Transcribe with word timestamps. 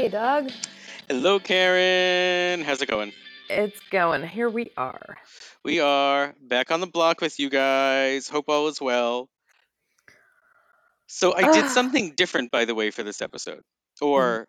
Hey, 0.00 0.08
Doug. 0.08 0.50
Hello, 1.10 1.38
Karen. 1.38 2.62
How's 2.62 2.80
it 2.80 2.88
going? 2.88 3.12
It's 3.50 3.78
going. 3.90 4.26
Here 4.26 4.48
we 4.48 4.70
are. 4.74 5.18
We 5.62 5.80
are 5.80 6.34
back 6.40 6.70
on 6.70 6.80
the 6.80 6.86
block 6.86 7.20
with 7.20 7.38
you 7.38 7.50
guys. 7.50 8.26
Hope 8.26 8.48
all 8.48 8.68
is 8.68 8.80
well. 8.80 9.28
So 11.06 11.34
I 11.34 11.42
did 11.42 11.66
Ah, 11.66 11.68
something 11.68 12.14
different, 12.16 12.50
by 12.50 12.64
the 12.64 12.74
way, 12.74 12.90
for 12.90 13.02
this 13.02 13.20
episode, 13.20 13.60
or 14.00 14.48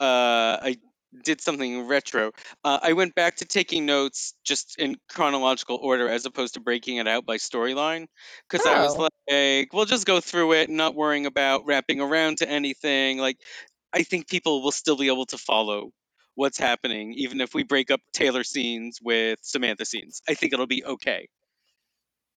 uh, 0.00 0.58
I 0.62 0.78
did 1.22 1.40
something 1.40 1.86
retro. 1.86 2.32
Uh, 2.64 2.80
I 2.82 2.94
went 2.94 3.14
back 3.14 3.36
to 3.36 3.44
taking 3.44 3.86
notes 3.86 4.34
just 4.44 4.80
in 4.80 4.96
chronological 5.08 5.76
order, 5.76 6.08
as 6.08 6.26
opposed 6.26 6.54
to 6.54 6.60
breaking 6.60 6.96
it 6.96 7.06
out 7.06 7.24
by 7.24 7.36
storyline, 7.36 8.08
because 8.50 8.66
I 8.66 8.82
was 8.82 8.96
Oh, 8.96 9.08
like, 9.30 9.72
we'll 9.72 9.84
just 9.84 10.06
go 10.06 10.20
through 10.20 10.54
it, 10.54 10.68
not 10.70 10.96
worrying 10.96 11.26
about 11.26 11.66
wrapping 11.66 12.00
around 12.00 12.38
to 12.38 12.48
anything. 12.48 13.18
Like, 13.18 13.38
I 13.92 14.02
think 14.02 14.28
people 14.28 14.62
will 14.62 14.72
still 14.72 14.96
be 14.96 15.08
able 15.08 15.26
to 15.26 15.38
follow 15.38 15.92
what's 16.34 16.58
happening, 16.58 17.14
even 17.14 17.40
if 17.40 17.54
we 17.54 17.64
break 17.64 17.90
up 17.90 18.00
Taylor 18.12 18.44
scenes 18.44 19.00
with 19.02 19.40
Samantha 19.42 19.84
scenes. 19.84 20.22
I 20.28 20.34
think 20.34 20.52
it'll 20.52 20.66
be 20.66 20.84
okay. 20.84 21.28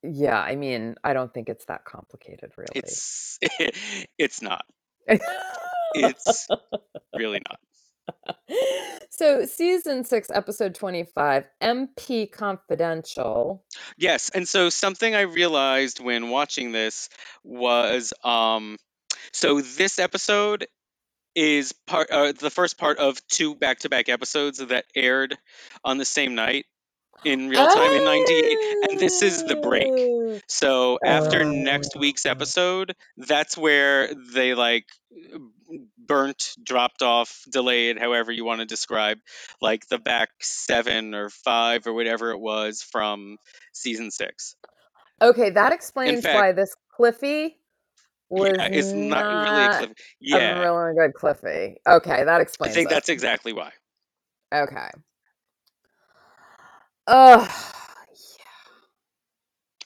yeah. 0.03 0.39
I 0.39 0.55
mean, 0.55 0.95
I 1.03 1.13
don't 1.13 1.33
think 1.33 1.49
it's 1.49 1.65
that 1.65 1.85
complicated, 1.85 2.51
really. 2.57 2.71
It's 2.75 3.37
it's 4.17 4.41
not. 4.41 4.65
It's 5.93 6.47
really 7.15 7.41
not. 7.49 7.59
so, 9.09 9.45
season 9.45 10.05
six, 10.05 10.29
episode 10.33 10.75
25, 10.75 11.45
MP 11.61 12.31
Confidential. 12.31 13.63
Yes, 13.97 14.29
and 14.33 14.47
so 14.47 14.69
something 14.69 15.13
I 15.13 15.21
realized 15.21 15.99
when 15.99 16.29
watching 16.29 16.71
this 16.71 17.09
was 17.43 18.13
um 18.23 18.77
so 19.33 19.61
this 19.61 19.99
episode 19.99 20.67
is 21.35 21.73
part 21.87 22.09
uh, 22.11 22.33
the 22.33 22.49
first 22.49 22.77
part 22.77 22.97
of 22.97 23.25
two 23.27 23.55
back-to-back 23.55 24.09
episodes 24.09 24.59
that 24.59 24.85
aired 24.95 25.37
on 25.83 25.97
the 25.97 26.05
same 26.05 26.35
night 26.35 26.65
in 27.23 27.49
real 27.49 27.67
time 27.67 27.91
in 27.91 28.03
98 28.03 28.57
and 28.89 28.99
this 28.99 29.21
is 29.21 29.43
the 29.45 29.55
break. 29.55 29.87
Oh, 29.87 30.39
So 30.47 30.99
after 31.03 31.43
next 31.45 31.93
oh. 31.95 31.99
week's 31.99 32.25
episode, 32.25 32.95
that's 33.17 33.57
where 33.57 34.09
they 34.33 34.53
like 34.53 34.85
burnt, 35.97 36.55
dropped 36.63 37.01
off, 37.01 37.43
delayed, 37.49 37.99
however 37.99 38.31
you 38.31 38.43
want 38.43 38.59
to 38.59 38.65
describe, 38.65 39.19
like 39.61 39.87
the 39.87 39.99
back 39.99 40.29
seven 40.41 41.13
or 41.13 41.29
five 41.29 41.87
or 41.87 41.93
whatever 41.93 42.31
it 42.31 42.39
was 42.39 42.81
from 42.81 43.37
season 43.71 44.11
six. 44.11 44.55
Okay, 45.21 45.51
that 45.51 45.71
explains 45.71 46.23
fact, 46.23 46.35
why 46.35 46.51
this 46.51 46.75
Cliffy 46.95 47.57
was 48.31 48.57
yeah, 48.57 48.67
it's 48.71 48.93
not 48.93 49.25
really 49.25 49.65
a 49.65 49.67
not 49.67 49.77
cliff. 49.77 49.91
a 50.33 50.59
really 50.59 50.93
good 50.95 51.13
Cliffy. 51.13 51.75
Okay, 51.87 52.23
that 52.23 52.41
explains. 52.41 52.71
I 52.71 52.73
think 52.73 52.89
it. 52.89 52.93
that's 52.93 53.09
exactly 53.09 53.53
why. 53.53 53.71
Okay. 54.53 54.89
Ugh. 57.07 57.49
Yeah. 57.49 58.45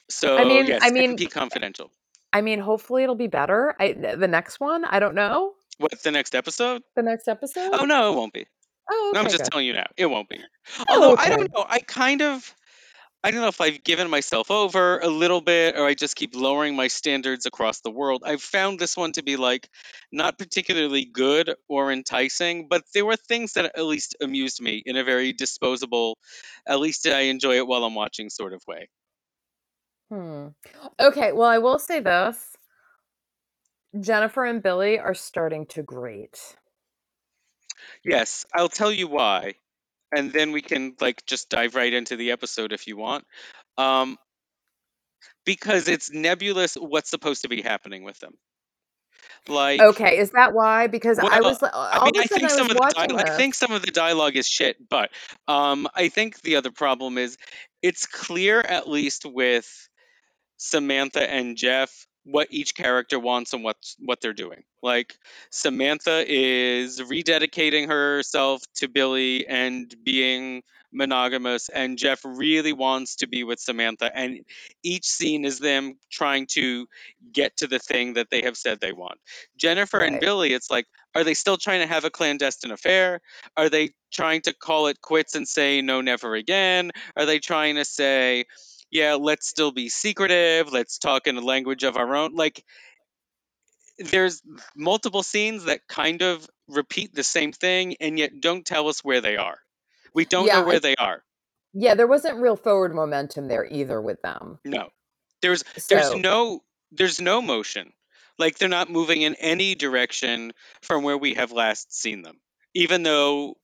So 0.08 0.38
I 0.38 0.44
mean, 0.44 0.66
yes, 0.66 0.80
I 0.84 0.90
mean, 0.90 1.16
MP 1.16 1.30
Confidential. 1.30 1.90
I 2.32 2.40
mean, 2.40 2.60
hopefully 2.60 3.02
it'll 3.02 3.14
be 3.14 3.26
better. 3.26 3.74
I 3.80 3.92
the 3.92 4.28
next 4.28 4.60
one, 4.60 4.84
I 4.84 4.98
don't 4.98 5.14
know. 5.14 5.54
What's 5.78 6.02
the 6.02 6.10
next 6.10 6.34
episode? 6.34 6.82
The 6.94 7.02
next 7.02 7.28
episode? 7.28 7.70
Oh 7.72 7.84
no, 7.84 8.12
it 8.12 8.16
won't 8.16 8.32
be. 8.32 8.46
Oh, 8.88 9.10
No, 9.14 9.20
I'm 9.20 9.26
just 9.28 9.38
good. 9.38 9.50
telling 9.50 9.66
you 9.66 9.72
now, 9.72 9.86
it 9.96 10.06
won't 10.06 10.28
be. 10.28 10.38
Although 10.88 11.12
oh, 11.12 11.16
I 11.18 11.24
Okay. 11.24 11.36
don't 11.36 11.52
know, 11.52 11.66
I 11.68 11.80
kind 11.80 12.22
of 12.22 12.54
I 13.26 13.32
don't 13.32 13.40
know 13.40 13.48
if 13.48 13.60
I've 13.60 13.82
given 13.82 14.08
myself 14.08 14.52
over 14.52 15.00
a 15.00 15.08
little 15.08 15.40
bit 15.40 15.76
or 15.76 15.84
I 15.84 15.94
just 15.94 16.14
keep 16.14 16.36
lowering 16.36 16.76
my 16.76 16.86
standards 16.86 17.44
across 17.44 17.80
the 17.80 17.90
world. 17.90 18.22
I've 18.24 18.40
found 18.40 18.78
this 18.78 18.96
one 18.96 19.10
to 19.14 19.24
be 19.24 19.36
like 19.36 19.68
not 20.12 20.38
particularly 20.38 21.04
good 21.04 21.52
or 21.68 21.90
enticing, 21.90 22.68
but 22.68 22.84
there 22.94 23.04
were 23.04 23.16
things 23.16 23.54
that 23.54 23.64
at 23.64 23.84
least 23.84 24.14
amused 24.20 24.62
me 24.62 24.80
in 24.86 24.96
a 24.96 25.02
very 25.02 25.32
disposable, 25.32 26.18
at 26.68 26.78
least 26.78 27.04
I 27.08 27.22
enjoy 27.22 27.56
it 27.56 27.66
while 27.66 27.82
I'm 27.82 27.96
watching 27.96 28.30
sort 28.30 28.52
of 28.52 28.62
way. 28.68 28.88
Hmm. 30.08 30.46
Okay, 31.00 31.32
well, 31.32 31.48
I 31.48 31.58
will 31.58 31.80
say 31.80 31.98
this. 31.98 32.56
Jennifer 33.98 34.44
and 34.44 34.62
Billy 34.62 35.00
are 35.00 35.14
starting 35.14 35.66
to 35.70 35.82
grate. 35.82 36.54
Yes, 38.04 38.46
I'll 38.54 38.68
tell 38.68 38.92
you 38.92 39.08
why. 39.08 39.54
And 40.14 40.32
then 40.32 40.52
we 40.52 40.62
can 40.62 40.94
like 41.00 41.24
just 41.26 41.48
dive 41.48 41.74
right 41.74 41.92
into 41.92 42.16
the 42.16 42.30
episode 42.30 42.72
if 42.72 42.86
you 42.86 42.96
want. 42.96 43.24
Um 43.78 44.16
because 45.44 45.88
it's 45.88 46.12
nebulous 46.12 46.74
what's 46.74 47.10
supposed 47.10 47.42
to 47.42 47.48
be 47.48 47.62
happening 47.62 48.02
with 48.02 48.18
them. 48.18 48.34
Like 49.48 49.80
Okay, 49.80 50.18
is 50.18 50.32
that 50.32 50.52
why? 50.52 50.88
Because 50.88 51.18
I 51.18 51.40
was 51.40 51.62
li- 51.62 51.68
I 51.72 51.98
all 51.98 52.06
mean, 52.06 52.16
of 52.16 52.24
I 52.24 52.26
think 52.26 52.44
I 52.44 52.48
some 52.48 52.70
of 52.70 52.76
the 52.76 52.92
dialogue, 52.94 53.28
I 53.28 53.36
think 53.36 53.54
some 53.54 53.72
of 53.72 53.82
the 53.82 53.90
dialogue 53.92 54.36
is 54.36 54.48
shit, 54.48 54.76
but 54.88 55.10
um, 55.46 55.88
I 55.94 56.08
think 56.08 56.40
the 56.42 56.56
other 56.56 56.72
problem 56.72 57.16
is 57.16 57.36
it's 57.82 58.06
clear, 58.06 58.60
at 58.60 58.88
least 58.88 59.24
with 59.24 59.88
Samantha 60.56 61.30
and 61.30 61.56
Jeff, 61.56 62.06
what 62.26 62.48
each 62.50 62.74
character 62.74 63.18
wants 63.18 63.52
and 63.52 63.62
what 63.62 63.76
what 64.00 64.20
they're 64.20 64.32
doing. 64.32 64.64
Like 64.82 65.16
Samantha 65.50 66.24
is 66.26 67.00
rededicating 67.00 67.88
herself 67.88 68.62
to 68.76 68.88
Billy 68.88 69.46
and 69.46 69.94
being 70.04 70.62
monogamous, 70.92 71.68
and 71.68 71.98
Jeff 71.98 72.20
really 72.24 72.72
wants 72.72 73.16
to 73.16 73.28
be 73.28 73.44
with 73.44 73.60
Samantha. 73.60 74.10
And 74.12 74.40
each 74.82 75.04
scene 75.04 75.44
is 75.44 75.58
them 75.60 75.98
trying 76.10 76.46
to 76.52 76.86
get 77.32 77.58
to 77.58 77.66
the 77.66 77.78
thing 77.78 78.14
that 78.14 78.28
they 78.30 78.42
have 78.42 78.56
said 78.56 78.80
they 78.80 78.92
want. 78.92 79.18
Jennifer 79.56 79.98
and 79.98 80.20
Billy, 80.20 80.52
it's 80.52 80.70
like, 80.70 80.86
are 81.14 81.24
they 81.24 81.34
still 81.34 81.56
trying 81.56 81.80
to 81.80 81.86
have 81.86 82.04
a 82.04 82.10
clandestine 82.10 82.72
affair? 82.72 83.20
Are 83.56 83.68
they 83.68 83.90
trying 84.12 84.42
to 84.42 84.54
call 84.54 84.88
it 84.88 85.00
quits 85.00 85.34
and 85.34 85.46
say 85.46 85.82
no, 85.82 86.00
never 86.00 86.34
again? 86.34 86.90
Are 87.16 87.26
they 87.26 87.38
trying 87.38 87.76
to 87.76 87.84
say, 87.84 88.44
yeah, 88.90 89.14
let's 89.14 89.46
still 89.46 89.72
be 89.72 89.88
secretive. 89.88 90.72
Let's 90.72 90.98
talk 90.98 91.26
in 91.26 91.36
a 91.36 91.40
language 91.40 91.82
of 91.84 91.96
our 91.96 92.14
own. 92.14 92.34
Like, 92.34 92.64
there's 93.98 94.42
multiple 94.76 95.22
scenes 95.22 95.64
that 95.64 95.86
kind 95.88 96.22
of 96.22 96.48
repeat 96.68 97.14
the 97.14 97.24
same 97.24 97.52
thing 97.52 97.96
and 98.00 98.18
yet 98.18 98.40
don't 98.40 98.64
tell 98.64 98.88
us 98.88 99.04
where 99.04 99.20
they 99.20 99.36
are. 99.36 99.58
We 100.14 100.24
don't 100.24 100.46
Yeah, 100.46 100.60
know 100.60 100.66
where 100.66 100.80
they 100.80 100.96
are. 100.96 101.22
yeah, 101.72 101.94
there 101.94 102.06
wasn't 102.06 102.40
real 102.40 102.56
forward 102.56 102.94
momentum 102.94 103.48
there 103.48 103.66
either 103.70 104.00
with 104.00 104.20
them. 104.22 104.58
No. 104.64 104.90
There's 105.42 105.64
there's 105.88 106.14
no 106.14 106.62
there's 106.92 107.20
no 107.20 107.42
motion. 107.42 107.92
Like 108.38 108.58
they're 108.58 108.68
not 108.68 108.90
moving 108.90 109.22
in 109.22 109.34
any 109.36 109.74
direction 109.74 110.52
from 110.82 111.02
where 111.04 111.16
we 111.16 111.34
have 111.34 111.52
last 111.52 111.94
seen 111.94 112.22
them. 112.22 112.38
Even 112.74 113.02
though 113.02 113.56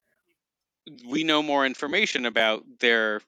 we 1.08 1.24
know 1.24 1.42
more 1.42 1.64
information 1.66 2.26
about 2.26 2.64
their 2.80 3.20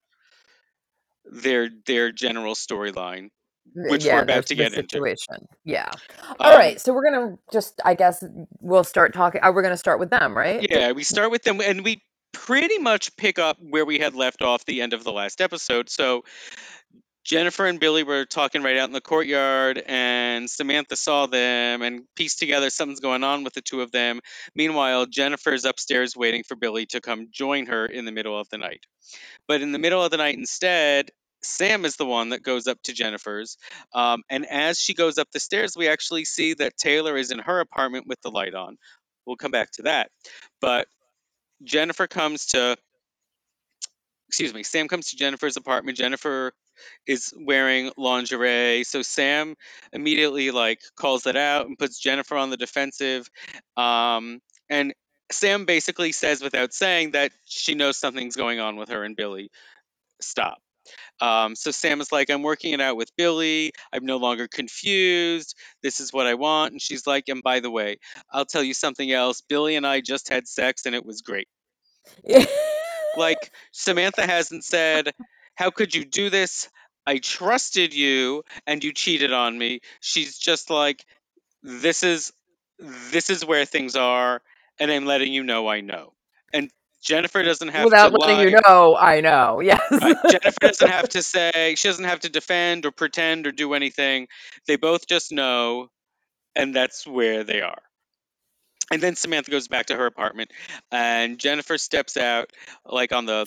their 1.24 1.70
their 1.86 2.12
general 2.12 2.54
storyline, 2.54 3.30
which 3.74 4.04
yeah, 4.04 4.16
we're 4.16 4.22
about 4.22 4.46
to 4.46 4.54
get 4.54 4.74
into. 4.74 5.16
Yeah. 5.64 5.90
All 6.38 6.52
Um, 6.52 6.58
right, 6.58 6.80
so 6.80 6.92
we're 6.92 7.10
gonna 7.10 7.36
just, 7.52 7.80
I 7.84 7.94
guess, 7.94 8.22
we'll 8.60 8.84
start 8.84 9.14
talking. 9.14 9.40
Uh, 9.42 9.52
we're 9.54 9.62
gonna 9.62 9.76
start 9.76 9.98
with 9.98 10.10
them, 10.10 10.36
right? 10.36 10.66
Yeah, 10.68 10.92
we 10.92 11.02
start 11.02 11.30
with 11.30 11.42
them, 11.42 11.60
and 11.60 11.82
we 11.84 12.02
pretty 12.32 12.78
much 12.78 13.16
pick 13.16 13.38
up 13.38 13.56
where 13.60 13.84
we 13.84 13.98
had 13.98 14.14
left 14.14 14.42
off 14.42 14.64
the 14.66 14.82
end 14.82 14.92
of 14.92 15.04
the 15.04 15.12
last 15.12 15.40
episode. 15.40 15.88
So 15.88 16.24
Jennifer 17.24 17.64
and 17.66 17.80
Billy 17.80 18.02
were 18.02 18.26
talking 18.26 18.62
right 18.62 18.76
out 18.76 18.88
in 18.88 18.92
the 18.92 19.00
courtyard, 19.00 19.82
and 19.86 20.48
Samantha 20.48 20.94
saw 20.94 21.26
them 21.26 21.80
and 21.80 22.02
pieced 22.14 22.38
together 22.38 22.68
something's 22.68 23.00
going 23.00 23.24
on 23.24 23.44
with 23.44 23.54
the 23.54 23.62
two 23.62 23.80
of 23.80 23.90
them. 23.90 24.20
Meanwhile, 24.54 25.06
Jennifer's 25.06 25.64
upstairs 25.64 26.14
waiting 26.14 26.42
for 26.42 26.54
Billy 26.54 26.84
to 26.86 27.00
come 27.00 27.28
join 27.30 27.66
her 27.66 27.86
in 27.86 28.04
the 28.04 28.12
middle 28.12 28.38
of 28.38 28.48
the 28.50 28.58
night. 28.58 28.84
But 29.48 29.62
in 29.62 29.72
the 29.72 29.78
middle 29.78 30.04
of 30.04 30.10
the 30.10 30.18
night, 30.18 30.36
instead, 30.36 31.10
Sam 31.42 31.86
is 31.86 31.96
the 31.96 32.06
one 32.06 32.30
that 32.30 32.42
goes 32.42 32.66
up 32.66 32.80
to 32.84 32.92
Jennifer's. 32.92 33.56
Um, 33.94 34.22
and 34.28 34.44
as 34.46 34.78
she 34.78 34.92
goes 34.92 35.16
up 35.16 35.30
the 35.30 35.40
stairs, 35.40 35.74
we 35.76 35.88
actually 35.88 36.26
see 36.26 36.54
that 36.54 36.76
Taylor 36.76 37.16
is 37.16 37.30
in 37.30 37.38
her 37.38 37.60
apartment 37.60 38.06
with 38.06 38.20
the 38.20 38.30
light 38.30 38.54
on. 38.54 38.76
We'll 39.26 39.36
come 39.36 39.50
back 39.50 39.70
to 39.72 39.82
that. 39.82 40.10
But 40.60 40.88
Jennifer 41.62 42.06
comes 42.06 42.46
to, 42.48 42.76
excuse 44.28 44.52
me, 44.52 44.62
Sam 44.62 44.88
comes 44.88 45.10
to 45.10 45.16
Jennifer's 45.16 45.56
apartment. 45.56 45.96
Jennifer 45.96 46.52
is 47.06 47.32
wearing 47.36 47.90
lingerie. 47.96 48.84
So 48.84 49.02
Sam 49.02 49.54
immediately 49.92 50.50
like 50.50 50.80
calls 50.96 51.24
that 51.24 51.36
out 51.36 51.66
and 51.66 51.78
puts 51.78 51.98
Jennifer 51.98 52.36
on 52.36 52.50
the 52.50 52.56
defensive. 52.56 53.28
Um, 53.76 54.40
and 54.68 54.94
Sam 55.30 55.64
basically 55.64 56.12
says 56.12 56.42
without 56.42 56.72
saying 56.72 57.12
that 57.12 57.32
she 57.46 57.74
knows 57.74 57.96
something's 57.96 58.36
going 58.36 58.60
on 58.60 58.76
with 58.76 58.90
her 58.90 59.04
and 59.04 59.16
Billy. 59.16 59.50
Stop. 60.20 60.58
Um, 61.20 61.54
so 61.54 61.70
Sam 61.70 62.00
is 62.00 62.12
like, 62.12 62.28
I'm 62.28 62.42
working 62.42 62.72
it 62.74 62.80
out 62.80 62.96
with 62.96 63.10
Billy. 63.16 63.72
I'm 63.92 64.04
no 64.04 64.18
longer 64.18 64.48
confused. 64.48 65.54
This 65.82 66.00
is 66.00 66.12
what 66.12 66.26
I 66.26 66.34
want. 66.34 66.72
And 66.72 66.82
she's 66.82 67.06
like, 67.06 67.24
and 67.28 67.42
by 67.42 67.60
the 67.60 67.70
way, 67.70 67.98
I'll 68.30 68.44
tell 68.44 68.62
you 68.62 68.74
something 68.74 69.10
else. 69.10 69.40
Billy 69.40 69.76
and 69.76 69.86
I 69.86 70.00
just 70.00 70.28
had 70.28 70.46
sex 70.46 70.84
and 70.86 70.94
it 70.94 71.06
was 71.06 71.22
great. 71.22 71.48
Like, 73.16 73.52
Samantha 73.72 74.26
hasn't 74.26 74.64
said, 74.64 75.12
How 75.54 75.70
could 75.70 75.94
you 75.94 76.04
do 76.04 76.30
this? 76.30 76.68
I 77.06 77.18
trusted 77.18 77.94
you 77.94 78.44
and 78.66 78.82
you 78.82 78.92
cheated 78.92 79.32
on 79.32 79.56
me. 79.58 79.80
She's 80.00 80.38
just 80.38 80.70
like, 80.70 81.04
This 81.62 82.02
is 82.02 82.32
this 82.78 83.30
is 83.30 83.44
where 83.44 83.64
things 83.64 83.96
are 83.96 84.42
and 84.78 84.90
I'm 84.90 85.04
letting 85.06 85.32
you 85.32 85.42
know 85.44 85.68
I 85.68 85.80
know. 85.80 86.12
And 86.52 86.70
Jennifer 87.02 87.42
doesn't 87.42 87.68
have 87.68 87.92
Without 87.92 88.12
to 88.12 88.12
letting 88.12 88.38
lie. 88.38 88.46
you 88.48 88.58
know, 88.66 88.96
I 88.96 89.20
know. 89.20 89.60
Yes. 89.62 89.80
Right. 90.00 90.16
Jennifer 90.26 90.58
doesn't 90.60 90.88
have 90.88 91.08
to 91.10 91.22
say, 91.22 91.74
she 91.76 91.88
doesn't 91.88 92.04
have 92.04 92.20
to 92.20 92.28
defend 92.30 92.86
or 92.86 92.92
pretend 92.92 93.46
or 93.46 93.52
do 93.52 93.74
anything. 93.74 94.28
They 94.66 94.76
both 94.76 95.06
just 95.06 95.32
know, 95.32 95.90
and 96.54 96.74
that's 96.74 97.06
where 97.06 97.44
they 97.44 97.60
are. 97.62 97.82
And 98.90 99.02
then 99.02 99.16
Samantha 99.16 99.50
goes 99.50 99.68
back 99.68 99.86
to 99.86 99.96
her 99.96 100.06
apartment, 100.06 100.50
and 100.90 101.38
Jennifer 101.38 101.78
steps 101.78 102.16
out, 102.16 102.50
like 102.84 103.12
on 103.12 103.24
the 103.26 103.46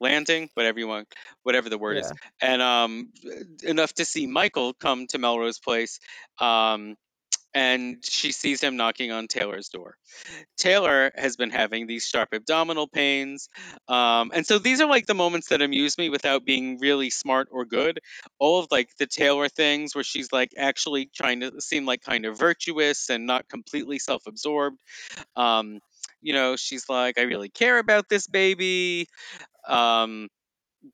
landing, 0.00 0.48
whatever 0.54 0.78
you 0.78 0.88
want, 0.88 1.08
whatever 1.42 1.68
the 1.68 1.78
word 1.78 1.98
is, 1.98 2.12
and 2.40 2.62
um, 2.62 3.10
enough 3.62 3.92
to 3.94 4.04
see 4.04 4.26
Michael 4.26 4.74
come 4.74 5.06
to 5.08 5.18
Melrose 5.18 5.58
Place, 5.58 6.00
um, 6.40 6.96
and 7.54 8.04
she 8.04 8.30
sees 8.32 8.60
him 8.60 8.76
knocking 8.76 9.10
on 9.10 9.26
Taylor's 9.26 9.68
door. 9.68 9.96
Taylor 10.58 11.10
has 11.16 11.36
been 11.36 11.50
having 11.50 11.86
these 11.86 12.06
sharp 12.06 12.28
abdominal 12.32 12.86
pains. 12.86 13.48
Um, 13.88 14.30
and 14.34 14.46
so 14.46 14.58
these 14.58 14.80
are 14.80 14.88
like 14.88 15.06
the 15.06 15.14
moments 15.14 15.48
that 15.48 15.62
amuse 15.62 15.96
me 15.96 16.10
without 16.10 16.44
being 16.44 16.78
really 16.78 17.10
smart 17.10 17.48
or 17.50 17.64
good. 17.64 18.00
All 18.38 18.60
of 18.60 18.68
like 18.70 18.90
the 18.98 19.06
Taylor 19.06 19.48
things 19.48 19.94
where 19.94 20.04
she's 20.04 20.30
like 20.32 20.52
actually 20.58 21.10
trying 21.14 21.40
to 21.40 21.60
seem 21.60 21.86
like 21.86 22.02
kind 22.02 22.26
of 22.26 22.38
virtuous 22.38 23.08
and 23.08 23.26
not 23.26 23.48
completely 23.48 23.98
self 23.98 24.26
absorbed. 24.26 24.80
Um, 25.34 25.80
you 26.20 26.32
know, 26.32 26.56
she's 26.56 26.88
like, 26.88 27.18
I 27.18 27.22
really 27.22 27.48
care 27.48 27.78
about 27.78 28.08
this 28.08 28.26
baby. 28.26 29.08
Um, 29.68 30.28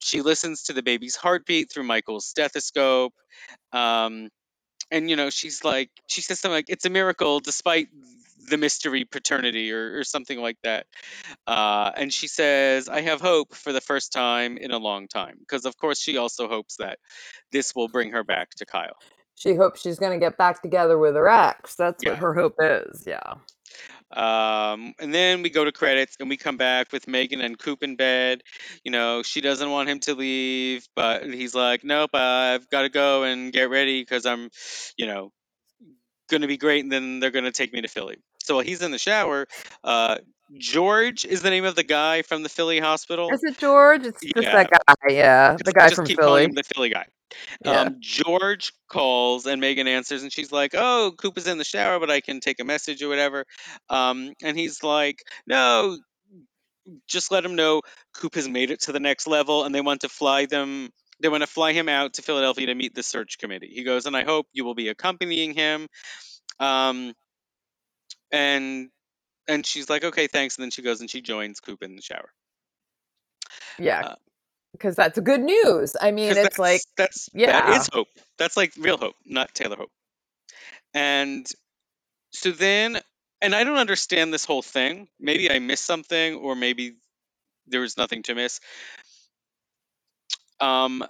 she 0.01 0.23
listens 0.23 0.65
to 0.65 0.75
the 0.75 0.83
baby's 0.83 1.17
heartbeat 1.17 1.73
through 1.73 1.85
Michael's 1.85 2.27
stethoscope. 2.27 3.15
Um, 3.73 4.29
and 4.93 5.11
you 5.11 5.17
know 5.17 5.31
she's 5.31 5.65
like 5.65 5.91
she 6.09 6.23
says 6.23 6.41
something 6.41 6.57
like 6.57 6.67
it's 6.71 6.87
a 6.87 6.91
miracle 6.91 7.41
despite 7.41 7.89
the 8.51 8.59
mystery 8.59 9.05
paternity 9.05 9.73
or, 9.73 9.99
or 10.01 10.05
something 10.05 10.41
like 10.41 10.59
that 10.65 10.87
uh, 11.47 11.93
and 11.97 12.13
she 12.13 12.29
says 12.29 12.89
i 12.89 13.03
have 13.03 13.21
hope 13.21 13.55
for 13.55 13.73
the 13.73 13.83
first 13.83 14.13
time 14.13 14.59
in 14.59 14.73
a 14.73 14.79
long 14.79 15.09
time 15.09 15.37
because 15.41 15.67
of 15.67 15.77
course 15.79 16.01
she 16.01 16.19
also 16.19 16.49
hopes 16.49 16.77
that 16.79 16.99
this 17.53 17.75
will 17.75 17.89
bring 17.89 18.13
her 18.13 18.25
back 18.25 18.51
to 18.57 18.67
kyle 18.67 18.99
She 19.37 19.57
hopes 19.57 19.83
she's 19.83 19.99
going 19.99 20.19
to 20.19 20.25
get 20.25 20.39
back 20.39 20.63
together 20.63 20.99
with 20.99 21.17
her 21.17 21.29
ex. 21.29 21.75
That's 21.77 22.05
Yeah. 22.05 22.07
what 22.07 22.19
her 22.19 22.35
hope 22.35 22.57
is. 22.61 23.05
Yeah. 23.07 23.35
Um, 24.15 24.95
and 25.01 25.13
then 25.13 25.43
we 25.43 25.51
go 25.51 25.65
to 25.65 25.73
credits 25.73 26.17
and 26.21 26.29
we 26.29 26.37
come 26.37 26.57
back 26.57 26.93
with 26.93 27.09
Megan 27.09 27.41
and 27.41 27.59
Coop 27.59 27.83
in 27.83 27.97
bed. 27.97 28.43
You 28.85 28.93
know, 28.93 29.23
she 29.23 29.41
doesn't 29.41 29.71
want 29.71 29.89
him 29.89 30.01
to 30.01 30.15
leave, 30.15 30.87
but 30.95 31.25
he's 31.25 31.55
like, 31.55 31.85
nope, 31.85 32.11
I've 32.15 32.69
got 32.71 32.83
to 32.83 32.89
go 32.89 33.25
and 33.25 33.53
get 33.53 33.71
ready 33.71 34.03
because 34.03 34.25
I'm, 34.25 34.51
you 34.97 35.07
know, 35.07 35.33
going 36.31 36.43
to 36.43 36.49
be 36.49 36.57
great. 36.57 36.85
And 36.85 36.93
then 36.93 37.21
they're 37.21 37.31
going 37.31 37.45
to 37.45 37.53
take 37.53 37.73
me 37.73 37.81
to 37.83 37.89
Philly. 37.89 38.19
So 38.39 38.57
while 38.57 38.65
he's 38.65 38.83
in 38.83 38.91
the 38.91 38.99
shower, 38.99 39.47
uh, 39.83 40.19
George 40.59 41.25
is 41.25 41.43
the 41.43 41.51
name 41.51 41.65
of 41.65 41.75
the 41.75 41.83
guy 41.83 42.23
from 42.23 42.43
the 42.43 42.49
Philly 42.49 42.79
hospital. 42.79 43.31
Is 43.33 43.43
it 43.43 43.59
George? 43.59 44.05
It's 44.05 44.21
just 44.21 44.37
Yeah. 44.37 44.65
that 44.65 44.71
guy. 44.71 44.95
Yeah. 45.09 45.57
The 45.63 45.73
guy 45.73 45.91
from 45.91 46.07
Philly. 46.07 46.45
him 46.45 46.53
the 46.53 46.63
Philly 46.63 46.91
guy. 46.91 47.07
Yeah. 47.65 47.83
Um, 47.83 47.97
George 48.01 48.73
calls 48.89 49.47
and 49.47 49.61
Megan 49.61 49.87
answers, 49.87 50.23
and 50.23 50.33
she's 50.33 50.53
like, 50.53 50.75
"Oh, 50.75 51.13
Coop 51.17 51.39
is 51.39 51.47
in 51.47 51.59
the 51.59 51.65
shower, 51.65 51.99
but 52.01 52.11
I 52.11 52.21
can 52.21 52.41
take 52.41 52.61
a 52.61 52.65
message 52.65 53.03
or 53.03 53.09
whatever." 53.09 53.45
Um, 53.89 54.33
and 54.43 54.59
he's 54.59 54.83
like, 54.83 55.23
"No, 55.47 55.99
just 57.07 57.31
let 57.31 57.45
him 57.45 57.57
know 57.57 57.83
Coop 58.15 58.35
has 58.35 58.49
made 58.49 58.71
it 58.71 58.83
to 58.83 58.93
the 58.93 59.01
next 59.01 59.27
level, 59.27 59.65
and 59.65 59.75
they 59.75 59.81
want 59.81 60.03
to 60.03 60.09
fly 60.09 60.47
them. 60.47 60.91
They 61.21 61.29
want 61.29 61.43
to 61.43 61.47
fly 61.47 61.73
him 61.73 61.89
out 61.89 62.15
to 62.15 62.23
Philadelphia 62.23 62.67
to 62.67 62.75
meet 62.75 62.95
the 62.95 63.03
search 63.03 63.39
committee." 63.39 63.73
He 63.75 63.85
goes, 63.85 64.07
"And 64.07 64.17
I 64.17 64.25
hope 64.25 64.47
you 64.53 64.65
will 64.65 64.75
be 64.75 64.89
accompanying 64.89 65.55
him." 65.55 65.89
Um, 66.61 67.15
and 68.31 68.91
and 69.49 69.67
she's 69.67 69.91
like, 69.91 70.05
"Okay, 70.05 70.27
thanks." 70.27 70.57
And 70.57 70.65
then 70.65 70.71
she 70.71 70.83
goes 70.83 71.01
and 71.01 71.11
she 71.11 71.21
joins 71.23 71.61
Coop 71.61 71.83
in 71.83 71.97
the 71.97 72.03
shower. 72.03 72.31
yeah. 73.79 74.01
uh, 74.01 74.15
Because 74.75 74.97
that's 74.97 75.17
good 75.21 75.41
news. 75.41 75.95
I 76.01 76.11
mean, 76.11 76.37
it's 76.37 76.59
like, 76.59 76.81
that's 76.97 77.29
yeah. 77.33 77.79
is 77.79 77.89
hope. 77.93 78.09
That's 78.39 78.57
like 78.57 78.73
real 78.77 78.99
hope, 78.99 79.15
not 79.25 79.55
Taylor 79.55 79.77
Hope. 79.77 79.93
And 80.93 81.47
so 82.33 82.51
then, 82.51 82.99
and 83.41 83.55
I 83.55 83.63
don't 83.63 83.79
understand 83.79 84.35
this 84.35 84.45
whole 84.45 84.63
thing. 84.63 85.07
Maybe 85.21 85.49
I 85.49 85.61
missed 85.61 85.87
something, 85.87 86.35
or 86.35 86.57
maybe 86.57 86.97
there 87.69 87.81
was 87.81 87.97
nothing 87.97 88.25
to 88.25 88.35
miss. 88.35 88.59
Um, 90.59 91.05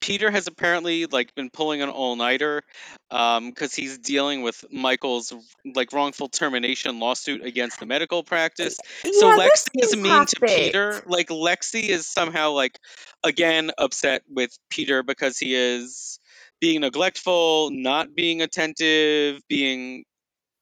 Peter 0.00 0.30
has 0.30 0.46
apparently 0.46 1.06
like 1.06 1.34
been 1.34 1.50
pulling 1.50 1.82
an 1.82 1.88
all-nighter 1.88 2.62
um, 3.10 3.48
because 3.48 3.74
he's 3.74 3.98
dealing 3.98 4.42
with 4.42 4.64
Michael's 4.70 5.32
like 5.74 5.92
wrongful 5.92 6.28
termination 6.28 7.00
lawsuit 7.00 7.44
against 7.44 7.80
the 7.80 7.86
medical 7.86 8.22
practice. 8.22 8.78
so 9.02 9.30
yeah, 9.30 9.36
this 9.36 9.68
Lexi 9.68 9.84
is 9.84 9.96
mean 9.96 10.04
to 10.04 10.10
half-baked. 10.10 10.56
Peter. 10.56 11.02
Like 11.06 11.28
Lexi 11.28 11.88
is 11.88 12.06
somehow 12.06 12.52
like 12.52 12.78
again 13.24 13.70
upset 13.78 14.22
with 14.28 14.56
Peter 14.70 15.02
because 15.02 15.38
he 15.38 15.54
is 15.54 16.20
being 16.60 16.80
neglectful, 16.80 17.70
not 17.72 18.14
being 18.14 18.42
attentive, 18.42 19.40
being 19.48 20.04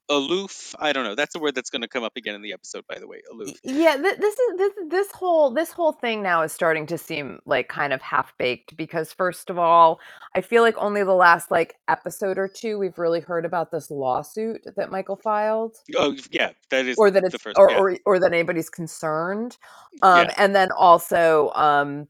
aloof. 0.09 0.75
I 0.79 0.93
don't 0.93 1.03
know. 1.03 1.15
That's 1.15 1.35
a 1.35 1.39
word 1.39 1.55
that's 1.55 1.69
going 1.69 1.81
to 1.81 1.87
come 1.87 2.03
up 2.03 2.15
again 2.17 2.35
in 2.35 2.41
the 2.41 2.53
episode, 2.53 2.85
by 2.87 2.99
the 2.99 3.07
way. 3.07 3.21
Aloof. 3.31 3.57
Yeah, 3.63 3.97
th- 3.97 4.17
this 4.17 4.37
is 4.39 4.57
this 4.57 4.71
this 4.87 5.11
whole 5.11 5.51
this 5.51 5.71
whole 5.71 5.91
thing 5.91 6.21
now 6.23 6.41
is 6.43 6.51
starting 6.51 6.85
to 6.87 6.97
seem 6.97 7.39
like 7.45 7.67
kind 7.69 7.93
of 7.93 8.01
half 8.01 8.37
baked 8.37 8.75
because 8.77 9.11
first 9.13 9.49
of 9.49 9.57
all, 9.57 9.99
I 10.35 10.41
feel 10.41 10.63
like 10.63 10.75
only 10.77 11.03
the 11.03 11.13
last 11.13 11.51
like 11.51 11.75
episode 11.87 12.37
or 12.37 12.47
two 12.47 12.77
we've 12.79 12.97
really 12.97 13.19
heard 13.19 13.45
about 13.45 13.71
this 13.71 13.91
lawsuit 13.91 14.61
that 14.75 14.91
Michael 14.91 15.15
filed, 15.17 15.77
Oh 15.95 16.15
yeah, 16.31 16.51
that 16.69 16.85
is 16.85 16.97
or 16.97 17.11
that 17.11 17.21
the 17.21 17.27
it's 17.27 17.41
first. 17.43 17.57
or, 17.57 17.69
yeah. 17.71 17.77
or 17.77 17.97
or 18.05 18.19
that 18.19 18.33
anybody's 18.33 18.69
concerned, 18.69 19.57
um, 20.01 20.25
Yeah. 20.27 20.33
and 20.37 20.55
then 20.55 20.69
also 20.71 21.51
um, 21.55 22.07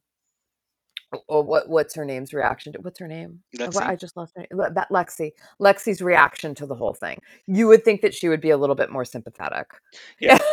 oh, 1.30 1.42
what 1.42 1.70
what's 1.70 1.96
her 1.96 2.06
name's 2.06 2.34
reaction 2.34 2.74
to 2.74 2.80
what's 2.80 3.00
her 3.00 3.08
name? 3.08 3.40
Oh, 3.60 3.68
Lexi? 3.68 3.82
I 3.82 3.96
just 3.96 4.18
lost 4.18 4.34
her 4.36 4.42
name. 4.42 4.74
That 4.74 4.90
Lexi. 4.90 5.32
Lexi's 5.60 6.02
reaction 6.02 6.56
to 6.56 6.66
the 6.66 6.76
whole 6.76 6.94
thing. 6.94 7.20
You 7.46 7.68
would 7.68 7.84
think 7.84 8.02
that 8.02 8.14
she 8.14 8.30
would 8.30 8.42
be 8.42 8.50
a 8.50 8.58
little 8.58 8.76
bit 8.76 8.92
more 8.92 9.06
sympathetic. 9.06 9.68
Yeah. 10.20 10.38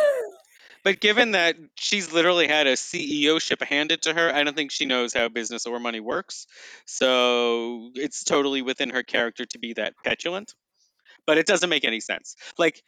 But 0.85 0.99
given 0.99 1.31
that 1.31 1.55
she's 1.73 2.13
literally 2.13 2.47
had 2.47 2.67
a 2.67 2.73
CEO 2.73 3.41
ship 3.41 3.63
handed 3.63 4.03
to 4.03 4.13
her, 4.13 4.31
I 4.31 4.43
don't 4.43 4.55
think 4.55 4.69
she 4.69 4.85
knows 4.85 5.15
how 5.15 5.29
business 5.29 5.65
or 5.65 5.79
money 5.79 5.99
works. 5.99 6.45
So 6.85 7.89
it's 7.95 8.23
totally 8.23 8.61
within 8.61 8.91
her 8.91 9.01
character 9.01 9.45
to 9.45 9.57
be 9.57 9.73
that 9.73 9.95
petulant. 10.03 10.53
But 11.25 11.39
it 11.39 11.47
doesn't 11.47 11.71
make 11.71 11.85
any 11.85 12.01
sense. 12.01 12.35
Like, 12.59 12.83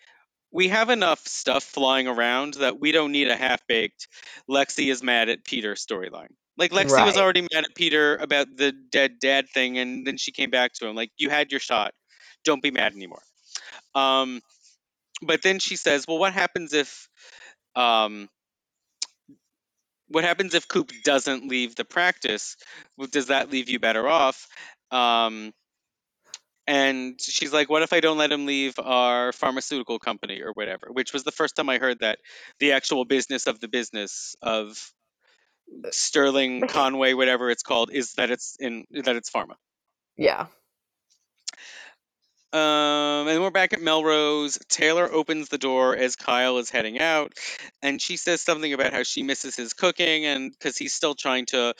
we 0.51 0.67
have 0.67 0.91
enough 0.91 1.27
stuff 1.27 1.63
flying 1.63 2.07
around 2.07 2.53
that 2.55 2.79
we 2.79 2.91
don't 2.91 3.11
need 3.11 3.29
a 3.29 3.35
half 3.35 3.65
baked 3.67 4.07
Lexi 4.47 4.91
is 4.91 5.01
mad 5.01 5.29
at 5.29 5.43
Peter 5.43 5.73
storyline. 5.73 6.29
Like, 6.57 6.71
Lexi 6.71 7.05
was 7.05 7.17
already 7.17 7.41
mad 7.41 7.65
at 7.65 7.75
Peter 7.75 8.15
about 8.17 8.47
the 8.55 8.71
dead 8.71 9.19
dad 9.19 9.47
thing, 9.49 9.77
and 9.77 10.05
then 10.05 10.17
she 10.17 10.31
came 10.31 10.49
back 10.49 10.73
to 10.73 10.87
him. 10.87 10.95
Like, 10.95 11.11
you 11.17 11.29
had 11.29 11.51
your 11.51 11.59
shot. 11.59 11.93
Don't 12.43 12.63
be 12.63 12.71
mad 12.71 12.93
anymore. 12.93 13.21
Um, 13.95 14.41
but 15.21 15.41
then 15.41 15.59
she 15.59 15.75
says, 15.75 16.05
well, 16.07 16.17
what 16.19 16.33
happens 16.33 16.73
if. 16.73 17.09
Um, 17.75 18.29
what 20.09 20.23
happens 20.23 20.55
if 20.55 20.67
Coop 20.67 20.91
doesn't 21.03 21.47
leave 21.47 21.75
the 21.75 21.85
practice? 21.85 22.55
Well, 22.97 23.09
Does 23.11 23.27
that 23.27 23.51
leave 23.51 23.69
you 23.69 23.79
better 23.79 24.07
off? 24.07 24.47
Um, 24.89 25.53
and 26.65 27.19
she's 27.21 27.53
like, 27.53 27.69
"What 27.69 27.81
if 27.81 27.93
I 27.93 28.01
don't 28.01 28.17
let 28.17 28.31
him 28.31 28.45
leave 28.45 28.77
our 28.77 29.31
pharmaceutical 29.31 29.99
company 29.99 30.41
or 30.41 30.51
whatever?" 30.51 30.87
Which 30.91 31.13
was 31.13 31.23
the 31.23 31.31
first 31.31 31.55
time 31.55 31.69
I 31.69 31.77
heard 31.77 31.99
that 31.99 32.19
the 32.59 32.73
actual 32.73 33.05
business 33.05 33.47
of 33.47 33.59
the 33.59 33.69
business 33.69 34.35
of 34.41 34.91
Sterling 35.91 36.67
Conway, 36.67 37.13
whatever 37.13 37.49
it's 37.49 37.63
called, 37.63 37.91
is 37.91 38.13
that 38.13 38.31
it's 38.31 38.55
in 38.59 38.85
that 38.91 39.15
it's 39.15 39.29
pharma. 39.29 39.55
Yeah. 40.17 40.47
Um, 42.53 43.27
and 43.27 43.41
we're 43.41 43.51
back 43.51 43.73
at 43.73 43.81
Melrose. 43.81 44.57
Taylor 44.69 45.11
opens 45.11 45.49
the 45.49 45.57
door 45.59 45.95
as 45.95 46.15
Kyle 46.15 46.57
is 46.57 46.69
heading 46.69 46.99
out, 46.99 47.33
and 47.83 48.01
she 48.01 48.17
says 48.17 48.41
something 48.41 48.73
about 48.73 48.93
how 48.93 49.03
she 49.03 49.21
misses 49.23 49.55
his 49.55 49.73
cooking, 49.73 50.25
and 50.25 50.51
because 50.51 50.77
he's 50.77 50.93
still 50.93 51.13
trying 51.13 51.45
to 51.47 51.75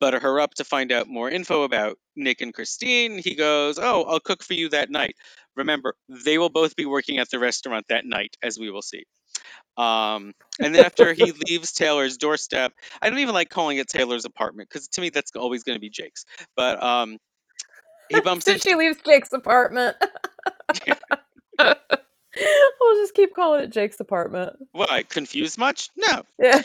butter 0.00 0.20
her 0.20 0.40
up 0.40 0.54
to 0.54 0.64
find 0.64 0.92
out 0.92 1.08
more 1.08 1.28
info 1.28 1.64
about 1.64 1.98
Nick 2.16 2.40
and 2.40 2.54
Christine. 2.54 3.18
He 3.18 3.34
goes, 3.34 3.78
"Oh, 3.78 4.04
I'll 4.04 4.20
cook 4.20 4.42
for 4.42 4.54
you 4.54 4.70
that 4.70 4.90
night." 4.90 5.16
Remember, 5.56 5.94
they 6.08 6.38
will 6.38 6.50
both 6.50 6.76
be 6.76 6.86
working 6.86 7.18
at 7.18 7.28
the 7.30 7.38
restaurant 7.38 7.86
that 7.88 8.06
night, 8.06 8.36
as 8.42 8.58
we 8.58 8.70
will 8.70 8.82
see. 8.82 9.04
Um, 9.76 10.34
and 10.60 10.74
then 10.74 10.84
after 10.84 11.12
he 11.14 11.32
leaves 11.48 11.72
Taylor's 11.72 12.16
doorstep, 12.18 12.72
I 13.00 13.10
don't 13.10 13.18
even 13.20 13.34
like 13.34 13.50
calling 13.50 13.78
it 13.78 13.88
Taylor's 13.88 14.24
apartment 14.24 14.68
because 14.68 14.88
to 14.88 15.00
me 15.00 15.10
that's 15.10 15.32
always 15.36 15.64
going 15.64 15.76
to 15.76 15.80
be 15.80 15.90
Jake's. 15.90 16.24
But 16.56 16.82
um, 16.82 17.18
he 18.14 18.20
bumps 18.20 18.44
So 18.44 18.52
into 18.52 18.68
she 18.68 18.74
leaves 18.74 18.98
Jake's 19.04 19.32
apartment. 19.32 19.96
we'll 21.58 22.96
just 22.96 23.14
keep 23.14 23.34
calling 23.34 23.64
it 23.64 23.70
Jake's 23.70 24.00
apartment. 24.00 24.56
what? 24.72 25.08
Confused 25.08 25.58
much? 25.58 25.90
No. 25.96 26.22
Yeah. 26.38 26.62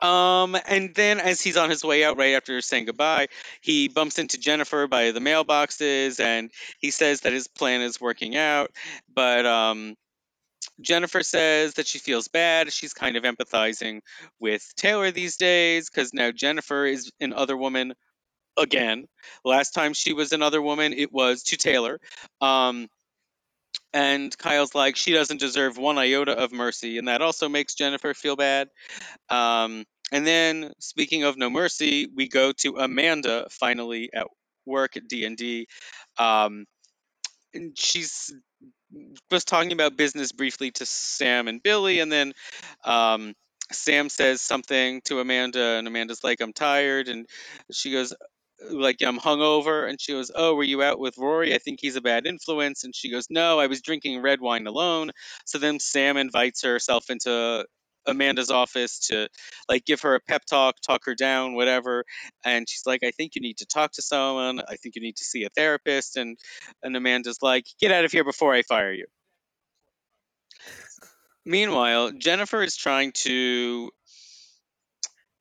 Um, 0.00 0.56
and 0.66 0.94
then 0.94 1.20
as 1.20 1.40
he's 1.40 1.56
on 1.56 1.70
his 1.70 1.82
way 1.82 2.04
out, 2.04 2.18
right 2.18 2.34
after 2.34 2.60
saying 2.60 2.84
goodbye, 2.84 3.28
he 3.60 3.88
bumps 3.88 4.18
into 4.18 4.38
Jennifer 4.38 4.86
by 4.86 5.10
the 5.10 5.20
mailboxes, 5.20 6.20
and 6.20 6.50
he 6.78 6.90
says 6.90 7.22
that 7.22 7.32
his 7.32 7.48
plan 7.48 7.80
is 7.80 8.00
working 8.00 8.36
out. 8.36 8.70
But 9.12 9.46
um, 9.46 9.96
Jennifer 10.80 11.22
says 11.22 11.74
that 11.74 11.86
she 11.86 11.98
feels 11.98 12.28
bad. 12.28 12.72
She's 12.72 12.92
kind 12.92 13.16
of 13.16 13.24
empathizing 13.24 14.00
with 14.38 14.70
Taylor 14.76 15.10
these 15.10 15.36
days 15.36 15.88
because 15.88 16.12
now 16.12 16.30
Jennifer 16.30 16.84
is 16.84 17.10
an 17.20 17.32
other 17.32 17.56
woman 17.56 17.94
again. 18.56 19.06
Last 19.44 19.72
time 19.72 19.92
she 19.92 20.12
was 20.12 20.32
another 20.32 20.60
woman, 20.60 20.92
it 20.92 21.12
was 21.12 21.42
to 21.44 21.56
Taylor. 21.56 22.00
Um, 22.40 22.88
and 23.92 24.36
Kyle's 24.36 24.74
like, 24.74 24.96
she 24.96 25.12
doesn't 25.12 25.40
deserve 25.40 25.78
one 25.78 25.98
iota 25.98 26.32
of 26.32 26.52
mercy, 26.52 26.98
and 26.98 27.08
that 27.08 27.22
also 27.22 27.48
makes 27.48 27.74
Jennifer 27.74 28.14
feel 28.14 28.36
bad. 28.36 28.68
Um, 29.28 29.84
and 30.12 30.26
then, 30.26 30.72
speaking 30.78 31.24
of 31.24 31.36
no 31.36 31.50
mercy, 31.50 32.08
we 32.14 32.28
go 32.28 32.52
to 32.58 32.76
Amanda 32.76 33.46
finally 33.50 34.10
at 34.14 34.26
work 34.64 34.96
at 34.96 35.08
D 35.08 35.24
and 35.24 35.36
D. 35.36 35.66
Um, 36.18 36.66
and 37.54 37.76
she's 37.78 38.32
was 39.30 39.44
talking 39.44 39.72
about 39.72 39.96
business 39.96 40.32
briefly 40.32 40.70
to 40.72 40.86
Sam 40.86 41.48
and 41.48 41.62
Billy, 41.62 42.00
and 42.00 42.10
then 42.10 42.32
um, 42.84 43.34
Sam 43.72 44.08
says 44.08 44.40
something 44.40 45.00
to 45.06 45.20
Amanda, 45.20 45.76
and 45.78 45.88
Amanda's 45.88 46.22
like, 46.22 46.40
"I'm 46.40 46.52
tired," 46.52 47.08
and 47.08 47.26
she 47.72 47.92
goes, 47.92 48.14
"Like 48.70 48.98
I'm 49.02 49.18
hungover," 49.18 49.88
and 49.88 50.00
she 50.00 50.12
goes, 50.12 50.30
"Oh, 50.34 50.54
were 50.54 50.64
you 50.64 50.82
out 50.82 50.98
with 50.98 51.18
Rory? 51.18 51.54
I 51.54 51.58
think 51.58 51.78
he's 51.80 51.96
a 51.96 52.00
bad 52.00 52.26
influence." 52.26 52.84
And 52.84 52.94
she 52.94 53.10
goes, 53.10 53.26
"No, 53.30 53.58
I 53.60 53.66
was 53.66 53.82
drinking 53.82 54.22
red 54.22 54.40
wine 54.40 54.66
alone." 54.66 55.10
So 55.44 55.58
then 55.58 55.80
Sam 55.80 56.16
invites 56.16 56.62
herself 56.62 57.10
into 57.10 57.66
Amanda's 58.06 58.50
office 58.50 59.08
to 59.08 59.28
like 59.68 59.84
give 59.84 60.02
her 60.02 60.14
a 60.14 60.20
pep 60.20 60.44
talk, 60.44 60.76
talk 60.80 61.04
her 61.06 61.14
down, 61.14 61.54
whatever. 61.54 62.04
And 62.44 62.68
she's 62.68 62.86
like, 62.86 63.02
I 63.02 63.10
think 63.10 63.34
you 63.34 63.42
need 63.42 63.58
to 63.58 63.66
talk 63.66 63.92
to 63.92 64.02
someone. 64.02 64.60
I 64.60 64.76
think 64.76 64.96
you 64.96 65.02
need 65.02 65.16
to 65.16 65.24
see 65.24 65.44
a 65.44 65.50
therapist. 65.50 66.16
And 66.16 66.38
and 66.82 66.96
Amanda's 66.96 67.38
like, 67.42 67.66
get 67.80 67.92
out 67.92 68.04
of 68.04 68.12
here 68.12 68.24
before 68.24 68.54
I 68.54 68.62
fire 68.62 68.92
you. 68.92 69.06
Meanwhile, 71.44 72.12
Jennifer 72.12 72.62
is 72.62 72.76
trying 72.76 73.12
to 73.12 73.90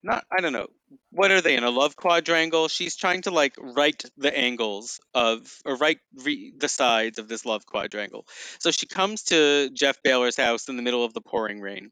not 0.05 0.25
I 0.31 0.41
don't 0.41 0.53
know. 0.53 0.67
What 1.11 1.31
are 1.31 1.41
they 1.41 1.57
in 1.57 1.63
a 1.65 1.71
love 1.71 1.95
quadrangle? 1.97 2.69
She's 2.69 2.95
trying 2.95 3.23
to 3.23 3.31
like 3.31 3.55
write 3.59 4.05
the 4.17 4.37
angles 4.37 5.01
of 5.13 5.41
or 5.65 5.75
write 5.77 5.99
re- 6.23 6.53
the 6.57 6.69
sides 6.69 7.19
of 7.19 7.27
this 7.27 7.45
love 7.45 7.65
quadrangle. 7.65 8.25
So 8.59 8.71
she 8.71 8.87
comes 8.87 9.23
to 9.25 9.69
Jeff 9.71 10.01
Baylor's 10.03 10.37
house 10.37 10.69
in 10.69 10.77
the 10.77 10.83
middle 10.83 11.03
of 11.03 11.13
the 11.13 11.21
pouring 11.21 11.61
rain. 11.61 11.91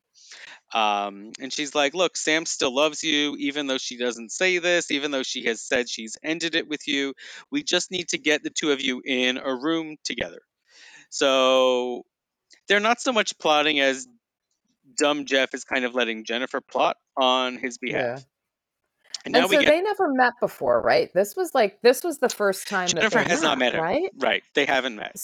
Um, 0.73 1.31
and 1.39 1.53
she's 1.53 1.75
like, 1.75 1.93
Look, 1.93 2.17
Sam 2.17 2.45
still 2.45 2.75
loves 2.75 3.03
you, 3.03 3.35
even 3.39 3.67
though 3.67 3.77
she 3.79 3.97
doesn't 3.97 4.31
say 4.31 4.59
this, 4.59 4.91
even 4.91 5.11
though 5.11 5.23
she 5.23 5.45
has 5.45 5.61
said 5.61 5.89
she's 5.89 6.17
ended 6.23 6.55
it 6.55 6.67
with 6.67 6.87
you. 6.87 7.13
We 7.51 7.63
just 7.63 7.91
need 7.91 8.09
to 8.09 8.17
get 8.19 8.43
the 8.43 8.51
two 8.51 8.71
of 8.71 8.81
you 8.81 9.01
in 9.05 9.37
a 9.37 9.55
room 9.55 9.97
together. 10.03 10.41
So 11.09 12.03
they're 12.67 12.79
not 12.79 13.01
so 13.01 13.13
much 13.13 13.37
plotting 13.39 13.79
as 13.79 14.07
dumb 14.97 15.25
Jeff 15.25 15.53
is 15.53 15.63
kind 15.63 15.85
of 15.85 15.95
letting 15.95 16.25
Jennifer 16.25 16.61
plot 16.61 16.97
on 17.17 17.57
his 17.57 17.77
behalf. 17.77 18.19
Yeah. 18.19 18.23
And 19.25 19.33
now 19.33 19.41
And 19.41 19.49
we 19.49 19.55
so 19.55 19.61
get 19.61 19.69
they 19.69 19.81
never 19.81 20.13
met 20.13 20.33
before, 20.41 20.81
right? 20.81 21.09
This 21.13 21.35
was 21.35 21.51
like 21.53 21.81
this 21.81 22.03
was 22.03 22.19
the 22.19 22.29
first 22.29 22.67
time 22.67 22.87
Jennifer 22.87 23.19
they 23.19 23.29
has 23.29 23.41
not 23.41 23.57
met 23.57 23.73
him. 23.73 23.81
right? 23.81 24.09
Right. 24.17 24.43
They 24.53 24.65
haven't 24.65 24.95
met. 24.95 25.15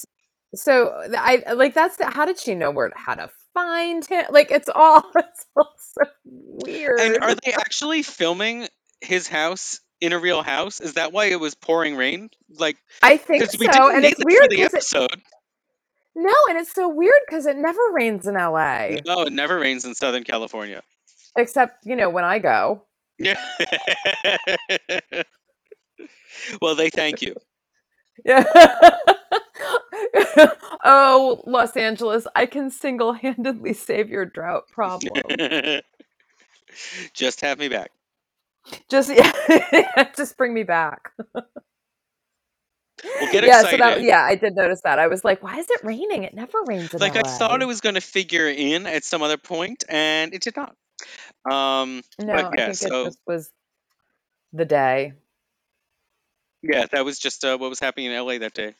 So 0.55 0.93
I 1.17 1.43
like 1.53 1.73
that's 1.73 1.97
the, 1.97 2.09
how 2.09 2.25
did 2.25 2.39
she 2.39 2.55
know 2.55 2.71
where 2.71 2.91
how 2.95 3.15
to 3.15 3.29
find 3.53 4.05
him? 4.05 4.25
Like 4.29 4.51
it's 4.51 4.69
all 4.73 5.03
it's 5.15 5.45
all 5.55 5.73
so 5.77 6.09
weird. 6.25 6.99
And 6.99 7.17
are 7.21 7.35
they 7.35 7.53
actually 7.53 8.03
filming 8.03 8.67
his 9.01 9.27
house 9.27 9.81
in 10.01 10.13
a 10.13 10.19
real 10.19 10.41
house? 10.41 10.79
Is 10.79 10.93
that 10.93 11.11
why 11.11 11.25
it 11.25 11.39
was 11.39 11.55
pouring 11.55 11.95
rain? 11.95 12.29
Like, 12.57 12.77
I 13.03 13.17
think 13.17 13.41
we 13.59 13.65
so, 13.65 13.71
didn't 13.71 13.91
and 13.91 14.01
need 14.03 14.13
it's 14.13 14.21
weird 14.25 14.43
for 14.43 14.47
the 14.49 14.55
because 14.55 14.73
it, 14.73 14.77
episode. 14.77 15.21
No, 16.15 16.33
and 16.49 16.57
it's 16.57 16.73
so 16.73 16.87
weird 16.89 17.13
because 17.27 17.45
it 17.45 17.57
never 17.57 17.79
rains 17.93 18.27
in 18.27 18.35
LA 18.35 18.97
No, 19.05 19.21
it 19.23 19.33
never 19.33 19.59
rains 19.59 19.85
in 19.85 19.95
Southern 19.95 20.23
California. 20.23 20.81
except 21.35 21.85
you 21.85 21.95
know 21.95 22.09
when 22.09 22.23
I 22.25 22.39
go. 22.39 22.83
Yeah. 23.17 23.39
well, 26.61 26.75
they 26.75 26.89
thank 26.89 27.21
you. 27.21 27.35
Yeah. 28.25 28.43
oh, 30.83 31.41
Los 31.45 31.75
Angeles, 31.75 32.27
I 32.35 32.45
can 32.45 32.69
single-handedly 32.69 33.73
save 33.73 34.09
your 34.09 34.25
drought 34.25 34.63
problem. 34.71 35.13
Just 37.13 37.41
have 37.41 37.59
me 37.59 37.67
back. 37.67 37.91
Just 38.89 39.09
yeah, 39.09 39.31
just 40.15 40.37
bring 40.37 40.53
me 40.53 40.63
back. 40.63 41.11
Well, 43.19 43.29
get 43.29 43.43
yeah, 43.45 43.63
so 43.63 43.77
that 43.77 44.01
yeah, 44.01 44.23
I 44.23 44.35
did 44.35 44.55
notice 44.55 44.81
that. 44.83 44.99
I 44.99 45.07
was 45.07 45.23
like, 45.25 45.43
why 45.43 45.59
is 45.59 45.67
it 45.69 45.81
raining? 45.83 46.23
It 46.23 46.33
never 46.35 46.59
rains 46.65 46.93
in 46.93 46.99
Like 46.99 47.15
I 47.15 47.23
thought 47.23 47.61
it 47.61 47.67
was 47.67 47.81
going 47.81 47.95
to 47.95 48.01
figure 48.01 48.47
in 48.47 48.87
at 48.87 49.03
some 49.05 49.21
other 49.23 49.37
point, 49.37 49.83
and 49.89 50.33
it 50.33 50.41
did 50.41 50.55
not. 50.57 50.75
Um, 51.51 52.03
No, 52.19 52.33
but 52.33 52.47
I 52.47 52.57
yeah, 52.57 52.67
think 52.67 52.81
it 52.81 52.95
just 53.03 53.19
was 53.27 53.51
the 54.53 54.65
day. 54.65 55.13
yeah, 56.63 56.85
that 56.91 57.05
was 57.05 57.19
just 57.19 57.45
uh, 57.45 57.57
what 57.57 57.69
was 57.69 57.79
happening 57.79 58.07
in 58.11 58.19
LA 58.25 58.39
that 58.39 58.53
day. 58.53 58.75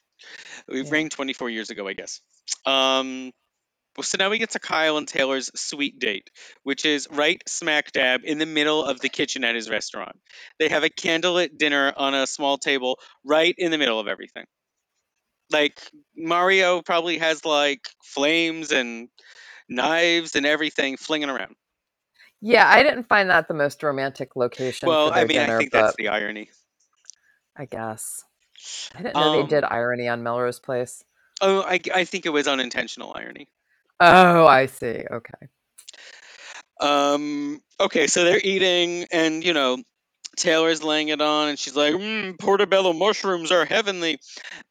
It 0.69 0.87
Yeah. 0.87 0.91
rained 0.91 1.11
24 1.11 1.49
years 1.49 1.69
ago, 1.71 1.87
I 1.87 1.93
guess. 1.93 2.21
Um, 2.65 3.31
well, 3.99 4.03
so 4.05 4.15
now 4.17 4.29
we 4.29 4.37
get 4.37 4.51
to 4.51 4.59
Kyle 4.59 4.95
and 4.95 5.05
Taylor's 5.05 5.51
sweet 5.59 5.99
date, 5.99 6.29
which 6.63 6.85
is 6.85 7.09
right 7.11 7.43
smack 7.49 7.91
dab 7.91 8.21
in 8.23 8.37
the 8.37 8.45
middle 8.45 8.85
of 8.85 9.01
the 9.01 9.09
kitchen 9.09 9.43
at 9.43 9.55
his 9.55 9.69
restaurant. 9.69 10.15
They 10.57 10.69
have 10.69 10.85
a 10.85 10.89
candlelit 10.89 11.57
dinner 11.57 11.91
on 11.97 12.13
a 12.13 12.25
small 12.25 12.57
table 12.57 12.97
right 13.25 13.53
in 13.57 13.71
the 13.71 13.77
middle 13.77 13.99
of 13.99 14.07
everything. 14.07 14.45
Like 15.51 15.77
Mario 16.15 16.81
probably 16.81 17.17
has 17.17 17.43
like 17.43 17.89
flames 18.01 18.71
and 18.71 19.09
knives 19.67 20.37
and 20.37 20.45
everything 20.45 20.95
flinging 20.95 21.29
around. 21.29 21.57
Yeah, 22.39 22.69
I 22.69 22.83
didn't 22.83 23.09
find 23.09 23.29
that 23.29 23.49
the 23.49 23.53
most 23.53 23.83
romantic 23.83 24.37
location 24.37 24.87
Well, 24.87 25.11
I 25.13 25.25
mean, 25.25 25.39
I 25.39 25.57
think 25.57 25.73
that's 25.73 25.97
the 25.97 26.07
irony. 26.07 26.49
I 27.57 27.65
guess. 27.65 28.23
I 28.95 29.01
didn't 29.01 29.15
know 29.15 29.29
they 29.29 29.43
Um, 29.43 29.49
did 29.49 29.65
irony 29.65 30.07
on 30.07 30.23
Melrose 30.23 30.61
Place. 30.61 31.03
oh, 31.41 31.63
I, 31.63 31.81
I 31.93 32.05
think 32.05 32.25
it 32.25 32.29
was 32.29 32.47
unintentional 32.47 33.11
irony. 33.13 33.49
Oh, 33.99 34.45
I 34.47 34.67
see. 34.67 35.03
Okay. 35.11 35.47
Um, 36.79 37.61
okay, 37.79 38.07
so 38.07 38.23
they're 38.23 38.41
eating, 38.41 39.05
and 39.11 39.43
you 39.43 39.53
know, 39.53 39.77
Taylor's 40.37 40.83
laying 40.83 41.09
it 41.09 41.21
on, 41.21 41.49
and 41.49 41.59
she's 41.59 41.75
like, 41.75 41.93
mm, 41.95 42.39
"Portobello 42.39 42.93
mushrooms 42.93 43.51
are 43.51 43.65
heavenly." 43.65 44.19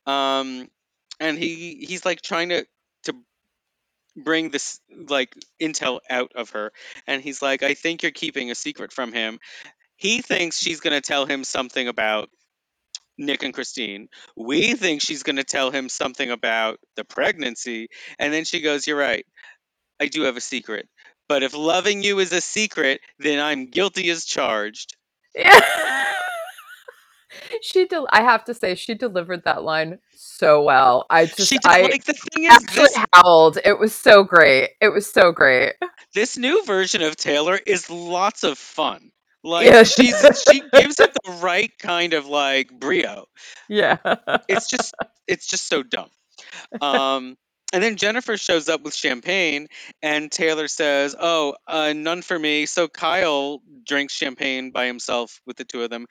Um, 0.07 0.69
and 1.21 1.39
he 1.39 1.85
he's 1.89 2.05
like 2.05 2.23
trying 2.23 2.51
to 2.51 2.67
to 3.05 3.15
bring 4.17 4.51
this 4.51 4.81
like 5.09 5.35
intel 5.61 6.01
out 6.11 6.33
of 6.35 6.51
her, 6.51 6.73
and 7.07 7.23
he's 7.23 7.43
like, 7.43 7.63
"I 7.63 7.75
think 7.75 8.03
you're 8.03 8.13
keeping 8.13 8.51
a 8.51 8.55
secret 8.55 8.93
from 8.93 9.13
him." 9.13 9.39
He 9.97 10.23
thinks 10.23 10.59
she's 10.59 10.81
gonna 10.81 11.01
tell 11.01 11.27
him 11.27 11.45
something 11.45 11.89
about 11.89 12.31
Nick 13.19 13.43
and 13.43 13.53
Christine. 13.53 14.09
We 14.37 14.75
think 14.75 15.03
she's 15.03 15.23
gonna 15.23 15.45
tell 15.45 15.71
him 15.71 15.89
something 15.89 16.31
about 16.31 16.79
the 16.97 17.05
pregnancy, 17.05 17.89
and 18.19 18.33
then 18.33 18.45
she 18.45 18.61
goes, 18.61 18.87
"You're 18.87 18.99
right. 18.99 19.27
I 20.01 20.07
do 20.07 20.23
have 20.23 20.37
a 20.37 20.41
secret." 20.41 20.89
But 21.29 21.43
if 21.43 21.55
loving 21.55 22.03
you 22.03 22.19
is 22.21 22.33
a 22.33 22.41
secret, 22.41 23.01
then 23.19 23.39
I'm 23.39 23.67
guilty 23.67 24.09
as 24.11 24.25
charged. 24.25 24.97
Yeah. 25.35 25.61
she 27.63 27.87
del- 27.87 28.09
I 28.11 28.23
have 28.23 28.45
to 28.45 28.55
say 28.55 28.75
she 28.75 28.95
delivered 28.95 29.45
that 29.45 29.63
line 29.63 29.99
so 30.15 30.63
well. 30.63 31.07
I 31.11 31.27
just 31.27 31.49
She 31.49 31.59
did, 31.59 31.67
I 31.67 31.83
like 31.83 32.05
the 32.05 32.15
thing 32.15 32.45
is 32.45 32.65
this 32.75 32.97
howled. 33.13 33.59
It 33.65 33.79
was 33.79 33.95
so 33.95 34.25
great. 34.25 34.71
It 34.81 34.89
was 34.89 35.11
so 35.11 35.33
great. 35.33 35.75
this 36.15 36.39
new 36.39 36.65
version 36.65 37.03
of 37.03 37.17
Taylor 37.17 37.59
is 37.67 37.91
lots 37.91 38.45
of 38.45 38.59
fun. 38.59 39.11
Like 39.49 39.67
Yeah. 39.67 39.83
she's 39.83 40.15
she 40.51 40.63
gives 40.73 41.01
it 41.01 41.13
the 41.25 41.33
right 41.43 41.73
kind 41.79 42.13
of 42.15 42.27
like 42.27 42.71
brio. 42.71 43.27
Yeah. 43.69 43.97
It's 44.49 44.69
just 44.69 44.95
it's 45.27 45.47
just 45.47 45.67
so 45.69 45.83
dumb. 45.83 46.11
Um 46.81 47.37
and 47.73 47.83
then 47.83 47.97
Jennifer 47.97 48.39
shows 48.39 48.71
up 48.71 48.81
with 48.83 48.95
champagne 48.95 49.69
and 50.03 50.33
Taylor 50.33 50.69
says, 50.69 51.15
"Oh, 51.21 51.55
uh, 51.67 51.93
none 51.95 52.23
for 52.23 52.39
me." 52.39 52.65
So 52.65 52.89
Kyle 52.89 53.61
drinks 53.85 54.15
champagne 54.15 54.71
by 54.71 54.87
himself 54.87 55.43
with 55.47 55.59
the 55.59 55.65
two 55.67 55.83
of 55.83 55.91
them. 55.91 56.07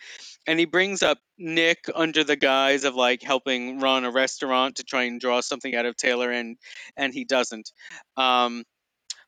And 0.46 0.60
he 0.60 0.66
brings 0.66 1.02
up 1.02 1.18
Nick 1.40 1.86
under 1.96 2.24
the 2.24 2.36
guise 2.36 2.84
of 2.84 2.94
like 2.94 3.24
helping 3.24 3.80
run 3.80 4.06
a 4.06 4.12
restaurant 4.12 4.76
to 4.76 4.84
try 4.84 5.04
and 5.04 5.20
draw 5.20 5.42
something 5.42 5.74
out 5.74 5.88
of 5.88 5.96
Taylor 5.98 6.30
and 6.32 6.58
and 6.96 7.12
he 7.12 7.26
doesn't. 7.26 7.72
Um 8.18 8.64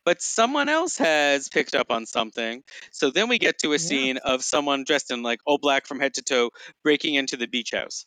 but 0.06 0.22
someone 0.22 0.70
else 0.70 0.98
has 0.98 1.50
picked 1.50 1.76
up 1.76 1.92
on 1.92 2.06
something. 2.06 2.64
So 2.92 3.12
then 3.12 3.30
we 3.30 3.40
get 3.40 3.60
to 3.60 3.74
a 3.74 3.80
Yeah. 3.80 3.80
scene 3.80 4.18
of 4.18 4.44
someone 4.44 4.84
dressed 4.86 5.12
in 5.12 5.24
like 5.24 5.40
all 5.46 5.58
black 5.60 5.88
from 5.88 6.00
head 6.00 6.16
to 6.16 6.24
toe 6.24 6.52
breaking 6.84 7.16
into 7.16 7.38
the 7.38 7.48
beach 7.48 7.72
house 7.74 8.06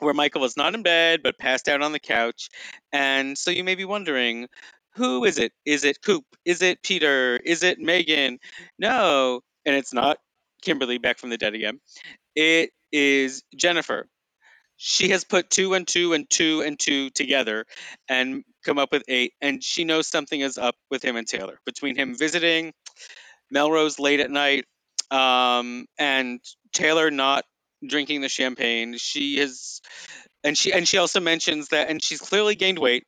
where 0.00 0.14
Michael 0.14 0.44
is 0.44 0.58
not 0.58 0.74
in 0.74 0.84
bed 0.84 1.22
but 1.24 1.38
passed 1.38 1.68
out 1.68 1.82
on 1.82 1.92
the 1.92 2.00
couch. 2.00 2.50
And 2.92 3.38
so 3.38 3.52
you 3.52 3.64
may 3.64 3.76
be 3.76 3.86
wondering, 3.86 4.48
who 4.96 5.24
is 5.26 5.38
it? 5.38 5.52
Is 5.66 5.84
it 5.84 6.02
Coop? 6.02 6.24
Is 6.46 6.62
it 6.62 6.82
Peter? 6.84 7.36
Is 7.38 7.64
it 7.64 7.80
Megan? 7.80 8.40
No, 8.78 9.42
and 9.66 9.76
it's 9.76 9.94
not 9.94 10.18
Kimberly 10.62 10.98
back 10.98 11.18
from 11.18 11.30
the 11.30 11.38
dead 11.38 11.54
again. 11.54 11.80
It 12.36 12.70
is 12.92 13.42
Jennifer. 13.56 14.08
She 14.76 15.10
has 15.10 15.24
put 15.24 15.50
two 15.50 15.74
and 15.74 15.86
two 15.86 16.12
and 16.12 16.28
two 16.28 16.62
and 16.62 16.78
two 16.78 17.10
together 17.10 17.64
and 18.08 18.44
come 18.64 18.78
up 18.78 18.92
with 18.92 19.04
eight. 19.08 19.32
And 19.40 19.62
she 19.62 19.84
knows 19.84 20.06
something 20.06 20.40
is 20.40 20.58
up 20.58 20.76
with 20.90 21.02
him 21.02 21.16
and 21.16 21.26
Taylor 21.26 21.58
between 21.64 21.96
him 21.96 22.14
visiting 22.14 22.72
Melrose 23.50 23.98
late 23.98 24.20
at 24.20 24.30
night 24.30 24.66
um, 25.10 25.86
and 25.98 26.40
Taylor 26.72 27.10
not 27.10 27.44
drinking 27.86 28.20
the 28.20 28.28
champagne. 28.28 28.96
She 28.98 29.38
is 29.38 29.80
and 30.44 30.56
she 30.56 30.72
and 30.72 30.86
she 30.86 30.98
also 30.98 31.20
mentions 31.20 31.68
that, 31.68 31.90
and 31.90 32.02
she's 32.02 32.20
clearly 32.20 32.54
gained 32.54 32.78
weight. 32.78 33.04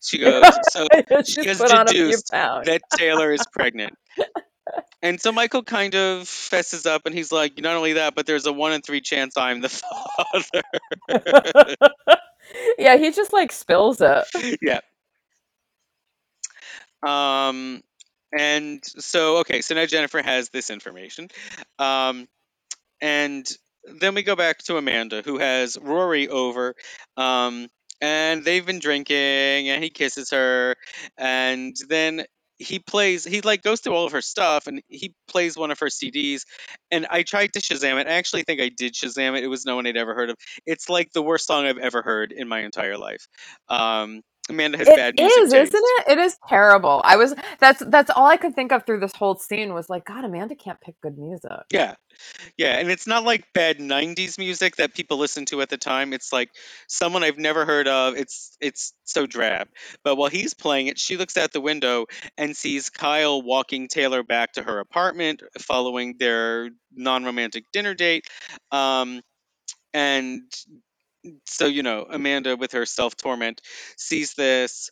She 0.00 0.18
goes, 0.18 0.44
so 0.70 0.86
she 1.24 1.46
has 1.46 1.58
put 1.58 1.72
on 1.72 1.88
a 1.88 1.90
few 1.90 2.04
deduced 2.06 2.30
that 2.30 2.82
Taylor 2.96 3.32
is 3.32 3.44
pregnant. 3.52 3.94
And 5.02 5.20
so 5.20 5.32
Michael 5.32 5.64
kind 5.64 5.94
of 5.94 6.28
fesses 6.28 6.86
up 6.86 7.06
and 7.06 7.14
he's 7.14 7.32
like, 7.32 7.58
not 7.58 7.76
only 7.76 7.94
that, 7.94 8.14
but 8.14 8.24
there's 8.24 8.46
a 8.46 8.52
one 8.52 8.72
in 8.72 8.82
three 8.82 9.00
chance 9.00 9.36
I'm 9.36 9.60
the 9.60 9.68
father. 10.28 10.62
yeah, 12.78 12.96
he 12.96 13.10
just 13.10 13.32
like 13.32 13.50
spills 13.50 14.00
it. 14.00 14.58
yeah. 14.62 14.80
Um, 17.02 17.82
and 18.36 18.80
so, 18.84 19.38
okay, 19.38 19.60
so 19.60 19.74
now 19.74 19.86
Jennifer 19.86 20.22
has 20.22 20.50
this 20.50 20.70
information. 20.70 21.28
Um, 21.80 22.28
and 23.00 23.46
then 23.84 24.14
we 24.14 24.22
go 24.22 24.36
back 24.36 24.58
to 24.58 24.76
Amanda, 24.76 25.22
who 25.24 25.38
has 25.38 25.76
Rory 25.80 26.28
over. 26.28 26.74
Um, 27.16 27.68
and 28.00 28.44
they've 28.44 28.64
been 28.64 28.78
drinking, 28.78 29.16
and 29.16 29.82
he 29.82 29.90
kisses 29.90 30.30
her. 30.30 30.76
And 31.18 31.76
then 31.88 32.24
he 32.62 32.78
plays, 32.78 33.24
he 33.24 33.40
like 33.40 33.62
goes 33.62 33.80
through 33.80 33.94
all 33.94 34.06
of 34.06 34.12
her 34.12 34.22
stuff, 34.22 34.66
and 34.66 34.82
he 34.88 35.14
plays 35.28 35.56
one 35.56 35.70
of 35.70 35.80
her 35.80 35.88
CDs. 35.88 36.42
And 36.90 37.06
I 37.10 37.22
tried 37.22 37.52
to 37.54 37.60
Shazam 37.60 38.00
it. 38.00 38.06
I 38.06 38.12
actually 38.12 38.42
think 38.44 38.60
I 38.60 38.70
did 38.70 38.94
Shazam 38.94 39.36
it. 39.36 39.44
It 39.44 39.48
was 39.48 39.64
no 39.66 39.76
one 39.76 39.86
I'd 39.86 39.96
ever 39.96 40.14
heard 40.14 40.30
of. 40.30 40.36
It's 40.66 40.88
like 40.88 41.12
the 41.12 41.22
worst 41.22 41.46
song 41.46 41.66
I've 41.66 41.78
ever 41.78 42.02
heard 42.02 42.32
in 42.32 42.48
my 42.48 42.60
entire 42.60 42.98
life. 42.98 43.26
Um, 43.68 44.22
Amanda 44.50 44.78
has 44.78 44.88
It 44.88 44.96
bad 44.96 45.14
music 45.16 45.44
is, 45.44 45.50
taste. 45.52 45.74
isn't 45.74 45.84
it? 46.00 46.12
It 46.12 46.18
is 46.18 46.36
terrible. 46.48 47.00
I 47.04 47.16
was 47.16 47.34
that's 47.60 47.82
that's 47.86 48.10
all 48.10 48.26
I 48.26 48.36
could 48.36 48.54
think 48.54 48.72
of 48.72 48.84
through 48.84 49.00
this 49.00 49.14
whole 49.14 49.36
scene 49.36 49.72
was 49.72 49.88
like, 49.88 50.04
God, 50.04 50.24
Amanda 50.24 50.54
can't 50.54 50.80
pick 50.80 51.00
good 51.00 51.16
music. 51.18 51.50
Yeah. 51.72 51.94
Yeah, 52.56 52.78
and 52.78 52.90
it's 52.90 53.06
not 53.06 53.24
like 53.24 53.44
bad 53.54 53.78
90s 53.78 54.38
music 54.38 54.76
that 54.76 54.94
people 54.94 55.18
listen 55.18 55.46
to 55.46 55.62
at 55.62 55.70
the 55.70 55.78
time. 55.78 56.12
It's 56.12 56.32
like 56.32 56.50
someone 56.86 57.24
I've 57.24 57.38
never 57.38 57.64
heard 57.64 57.88
of. 57.88 58.16
It's 58.16 58.56
it's 58.60 58.92
so 59.04 59.26
drab. 59.26 59.68
But 60.04 60.16
while 60.16 60.28
he's 60.30 60.54
playing 60.54 60.88
it, 60.88 60.98
she 60.98 61.16
looks 61.16 61.36
out 61.36 61.52
the 61.52 61.60
window 61.60 62.06
and 62.36 62.56
sees 62.56 62.90
Kyle 62.90 63.40
walking 63.42 63.88
Taylor 63.88 64.22
back 64.22 64.52
to 64.54 64.62
her 64.62 64.78
apartment 64.80 65.42
following 65.60 66.16
their 66.18 66.70
non-romantic 66.94 67.64
dinner 67.72 67.94
date. 67.94 68.26
Um 68.70 69.22
and 69.94 70.42
so 71.46 71.66
you 71.66 71.82
know, 71.82 72.06
Amanda 72.08 72.56
with 72.56 72.72
her 72.72 72.86
self-torment 72.86 73.60
sees 73.96 74.34
this 74.34 74.90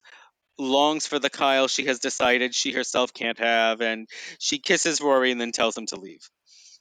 longs 0.59 1.07
for 1.07 1.19
the 1.19 1.31
Kyle 1.31 1.69
she 1.69 1.87
has 1.87 2.01
decided 2.01 2.55
she 2.55 2.73
herself 2.73 3.15
can't 3.15 3.39
have, 3.39 3.81
and 3.81 4.09
she 4.39 4.59
kisses 4.59 5.01
Rory 5.01 5.33
and 5.33 5.41
then 5.41 5.53
tells 5.53 5.77
him 5.77 5.87
to 5.87 5.97
leave. 5.97 6.29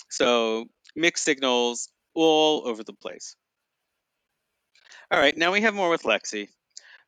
So 0.10 0.66
mixed 0.96 1.24
signals 1.24 1.90
all 2.14 2.68
over 2.68 2.84
the 2.84 2.94
place. 2.94 3.36
All 5.12 5.20
right, 5.20 5.36
now 5.36 5.52
we 5.52 5.62
have 5.62 5.74
more 5.74 5.90
with 5.90 6.04
Lexi, 6.04 6.50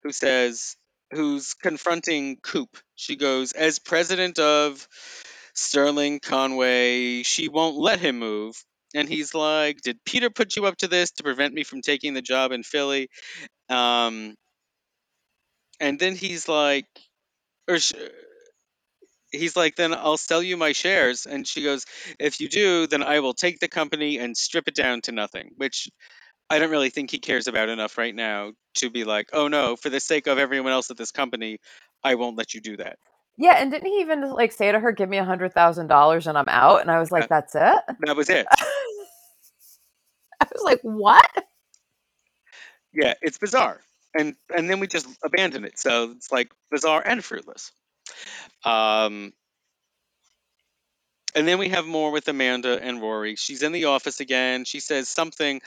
who 0.04 0.12
says, 0.12 0.76
who's 1.12 1.54
confronting 1.54 2.38
Coop. 2.38 2.78
She 2.96 3.16
goes, 3.16 3.52
as 3.52 3.80
president 3.80 4.40
of 4.40 4.88
Sterling 5.54 6.20
Conway, 6.20 7.24
she 7.24 7.50
won't 7.50 7.76
let 7.76 8.00
him 8.00 8.18
move. 8.18 8.64
And 8.96 9.10
he's 9.10 9.36
like, 9.36 9.82
Did 9.82 10.00
Peter 10.06 10.30
put 10.30 10.56
you 10.56 10.66
up 10.68 10.78
to 10.78 10.88
this 10.90 11.12
to 11.14 11.24
prevent 11.24 11.54
me 11.54 11.64
from 11.64 11.82
taking 11.82 12.14
the 12.14 12.22
job 12.24 12.52
in 12.52 12.64
Philly? 12.64 13.10
Um, 13.70 14.36
and 15.80 16.00
then 16.00 16.16
he's 16.16 16.48
like, 16.50 16.88
or 17.70 17.80
sh- 17.80 17.94
he's 19.32 19.56
like, 19.58 19.76
then 19.76 19.94
I'll 19.94 20.18
sell 20.18 20.44
you 20.44 20.58
my 20.58 20.74
shares. 20.74 21.28
And 21.28 21.48
she 21.48 21.64
goes, 21.64 21.86
if 22.20 22.42
you 22.42 22.50
do, 22.50 22.88
then 22.88 23.04
I 23.04 23.22
will 23.22 23.34
take 23.36 23.60
the 23.60 23.68
company 23.70 24.20
and 24.20 24.38
strip 24.38 24.68
it 24.68 24.76
down 24.76 25.02
to 25.04 25.14
nothing, 25.14 25.52
which 25.58 25.90
I 26.50 26.60
don't 26.60 26.72
really 26.72 26.92
think 26.92 27.12
he 27.12 27.20
cares 27.20 27.48
about 27.48 27.70
enough 27.70 27.98
right 28.00 28.16
now 28.16 28.54
to 28.78 28.92
be 28.92 29.06
like, 29.06 29.30
oh 29.34 29.50
no, 29.50 29.78
for 29.78 29.90
the 29.92 30.02
sake 30.02 30.28
of 30.28 30.40
everyone 30.40 30.74
else 30.74 30.92
at 30.92 30.98
this 30.98 31.12
company, 31.12 31.60
I 32.04 32.16
won't 32.16 32.38
let 32.38 32.56
you 32.56 32.62
do 32.62 32.78
that. 32.78 32.98
Yeah, 33.38 33.56
and 33.58 33.72
didn't 33.72 33.88
he 33.90 34.02
even 34.02 34.30
like 34.32 34.52
say 34.52 34.72
to 34.72 34.80
her, 34.80 34.92
"Give 34.94 35.10
me 35.10 35.18
a 35.18 35.26
hundred 35.26 35.54
thousand 35.54 35.88
dollars 35.88 36.28
and 36.28 36.38
I'm 36.38 36.50
out"? 36.50 36.82
And 36.82 36.92
I 36.92 37.00
was 37.00 37.12
like, 37.12 37.30
"That's 37.30 37.56
it." 37.56 37.82
That 38.02 38.16
was 38.18 38.30
it. 38.30 38.48
I 40.46 40.48
was 40.54 40.64
like, 40.64 40.82
"What?" 40.82 41.46
Yeah, 42.94 43.14
it's 43.22 43.38
bizarre. 43.38 43.80
And 44.14 44.36
and 44.54 44.70
then 44.70 44.80
we 44.80 44.88
just 44.88 45.08
abandon 45.24 45.64
it. 45.66 45.80
So 45.80 46.12
it's 46.12 46.32
like 46.32 46.52
bizarre 46.70 47.02
and 47.06 47.24
fruitless. 47.24 47.72
Um 48.66 49.34
and 51.34 51.48
then 51.48 51.60
we 51.60 51.70
have 51.70 51.86
more 51.86 52.12
with 52.12 52.28
Amanda 52.28 52.78
and 52.82 53.02
Rory. 53.02 53.36
She's 53.38 53.64
in 53.64 53.72
the 53.72 53.86
office 53.86 54.20
again. 54.20 54.66
She 54.66 54.82
says 54.82 55.08
something 55.08 55.62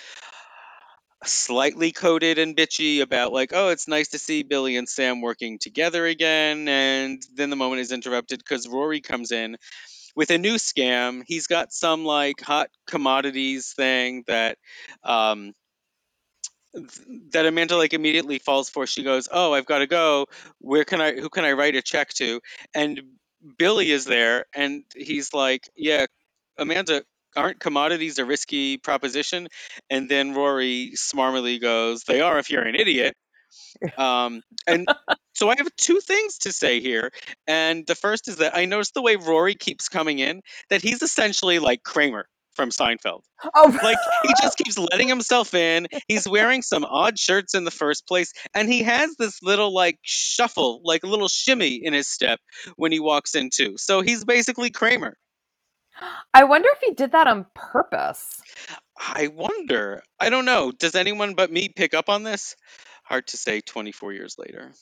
slightly 1.24 1.90
coded 1.90 2.38
and 2.38 2.54
bitchy 2.56 3.00
about 3.00 3.32
like, 3.32 3.52
oh, 3.54 3.70
it's 3.70 3.88
nice 3.88 4.08
to 4.08 4.18
see 4.18 4.42
Billy 4.42 4.76
and 4.76 4.86
Sam 4.88 5.22
working 5.22 5.58
together 5.58 6.04
again. 6.04 6.68
And 6.68 7.22
then 7.34 7.48
the 7.48 7.56
moment 7.56 7.80
is 7.80 7.92
interrupted 7.92 8.40
because 8.40 8.68
Rory 8.68 9.00
comes 9.00 9.32
in 9.32 9.56
with 10.14 10.30
a 10.30 10.38
new 10.38 10.54
scam. 10.56 11.22
He's 11.26 11.46
got 11.46 11.72
some 11.72 12.04
like 12.04 12.40
hot 12.40 12.70
commodities 12.86 13.72
thing 13.72 14.24
that 14.26 14.58
um 15.02 15.54
that 17.32 17.46
Amanda 17.46 17.76
like 17.76 17.94
immediately 17.94 18.38
falls 18.38 18.68
for. 18.68 18.86
She 18.86 19.02
goes, 19.04 19.28
"Oh, 19.30 19.52
I've 19.54 19.66
got 19.66 19.78
to 19.78 19.86
go. 19.86 20.26
Where 20.58 20.84
can 20.84 21.00
I? 21.00 21.12
Who 21.12 21.28
can 21.28 21.44
I 21.44 21.52
write 21.52 21.76
a 21.76 21.82
check 21.82 22.10
to?" 22.14 22.40
And 22.74 23.00
Billy 23.58 23.90
is 23.90 24.04
there, 24.04 24.46
and 24.54 24.84
he's 24.94 25.32
like, 25.32 25.68
"Yeah, 25.76 26.06
Amanda, 26.58 27.04
aren't 27.36 27.60
commodities 27.60 28.18
a 28.18 28.24
risky 28.24 28.76
proposition?" 28.78 29.48
And 29.90 30.08
then 30.08 30.34
Rory 30.34 30.92
smarmily 30.94 31.58
goes, 31.58 32.02
"They 32.04 32.20
are 32.20 32.38
if 32.38 32.50
you're 32.50 32.62
an 32.64 32.74
idiot." 32.74 33.14
Um, 33.98 34.42
and 34.66 34.88
so 35.34 35.50
I 35.50 35.56
have 35.56 35.74
two 35.76 36.00
things 36.00 36.38
to 36.38 36.52
say 36.52 36.80
here, 36.80 37.12
and 37.46 37.86
the 37.86 37.94
first 37.94 38.28
is 38.28 38.36
that 38.36 38.56
I 38.56 38.64
noticed 38.64 38.94
the 38.94 39.02
way 39.02 39.16
Rory 39.16 39.54
keeps 39.54 39.88
coming 39.88 40.18
in 40.18 40.42
that 40.70 40.82
he's 40.82 41.02
essentially 41.02 41.58
like 41.58 41.82
Kramer 41.82 42.26
from 42.54 42.70
Seinfeld. 42.70 43.22
Oh, 43.54 43.78
Like 43.82 43.98
he 44.22 44.32
just 44.40 44.56
keeps 44.56 44.78
letting 44.78 45.08
himself 45.08 45.54
in. 45.54 45.88
He's 46.08 46.26
wearing 46.26 46.62
some 46.62 46.84
odd 46.84 47.18
shirts 47.18 47.54
in 47.54 47.64
the 47.64 47.70
first 47.70 48.06
place, 48.06 48.32
and 48.54 48.68
he 48.68 48.84
has 48.84 49.14
this 49.16 49.42
little 49.42 49.74
like 49.74 49.98
shuffle, 50.02 50.80
like 50.84 51.02
a 51.04 51.08
little 51.08 51.28
shimmy 51.28 51.80
in 51.84 51.92
his 51.92 52.06
step 52.06 52.40
when 52.76 52.92
he 52.92 53.00
walks 53.00 53.34
in 53.34 53.50
too. 53.50 53.74
So 53.76 54.00
he's 54.00 54.24
basically 54.24 54.70
Kramer. 54.70 55.16
I 56.32 56.44
wonder 56.44 56.68
if 56.72 56.80
he 56.80 56.94
did 56.94 57.12
that 57.12 57.26
on 57.26 57.46
purpose. 57.54 58.40
I 58.98 59.28
wonder. 59.28 60.02
I 60.18 60.30
don't 60.30 60.44
know. 60.44 60.72
Does 60.72 60.94
anyone 60.94 61.34
but 61.34 61.52
me 61.52 61.68
pick 61.68 61.94
up 61.94 62.08
on 62.08 62.22
this? 62.22 62.56
Hard 63.04 63.26
to 63.28 63.36
say 63.36 63.60
24 63.60 64.12
years 64.12 64.36
later. 64.38 64.72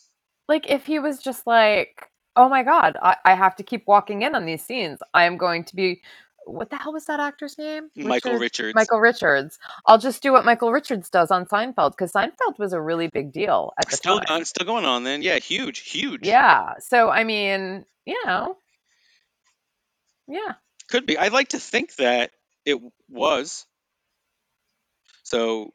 Like 0.52 0.68
if 0.68 0.84
he 0.84 0.98
was 0.98 1.18
just 1.18 1.46
like, 1.46 2.10
"Oh 2.36 2.46
my 2.46 2.62
god, 2.62 2.98
I, 3.00 3.16
I 3.24 3.34
have 3.34 3.56
to 3.56 3.62
keep 3.62 3.84
walking 3.86 4.20
in 4.20 4.34
on 4.34 4.44
these 4.44 4.62
scenes. 4.62 4.98
I 5.14 5.24
am 5.24 5.38
going 5.38 5.64
to 5.64 5.74
be." 5.74 6.02
What 6.44 6.68
the 6.68 6.76
hell 6.76 6.92
was 6.92 7.06
that 7.06 7.20
actor's 7.20 7.56
name? 7.56 7.88
Michael 7.96 8.32
Richard- 8.32 8.40
Richards. 8.40 8.74
Michael 8.74 9.00
Richards. 9.00 9.58
I'll 9.86 9.96
just 9.96 10.22
do 10.22 10.30
what 10.30 10.44
Michael 10.44 10.70
Richards 10.70 11.08
does 11.08 11.30
on 11.30 11.46
Seinfeld 11.46 11.92
because 11.92 12.12
Seinfeld 12.12 12.58
was 12.58 12.74
a 12.74 12.82
really 12.82 13.08
big 13.08 13.32
deal 13.32 13.72
at 13.78 13.88
the 13.88 13.96
still 13.96 14.20
time. 14.20 14.44
still 14.44 14.66
going 14.66 14.84
on 14.84 15.04
then. 15.04 15.22
Yeah, 15.22 15.38
huge, 15.38 15.78
huge. 15.78 16.26
Yeah. 16.26 16.74
So 16.80 17.08
I 17.08 17.24
mean, 17.24 17.86
you 18.04 18.20
know, 18.26 18.58
yeah. 20.28 20.56
Could 20.90 21.06
be. 21.06 21.16
I'd 21.16 21.32
like 21.32 21.48
to 21.48 21.58
think 21.58 21.94
that 21.96 22.30
it 22.66 22.78
was. 23.08 23.64
So 25.22 25.72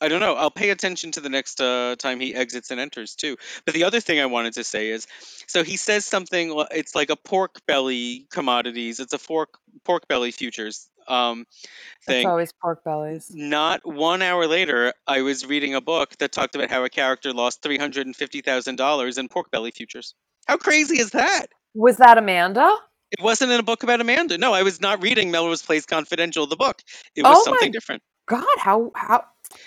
I 0.00 0.08
don't 0.08 0.20
know. 0.20 0.34
I'll 0.34 0.50
pay 0.50 0.70
attention 0.70 1.10
to 1.12 1.20
the 1.20 1.28
next 1.28 1.60
uh, 1.60 1.96
time 1.98 2.20
he 2.20 2.34
exits 2.34 2.70
and 2.70 2.78
enters 2.80 3.16
too. 3.16 3.36
But 3.64 3.74
the 3.74 3.84
other 3.84 4.00
thing 4.00 4.20
I 4.20 4.26
wanted 4.26 4.54
to 4.54 4.64
say 4.64 4.90
is, 4.90 5.06
so 5.46 5.64
he 5.64 5.76
says 5.76 6.04
something. 6.04 6.50
li- 6.54 6.66
It's 6.70 6.94
like 6.94 7.10
a 7.10 7.16
pork 7.16 7.60
belly 7.66 8.26
commodities. 8.30 9.00
It's 9.00 9.12
a 9.12 9.18
fork 9.18 9.58
pork 9.84 10.06
belly 10.06 10.30
futures 10.30 10.88
um, 11.08 11.46
It's 11.50 12.06
thing. 12.06 12.26
always 12.28 12.52
pork 12.52 12.84
bellies. 12.84 13.30
Not 13.34 13.80
one 13.84 14.22
hour 14.22 14.46
later, 14.46 14.92
I 15.06 15.22
was 15.22 15.44
reading 15.46 15.74
a 15.74 15.80
book 15.80 16.16
that 16.18 16.30
talked 16.32 16.54
about 16.54 16.70
how 16.70 16.84
a 16.84 16.88
character 16.90 17.32
lost 17.32 17.62
three 17.62 17.78
hundred 17.78 18.06
and 18.06 18.14
fifty 18.14 18.40
thousand 18.40 18.76
dollars 18.76 19.18
in 19.18 19.28
pork 19.28 19.50
belly 19.50 19.70
futures. 19.72 20.14
How 20.46 20.58
crazy 20.58 20.98
is 21.00 21.10
that? 21.10 21.46
Was 21.74 21.96
that 21.96 22.18
Amanda? 22.18 22.72
It 23.10 23.22
wasn't 23.22 23.50
in 23.52 23.58
a 23.58 23.62
book 23.62 23.82
about 23.82 24.00
Amanda. 24.00 24.36
No, 24.38 24.52
I 24.52 24.62
was 24.62 24.80
not 24.80 25.02
reading 25.02 25.30
Melrose 25.30 25.62
Place 25.62 25.86
Confidential, 25.86 26.46
the 26.46 26.56
book. 26.56 26.82
It 27.16 27.22
was 27.22 27.36
Oh 27.38 27.42
something 27.42 27.68
my- 27.68 27.72
different. 27.72 28.02
God, 28.26 28.44
how 28.58 28.92
how 28.94 29.24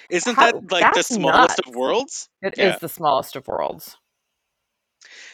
Isn't 0.09 0.35
How- 0.35 0.51
that 0.51 0.71
like 0.71 0.93
the 0.93 1.03
smallest 1.03 1.59
of 1.65 1.75
worlds? 1.75 2.29
it 2.41 2.53
is 2.53 2.59
Yeah. 2.59 2.77
the 2.77 2.89
smallest 2.89 3.35
of 3.35 3.47
worlds. 3.47 3.97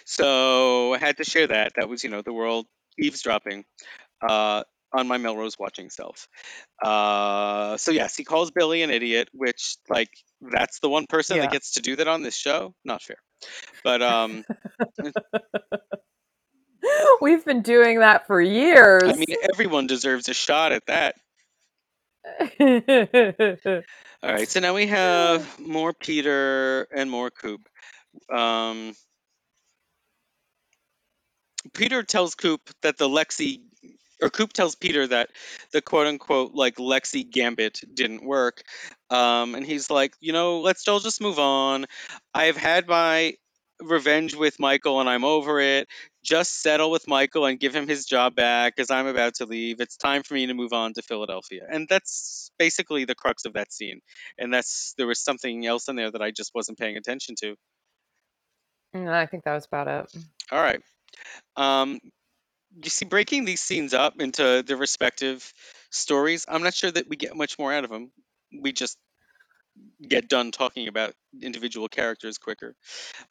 So 0.05 0.93
I 0.93 0.97
had 0.97 1.17
to 1.17 1.23
share 1.23 1.47
that. 1.47 1.73
That 1.75 1.89
was, 1.89 2.03
you 2.03 2.09
know, 2.09 2.21
the 2.21 2.33
world 2.33 2.65
eavesdropping. 2.97 3.65
Uh, 4.27 4.63
on 4.93 5.05
my 5.05 5.17
Melrose 5.17 5.59
watching 5.59 5.89
self. 5.89 6.29
Uh, 6.81 7.75
so 7.75 7.91
yes, 7.91 8.15
he 8.15 8.23
calls 8.23 8.51
Billy 8.51 8.83
an 8.83 8.89
idiot, 8.89 9.27
which 9.33 9.75
like 9.89 10.09
that's 10.39 10.79
the 10.79 10.87
one 10.89 11.05
person 11.07 11.35
Yeah. 11.35 11.43
that 11.43 11.51
gets 11.51 11.73
to 11.73 11.81
do 11.81 11.97
that 11.97 12.07
on 12.07 12.23
this 12.23 12.37
show. 12.37 12.73
Not 12.85 13.03
fair, 13.03 13.17
but 13.83 14.01
um, 14.01 14.45
We've 17.21 17.43
been 17.43 17.63
doing 17.63 17.99
that 17.99 18.27
for 18.27 18.39
years. 18.41 19.03
I 19.03 19.13
mean 19.13 19.35
everyone 19.53 19.87
deserves 19.87 20.29
a 20.29 20.33
shot 20.33 20.71
at 20.71 20.85
that. 20.87 21.15
All 24.23 24.33
right, 24.33 24.47
so 24.47 24.59
now 24.59 24.73
we 24.73 24.87
have 24.87 25.59
more 25.59 25.93
Peter 25.93 26.87
and 26.95 27.09
more 27.09 27.29
Coop. 27.29 27.67
Um, 28.33 28.93
Peter 31.73 32.03
tells 32.03 32.35
Coop 32.35 32.61
that 32.81 32.97
the 32.97 33.07
Lexi, 33.07 33.61
or 34.21 34.29
Coop 34.29 34.53
tells 34.53 34.75
Peter 34.75 35.05
that 35.07 35.29
the 35.71 35.81
quote 35.81 36.07
unquote 36.07 36.53
like 36.53 36.77
Lexi 36.77 37.29
Gambit 37.29 37.81
didn't 37.93 38.23
work. 38.23 38.63
Um, 39.09 39.55
and 39.55 39.65
he's 39.65 39.89
like, 39.89 40.13
you 40.19 40.33
know, 40.33 40.61
let's 40.61 40.87
all 40.87 40.99
just 40.99 41.21
move 41.21 41.39
on. 41.39 41.85
I've 42.33 42.57
had 42.57 42.87
my 42.87 43.35
revenge 43.81 44.35
with 44.35 44.59
Michael 44.59 44.99
and 44.99 45.09
I'm 45.09 45.23
over 45.23 45.59
it. 45.59 45.87
Just 46.27 46.61
settle 46.61 46.91
with 46.91 47.07
Michael 47.07 47.45
and 47.45 47.57
give 47.57 47.73
him 47.73 47.87
his 47.87 48.05
job 48.05 48.35
back 48.35 48.75
because 48.75 48.91
I'm 48.91 49.07
about 49.07 49.35
to 49.35 49.45
leave. 49.45 49.79
It's 49.79 49.95
time 49.95 50.23
for 50.23 50.33
me 50.33 50.45
to 50.47 50.53
move 50.53 50.73
on 50.73 50.93
to 50.95 51.01
Philadelphia. 51.01 51.65
And 51.71 51.87
that's 51.89 52.51
basically 52.59 53.05
the 53.05 53.15
crux 53.15 53.45
of 53.45 53.53
that 53.53 53.71
scene. 53.71 54.01
And 54.37 54.53
that's 54.53 54.93
there 54.97 55.07
was 55.07 55.21
something 55.21 55.65
else 55.65 55.87
in 55.87 55.95
there 55.95 56.11
that 56.11 56.21
I 56.21 56.31
just 56.31 56.51
wasn't 56.53 56.79
paying 56.79 56.97
attention 56.97 57.35
to. 57.43 57.55
Mm, 58.93 59.09
I 59.09 59.25
think 59.25 59.45
that 59.45 59.53
was 59.53 59.67
about 59.67 59.87
it. 59.87 60.21
All 60.51 60.61
right. 60.61 60.81
Um, 61.55 61.99
you 62.83 62.89
see, 62.89 63.05
breaking 63.05 63.45
these 63.45 63.61
scenes 63.61 63.93
up 63.93 64.19
into 64.19 64.63
their 64.67 64.75
respective 64.75 65.53
stories, 65.91 66.45
I'm 66.49 66.61
not 66.61 66.73
sure 66.73 66.91
that 66.91 67.07
we 67.07 67.15
get 67.15 67.37
much 67.37 67.57
more 67.57 67.71
out 67.71 67.85
of 67.85 67.89
them. 67.89 68.11
We 68.61 68.73
just 68.73 68.97
get 70.07 70.27
done 70.29 70.51
talking 70.51 70.87
about 70.87 71.13
individual 71.41 71.87
characters 71.87 72.37
quicker. 72.37 72.75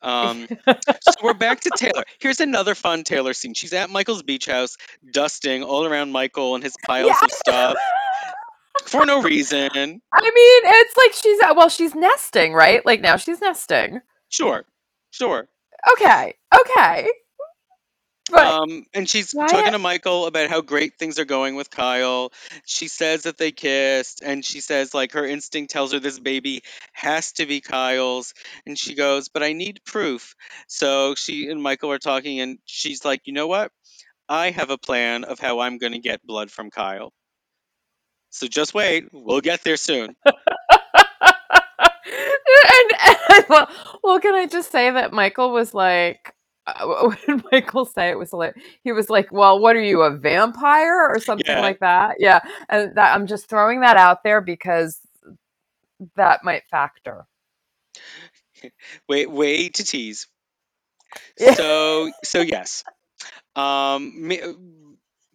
Um, 0.03 0.47
so 0.67 1.13
we're 1.23 1.35
back 1.35 1.61
to 1.61 1.71
Taylor. 1.77 2.05
Here's 2.21 2.41
another 2.41 2.75
fun 2.75 3.05
Taylor 3.05 3.35
scene. 3.35 3.55
She's 3.55 3.73
at 3.73 3.91
Michael's 3.91 4.23
beach 4.23 4.47
house, 4.47 4.77
dusting 5.13 5.63
all 5.63 5.85
around 5.87 6.13
Michael 6.13 6.55
and 6.55 6.65
his 6.65 6.75
piles 6.85 7.09
Yeah. 7.09 7.19
of 7.25 7.31
stuff 7.31 7.77
for 8.87 9.07
no 9.07 9.23
reason. 9.23 9.71
I 9.73 9.81
mean, 9.81 10.01
it's 10.13 10.97
like 10.97 11.13
she's 11.13 11.39
well, 11.57 11.69
she's 11.69 11.95
nesting, 11.95 12.53
right? 12.53 12.85
Like 12.85 13.01
now 13.01 13.17
she's 13.17 13.41
nesting. 13.41 14.01
Sure, 14.29 14.65
sure. 15.13 15.49
Okay, 15.93 16.35
okay. 16.61 17.09
But 18.31 18.47
Um, 18.47 18.87
and 18.93 19.09
she's 19.09 19.33
Why- 19.33 19.47
talking 19.47 19.73
to 19.73 19.79
Michael 19.79 20.27
about 20.27 20.51
how 20.51 20.61
great 20.61 20.99
things 20.99 21.19
are 21.19 21.25
going 21.25 21.55
with 21.55 21.71
Kyle. 21.71 22.33
She 22.65 22.89
says 22.89 23.23
that 23.23 23.39
they 23.39 23.53
kissed, 23.53 24.21
and 24.23 24.45
she 24.45 24.61
says 24.61 24.93
like 24.95 25.13
her 25.13 25.25
instinct 25.25 25.73
tells 25.73 25.93
her 25.93 26.01
this 26.01 26.19
baby 26.19 26.63
has 26.93 27.33
to 27.35 27.47
be 27.47 27.61
Kyle's, 27.61 28.35
and 28.67 28.77
she 28.79 28.95
goes, 28.95 29.29
"But 29.29 29.43
I 29.45 29.53
need 29.53 29.81
proof." 29.85 30.35
So 30.67 31.15
she 31.15 31.49
and 31.49 31.63
Michael 31.63 31.93
are 31.93 31.99
talking, 31.99 32.41
and 32.41 32.59
she's 32.65 33.05
like, 33.05 33.23
"You 33.27 33.33
know 33.33 33.47
what? 33.47 33.71
I 34.29 34.51
have 34.51 34.71
a 34.71 34.79
plan 34.79 35.23
of 35.25 35.39
how 35.39 35.61
I'm 35.61 35.79
going 35.79 35.93
to 35.93 36.01
get 36.01 36.27
blood 36.27 36.51
from 36.51 36.71
Kyle. 36.71 37.13
So 38.31 38.49
just 38.49 38.75
wait, 38.75 39.09
we'll 39.13 39.41
get 39.41 39.63
there 39.63 39.77
soon." 39.77 40.17
and, 40.27 40.35
and 42.07 43.45
well, 43.49 43.69
well, 44.03 44.21
can 44.21 44.35
I 44.35 44.47
just 44.47 44.71
say 44.71 44.91
that 44.91 45.13
Michael 45.13 45.53
was 45.53 45.75
like, 45.75 46.35
what 46.83 47.19
did 47.27 47.45
Michael 47.53 47.87
say? 47.87 48.11
It 48.11 48.19
was 48.19 48.33
like 48.33 48.57
he 48.85 48.93
was 48.93 49.11
like, 49.11 49.33
"Well, 49.33 49.61
what 49.61 49.77
are 49.77 49.83
you, 49.83 50.03
a 50.03 50.11
vampire 50.17 51.09
or 51.09 51.21
something 51.21 51.47
Yeah. 51.47 51.61
like 51.61 51.81
that?" 51.81 52.17
Yeah, 52.21 52.41
and 52.69 52.97
that 52.97 53.15
I'm 53.15 53.27
just 53.27 53.49
throwing 53.49 53.81
that 53.83 53.97
out 53.99 54.25
there 54.25 54.41
because 54.41 55.01
that 56.17 56.45
might 56.45 56.65
factor. 56.71 57.27
Wait, 59.09 59.31
wait 59.31 59.75
to 59.75 59.85
tease. 59.85 60.29
Yeah. 61.41 61.55
So, 61.55 62.11
so 62.25 62.41
yes. 62.43 62.85
Um, 63.57 64.31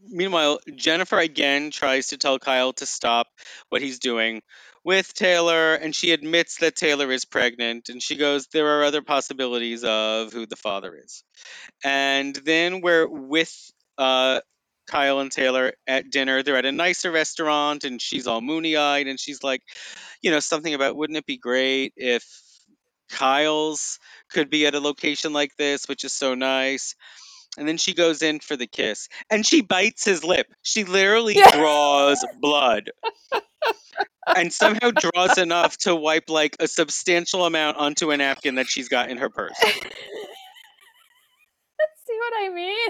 meanwhile, 0.09 0.59
Jennifer 0.75 1.19
again 1.19 1.71
tries 1.71 2.07
to 2.07 2.17
tell 2.17 2.39
Kyle 2.39 2.73
to 2.73 2.85
stop 2.85 3.27
what 3.69 3.81
he's 3.81 3.99
doing 3.99 4.41
with 4.83 5.13
Taylor, 5.13 5.75
and 5.75 5.95
she 5.95 6.11
admits 6.11 6.57
that 6.57 6.75
Taylor 6.75 7.11
is 7.11 7.25
pregnant, 7.25 7.89
and 7.89 8.01
she 8.01 8.15
goes, 8.15 8.47
"There 8.47 8.67
are 8.67 8.83
other 8.83 9.01
possibilities 9.01 9.83
of 9.83 10.33
who 10.33 10.45
the 10.45 10.55
father 10.55 10.95
is." 10.95 11.23
And 11.83 12.35
then 12.35 12.81
we're 12.81 13.07
with 13.07 13.53
uh, 13.97 14.41
Kyle 14.87 15.19
and 15.19 15.31
Taylor 15.31 15.73
at 15.87 16.09
dinner. 16.09 16.43
They're 16.43 16.57
at 16.57 16.65
a 16.65 16.71
nicer 16.71 17.11
restaurant, 17.11 17.83
and 17.83 18.01
she's 18.01 18.27
all 18.27 18.41
moony-eyed, 18.41 19.07
and 19.07 19.19
she's 19.19 19.43
like, 19.43 19.61
you 20.21 20.31
know, 20.31 20.39
something 20.39 20.73
about, 20.73 20.95
"Wouldn't 20.95 21.17
it 21.17 21.25
be 21.25 21.37
great 21.37 21.93
if 21.95 22.25
Kyle's 23.09 23.99
could 24.31 24.49
be 24.49 24.65
at 24.65 24.75
a 24.75 24.79
location 24.79 25.33
like 25.33 25.55
this, 25.57 25.87
which 25.87 26.03
is 26.03 26.13
so 26.13 26.33
nice?" 26.35 26.95
And 27.57 27.67
then 27.67 27.77
she 27.77 27.93
goes 27.93 28.21
in 28.21 28.39
for 28.39 28.55
the 28.55 28.67
kiss, 28.67 29.09
and 29.29 29.45
she 29.45 29.61
bites 29.61 30.05
his 30.05 30.23
lip. 30.23 30.47
She 30.61 30.83
literally 30.85 31.35
Yeah. 31.37 31.51
draws 31.51 32.25
blood. 32.39 32.91
And 34.35 34.53
somehow 34.53 34.91
draws 34.91 35.37
enough 35.37 35.77
to 35.79 35.93
wipe 35.95 36.29
like 36.29 36.55
a 36.59 36.67
substantial 36.67 37.45
amount 37.45 37.77
onto 37.77 38.11
a 38.11 38.17
napkin 38.17 38.55
that 38.55 38.67
she's 38.67 38.87
got 38.87 39.09
in 39.09 39.17
her 39.17 39.29
purse. 39.29 39.57
See 42.05 42.17
what 42.17 42.33
I 42.39 42.49
mean? 42.49 42.89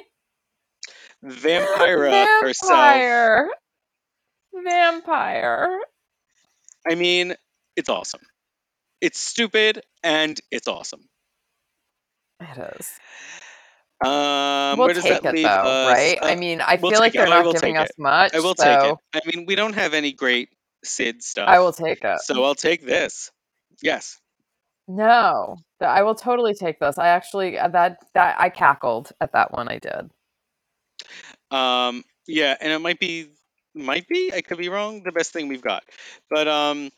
Vampira 1.26 2.26
herself. 2.42 2.70
Vampire. 2.70 3.50
Vampire. 4.54 5.80
I 6.90 6.96
mean, 6.96 7.36
it's 7.76 7.90
awesome. 7.90 8.22
It's 9.00 9.20
stupid 9.20 9.82
and 10.04 10.40
it's 10.52 10.68
awesome. 10.68 11.08
It 12.40 12.76
is. 12.80 12.90
Um, 14.04 14.78
we'll 14.78 14.88
where 14.88 14.94
does 14.96 15.04
take 15.04 15.22
that 15.22 15.36
it 15.36 15.44
though, 15.44 15.50
us? 15.50 15.94
right? 15.94 16.18
Uh, 16.22 16.26
I 16.26 16.36
mean, 16.36 16.60
I 16.62 16.80
we'll 16.82 16.92
feel 16.92 17.00
like 17.00 17.14
it. 17.14 17.20
they're 17.20 17.28
not 17.28 17.54
giving 17.54 17.78
us 17.78 17.90
it. 17.90 18.00
much. 18.00 18.34
I 18.34 18.40
will 18.40 18.56
so 18.56 18.64
take 18.64 18.92
it. 18.92 18.98
I 19.14 19.36
mean, 19.36 19.46
we 19.46 19.56
don't 19.56 19.74
have 19.74 19.94
any 19.94 20.12
great 20.12 20.50
Sid 20.84 21.22
stuff. 21.22 21.48
I 21.48 21.60
will 21.60 21.74
take 21.74 22.04
it. 22.04 22.22
So 22.22 22.44
I'll 22.44 22.56
take 22.56 22.84
this. 22.84 23.32
Yes. 23.82 24.20
No, 24.88 25.58
I 25.80 26.02
will 26.02 26.16
totally 26.16 26.54
take 26.56 26.80
this. 26.80 26.98
I 26.98 27.10
actually 27.10 27.58
uh, 27.58 27.68
that 27.70 27.98
that 28.14 28.36
I 28.40 28.50
cackled 28.50 29.12
at 29.22 29.34
that 29.34 29.54
one. 29.54 29.68
I 29.68 29.78
did. 29.78 30.10
Um, 31.52 32.04
yeah, 32.28 32.56
and 32.60 32.72
it 32.72 32.80
might 32.80 33.00
be, 33.00 33.28
might 33.76 34.08
be, 34.08 34.32
I 34.34 34.42
could 34.42 34.58
be 34.58 34.70
wrong, 34.70 35.04
the 35.04 35.12
best 35.12 35.34
thing 35.34 35.48
we've 35.48 35.62
got. 35.62 35.84
But 36.30 36.48
um, 36.48 36.90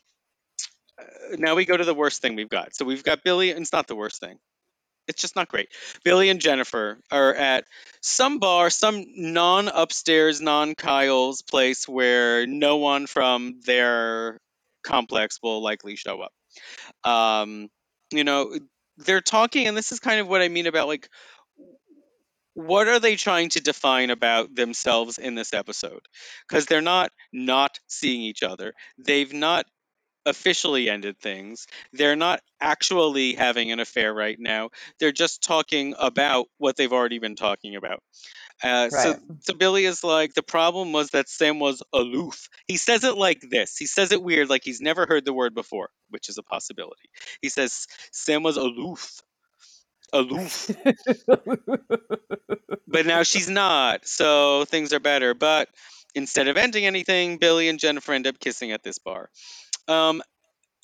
uh, 0.99 1.35
now 1.37 1.55
we 1.55 1.65
go 1.65 1.75
to 1.75 1.83
the 1.83 1.93
worst 1.93 2.21
thing 2.21 2.35
we've 2.35 2.49
got. 2.49 2.75
So 2.75 2.85
we've 2.85 3.03
got 3.03 3.23
Billy, 3.23 3.51
and 3.51 3.61
it's 3.61 3.73
not 3.73 3.87
the 3.87 3.95
worst 3.95 4.19
thing. 4.19 4.37
It's 5.07 5.21
just 5.21 5.35
not 5.35 5.49
great. 5.49 5.69
Billy 6.03 6.29
and 6.29 6.39
Jennifer 6.39 6.99
are 7.11 7.33
at 7.33 7.65
some 8.01 8.39
bar, 8.39 8.69
some 8.69 9.03
non 9.15 9.67
upstairs, 9.67 10.39
non 10.41 10.75
Kyle's 10.75 11.41
place 11.41 11.87
where 11.87 12.47
no 12.47 12.77
one 12.77 13.07
from 13.07 13.59
their 13.65 14.39
complex 14.83 15.39
will 15.41 15.61
likely 15.61 15.95
show 15.95 16.21
up. 16.21 17.09
Um, 17.09 17.69
you 18.11 18.23
know, 18.23 18.57
they're 18.97 19.21
talking, 19.21 19.67
and 19.67 19.75
this 19.75 19.91
is 19.91 19.99
kind 19.99 20.19
of 20.19 20.27
what 20.27 20.41
I 20.41 20.49
mean 20.49 20.67
about 20.67 20.87
like, 20.87 21.09
what 22.53 22.87
are 22.87 22.99
they 22.99 23.15
trying 23.15 23.49
to 23.49 23.61
define 23.61 24.11
about 24.11 24.53
themselves 24.53 25.17
in 25.17 25.35
this 25.35 25.53
episode? 25.53 26.01
Because 26.47 26.65
they're 26.65 26.81
not 26.81 27.11
not 27.31 27.79
seeing 27.87 28.21
each 28.21 28.43
other. 28.43 28.73
They've 28.99 29.33
not 29.33 29.65
officially 30.25 30.89
ended 30.89 31.19
things. 31.19 31.67
They're 31.91 32.15
not 32.15 32.41
actually 32.61 33.33
having 33.33 33.71
an 33.71 33.79
affair 33.79 34.13
right 34.13 34.37
now. 34.39 34.69
They're 34.99 35.11
just 35.11 35.43
talking 35.43 35.95
about 35.97 36.47
what 36.57 36.75
they've 36.75 36.91
already 36.91 37.19
been 37.19 37.35
talking 37.35 37.75
about. 37.75 38.01
Uh, 38.63 38.89
So, 38.89 39.19
so 39.41 39.53
Billy 39.53 39.85
is 39.85 40.03
like, 40.03 40.33
the 40.33 40.43
problem 40.43 40.93
was 40.93 41.09
that 41.09 41.29
Sam 41.29 41.59
was 41.59 41.83
aloof. 41.91 42.49
He 42.67 42.77
says 42.77 43.03
it 43.03 43.17
like 43.17 43.41
this. 43.41 43.77
He 43.77 43.85
says 43.85 44.11
it 44.11 44.23
weird, 44.23 44.49
like 44.49 44.63
he's 44.63 44.81
never 44.81 45.05
heard 45.05 45.25
the 45.25 45.33
word 45.33 45.53
before, 45.53 45.89
which 46.09 46.29
is 46.29 46.37
a 46.37 46.43
possibility. 46.43 47.09
He 47.41 47.49
says 47.49 47.87
Sam 48.11 48.43
was 48.43 48.57
aloof. 48.57 49.21
Aloof. 50.13 50.69
but 52.87 53.05
now 53.05 53.23
she's 53.23 53.49
not, 53.49 54.07
so 54.07 54.63
things 54.65 54.93
are 54.93 54.99
better. 54.99 55.33
But 55.33 55.69
instead 56.15 56.47
of 56.47 56.55
ending 56.57 56.85
anything, 56.85 57.37
Billy 57.37 57.67
and 57.67 57.79
Jennifer 57.79 58.13
end 58.13 58.27
up 58.27 58.39
kissing 58.39 58.71
at 58.71 58.83
this 58.83 58.99
bar. 58.99 59.29
Um, 59.87 60.21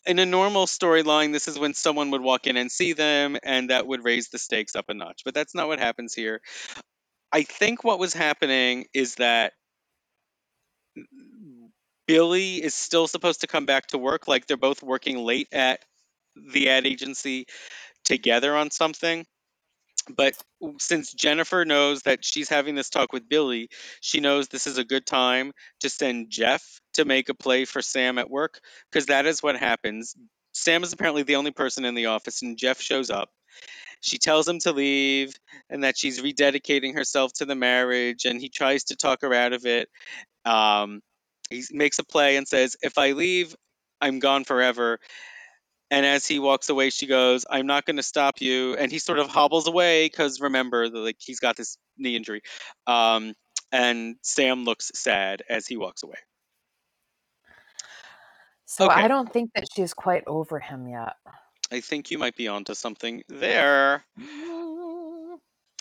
in 0.06 0.20
a 0.20 0.26
normal 0.28 0.68
storyline, 0.68 1.34
this 1.34 1.48
is 1.48 1.60
when 1.60 1.74
someone 1.76 2.12
would 2.12 2.22
walk 2.22 2.48
in 2.48 2.58
and 2.58 2.72
see 2.72 2.94
them, 2.94 3.38
and 3.44 3.70
that 3.72 3.88
would 3.88 4.04
raise 4.06 4.30
the 4.30 4.40
stakes 4.40 4.76
up 4.76 4.90
a 4.90 4.96
notch. 4.96 5.22
But 5.26 5.34
that's 5.36 5.56
not 5.56 5.68
what 5.68 5.80
happens 5.80 6.14
here. 6.14 6.42
I 7.32 7.44
think 7.44 7.84
what 7.84 8.00
was 8.00 8.14
happening 8.14 8.88
is 8.94 9.16
that 9.16 9.54
Billy 12.08 12.64
is 12.64 12.74
still 12.76 13.08
supposed 13.08 13.42
to 13.42 13.48
come 13.48 13.66
back 13.66 13.88
to 13.88 13.98
work. 13.98 14.28
Like 14.28 14.48
they're 14.48 14.58
both 14.58 14.84
working 14.84 15.18
late 15.20 15.50
at 15.54 15.82
the 16.54 16.70
ad 16.70 16.88
agency 16.88 17.48
together 18.06 18.56
on 18.56 18.72
something. 18.72 19.26
but 20.16 20.36
since 20.80 21.14
Jennifer 21.14 21.66
knows 21.66 22.04
that 22.04 22.26
she's 22.26 22.50
having 22.50 22.76
this 22.76 22.90
talk 22.90 23.14
with 23.14 23.30
Billy, 23.30 23.70
she 24.02 24.20
knows 24.20 24.48
this 24.48 24.68
is 24.68 24.78
a 24.78 24.84
good 24.84 25.06
time 25.06 25.54
to 25.82 25.90
send 25.90 26.30
Jeff 26.32 26.82
to 27.00 27.06
make 27.06 27.30
a 27.30 27.34
play 27.34 27.66
for 27.66 27.82
Sam 27.82 28.18
at 28.18 28.30
work 28.30 28.60
because 28.92 29.08
that 29.08 29.26
is 29.26 29.42
what 29.42 29.58
happens. 29.58 30.16
Sam 30.54 30.84
is 30.84 30.94
apparently 30.94 31.24
the 31.24 31.38
only 31.38 31.52
person 31.52 31.86
in 31.86 31.96
the 31.96 32.08
office, 32.08 32.42
and 32.42 32.58
Jeff 32.58 32.82
shows 32.82 33.10
up. 33.10 33.30
She 34.02 34.18
tells 34.18 34.48
him 34.48 34.60
to 34.60 34.72
leave 34.72 35.34
and 35.70 35.84
that 35.84 35.98
she's 35.98 36.22
rededicating 36.22 36.94
herself 36.94 37.34
to 37.34 37.46
the 37.46 37.56
marriage, 37.56 38.26
and 38.26 38.40
he 38.40 38.50
tries 38.50 38.86
to 38.86 38.96
talk 38.96 39.22
her 39.22 39.34
out 39.34 39.54
of 39.54 39.66
it. 39.66 39.90
Um, 40.46 41.02
he 41.50 41.64
makes 41.72 42.00
a 42.00 42.04
play 42.04 42.38
and 42.38 42.48
says, 42.48 42.78
If 42.82 42.98
I 42.98 43.12
leave, 43.12 43.56
I'm 44.02 44.20
gone 44.20 44.44
forever. 44.44 45.00
And 45.92 46.06
as 46.06 46.26
he 46.28 46.40
walks 46.40 46.70
away, 46.70 46.92
she 46.92 47.08
goes, 47.08 47.48
"I'm 47.50 47.66
not 47.66 47.84
going 47.84 47.98
to 47.98 48.04
stop 48.04 48.42
you." 48.42 48.76
And 48.76 48.92
he 48.92 49.00
sort 49.00 49.18
of 49.18 49.28
hobbles 49.28 49.68
away 49.68 50.06
because 50.06 50.40
remember, 50.40 50.88
like 50.88 51.18
he's 51.20 51.40
got 51.40 51.56
this 51.56 51.78
knee 51.98 52.16
injury. 52.16 52.42
Um, 52.86 53.34
and 53.72 54.16
Sam 54.22 54.66
looks 54.66 54.92
sad 54.94 55.42
as 55.50 55.66
he 55.66 55.78
walks 55.78 56.04
away. 56.04 56.20
So 58.70 58.86
okay. 58.86 59.02
I 59.02 59.08
don't 59.08 59.34
think 59.34 59.50
that 59.56 59.66
she's 59.74 59.96
quite 59.96 60.24
over 60.28 60.60
him 60.60 60.88
yet. 60.88 61.16
I 61.72 61.80
think 61.80 62.12
you 62.12 62.20
might 62.20 62.36
be 62.36 62.48
onto 62.48 62.76
something 62.76 63.24
there. 63.28 64.06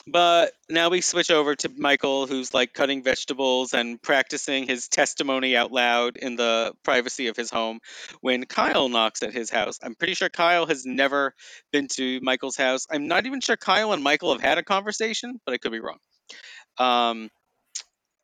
But 0.07 0.53
now 0.71 0.89
we 0.89 1.03
switch 1.03 1.31
over 1.31 1.55
to 1.55 1.69
Michael, 1.77 2.27
who's 2.27 2.55
like 2.55 2.73
cutting 2.73 3.03
vegetables 3.03 3.75
and 3.75 4.01
practicing 4.01 4.67
his 4.67 4.89
testimony 4.89 5.55
out 5.55 5.71
loud 5.71 6.17
in 6.17 6.37
the 6.37 6.73
privacy 6.83 7.27
of 7.27 7.37
his 7.37 7.51
home 7.51 7.81
when 8.23 8.47
Kyle 8.47 8.89
knocks 8.89 9.23
at 9.23 9.35
his 9.35 9.51
house. 9.51 9.79
I'm 9.83 9.95
pretty 9.95 10.15
sure 10.15 10.31
Kyle 10.31 10.65
has 10.65 10.87
never 10.87 11.35
been 11.71 11.89
to 11.89 12.21
Michael's 12.23 12.57
house. 12.57 12.87
I'm 12.91 13.07
not 13.07 13.27
even 13.27 13.43
sure 13.43 13.59
Kyle 13.59 13.93
and 13.93 14.03
Michael 14.03 14.33
have 14.33 14.41
had 14.41 14.57
a 14.57 14.63
conversation, 14.63 15.39
but 15.45 15.53
I 15.53 15.59
could 15.59 15.73
be 15.73 15.81
wrong. 15.81 15.99
Um, 16.79 17.29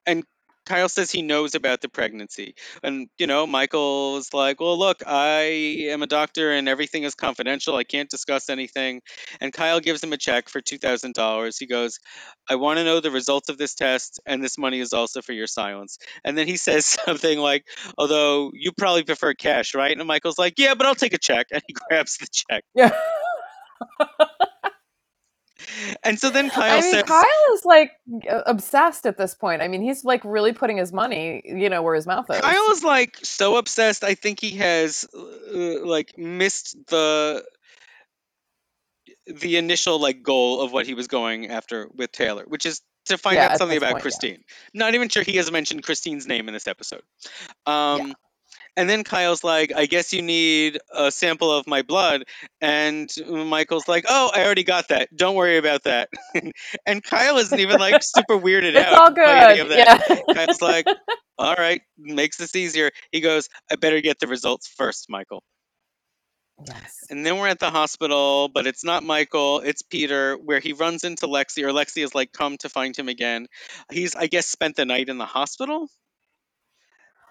and 0.07 0.24
Kyle 0.66 0.88
says 0.88 1.11
he 1.11 1.22
knows 1.22 1.55
about 1.55 1.81
the 1.81 1.88
pregnancy. 1.88 2.55
And, 2.83 3.09
you 3.18 3.27
know, 3.27 3.46
Michael's 3.46 4.33
like, 4.33 4.61
well, 4.61 4.79
look, 4.79 5.03
I 5.07 5.42
am 5.90 6.03
a 6.03 6.07
doctor 6.07 6.53
and 6.53 6.68
everything 6.68 7.05
is 7.05 7.14
confidential. 7.14 7.77
I 7.77 7.85
can't 7.85 8.09
discuss 8.11 8.48
anything. 8.48 9.03
And 9.40 9.53
Kyle 9.53 9.81
gives 9.81 10.03
him 10.03 10.12
a 10.12 10.16
check 10.16 10.48
for 10.48 10.61
$2,000. 10.61 11.59
He 11.59 11.66
goes, 11.66 11.98
I 12.48 12.57
want 12.57 12.79
to 12.79 12.85
know 12.85 13.00
the 13.00 13.11
results 13.11 13.48
of 13.48 13.59
this 13.59 13.74
test, 13.74 14.20
and 14.27 14.42
this 14.42 14.59
money 14.59 14.81
is 14.81 14.92
also 14.92 15.22
for 15.22 15.33
your 15.33 15.46
silence. 15.46 15.98
And 16.24 16.37
then 16.37 16.46
he 16.46 16.57
says 16.59 16.87
something 16.87 17.38
like, 17.38 17.66
although 17.98 18.50
you 18.55 18.72
probably 18.72 19.05
prefer 19.05 19.35
cash, 19.35 19.74
right? 19.74 19.96
And 19.96 20.07
Michael's 20.07 20.38
like, 20.38 20.55
yeah, 20.59 20.74
but 20.74 20.87
I'll 20.87 20.94
take 20.94 21.14
a 21.14 21.18
check. 21.18 21.48
And 21.53 21.62
he 21.66 21.74
grabs 21.88 22.18
the 22.18 22.27
check. 22.31 22.64
Yeah. 22.74 22.92
And 26.04 26.18
so 26.18 26.30
then 26.30 26.50
Kyle 26.50 26.78
I 26.78 26.80
mean, 26.80 26.92
says, 26.92 27.02
Kyle 27.04 27.54
is 27.54 27.64
like 27.64 27.92
obsessed 28.46 29.06
at 29.06 29.16
this 29.16 29.34
point. 29.34 29.62
I 29.62 29.68
mean, 29.68 29.82
he's 29.82 30.04
like 30.04 30.22
really 30.24 30.52
putting 30.52 30.76
his 30.76 30.92
money, 30.92 31.42
you 31.44 31.70
know, 31.70 31.82
where 31.82 31.94
his 31.94 32.06
mouth 32.06 32.26
is. 32.30 32.40
Kyle 32.40 32.70
is 32.72 32.84
like 32.84 33.16
so 33.22 33.56
obsessed. 33.56 34.04
I 34.04 34.14
think 34.14 34.40
he 34.40 34.50
has 34.52 35.06
uh, 35.14 35.84
like 35.86 36.18
missed 36.18 36.76
the 36.88 37.44
the 39.26 39.56
initial 39.56 39.98
like 39.98 40.22
goal 40.22 40.60
of 40.60 40.72
what 40.72 40.86
he 40.86 40.94
was 40.94 41.06
going 41.06 41.48
after 41.48 41.88
with 41.94 42.12
Taylor, 42.12 42.44
which 42.46 42.66
is 42.66 42.82
to 43.06 43.18
find 43.18 43.36
yeah, 43.36 43.52
out 43.52 43.58
something 43.58 43.76
about 43.76 43.92
point, 43.92 44.02
Christine. 44.02 44.44
Yeah. 44.72 44.80
Not 44.86 44.94
even 44.94 45.08
sure 45.08 45.22
he 45.22 45.36
has 45.36 45.50
mentioned 45.50 45.82
Christine's 45.82 46.26
name 46.26 46.48
in 46.48 46.54
this 46.54 46.66
episode. 46.66 47.02
Um, 47.66 48.08
yeah. 48.08 48.12
And 48.76 48.88
then 48.88 49.04
Kyle's 49.04 49.44
like, 49.44 49.72
I 49.74 49.87
guess 49.87 50.12
you 50.12 50.22
need 50.22 50.78
a 50.92 51.10
sample 51.10 51.52
of 51.52 51.66
my 51.66 51.82
blood. 51.82 52.24
And 52.60 53.08
Michael's 53.28 53.87
like, 53.87 54.04
Oh, 54.08 54.30
I 54.34 54.44
already 54.44 54.64
got 54.64 54.88
that. 54.88 55.14
Don't 55.14 55.37
worry 55.37 55.58
about 55.58 55.84
that. 55.84 56.08
and 56.87 57.02
Kyle 57.02 57.38
isn't 57.38 57.58
even 57.58 57.78
like 57.78 58.02
super 58.02 58.38
weirded 58.38 58.62
it's 58.74 58.78
out. 58.78 58.92
It's 58.92 59.00
all 59.00 59.10
good. 59.12 59.70
Yeah. 59.70 59.98
Kyle's 60.34 60.62
like, 60.62 60.87
All 61.38 61.54
right, 61.54 61.82
makes 61.98 62.37
this 62.37 62.56
easier. 62.56 62.90
He 63.12 63.20
goes, 63.20 63.48
I 63.70 63.76
better 63.76 64.00
get 64.00 64.18
the 64.18 64.26
results 64.26 64.68
first, 64.76 65.06
Michael. 65.08 65.42
Yes. 66.66 66.94
And 67.10 67.26
then 67.26 67.38
we're 67.38 67.48
at 67.48 67.58
the 67.58 67.70
hospital, 67.70 68.48
but 68.48 68.66
it's 68.66 68.84
not 68.84 69.02
Michael, 69.02 69.60
it's 69.60 69.82
Peter, 69.82 70.37
where 70.37 70.60
he 70.60 70.72
runs 70.72 71.02
into 71.02 71.26
Lexi, 71.26 71.64
or 71.64 71.72
Lexi 71.72 72.04
is 72.04 72.14
like 72.14 72.32
come 72.32 72.56
to 72.58 72.68
find 72.68 72.96
him 72.96 73.08
again. 73.08 73.48
He's, 73.90 74.14
I 74.14 74.28
guess, 74.28 74.46
spent 74.46 74.76
the 74.76 74.84
night 74.84 75.08
in 75.08 75.18
the 75.18 75.26
hospital. 75.26 75.88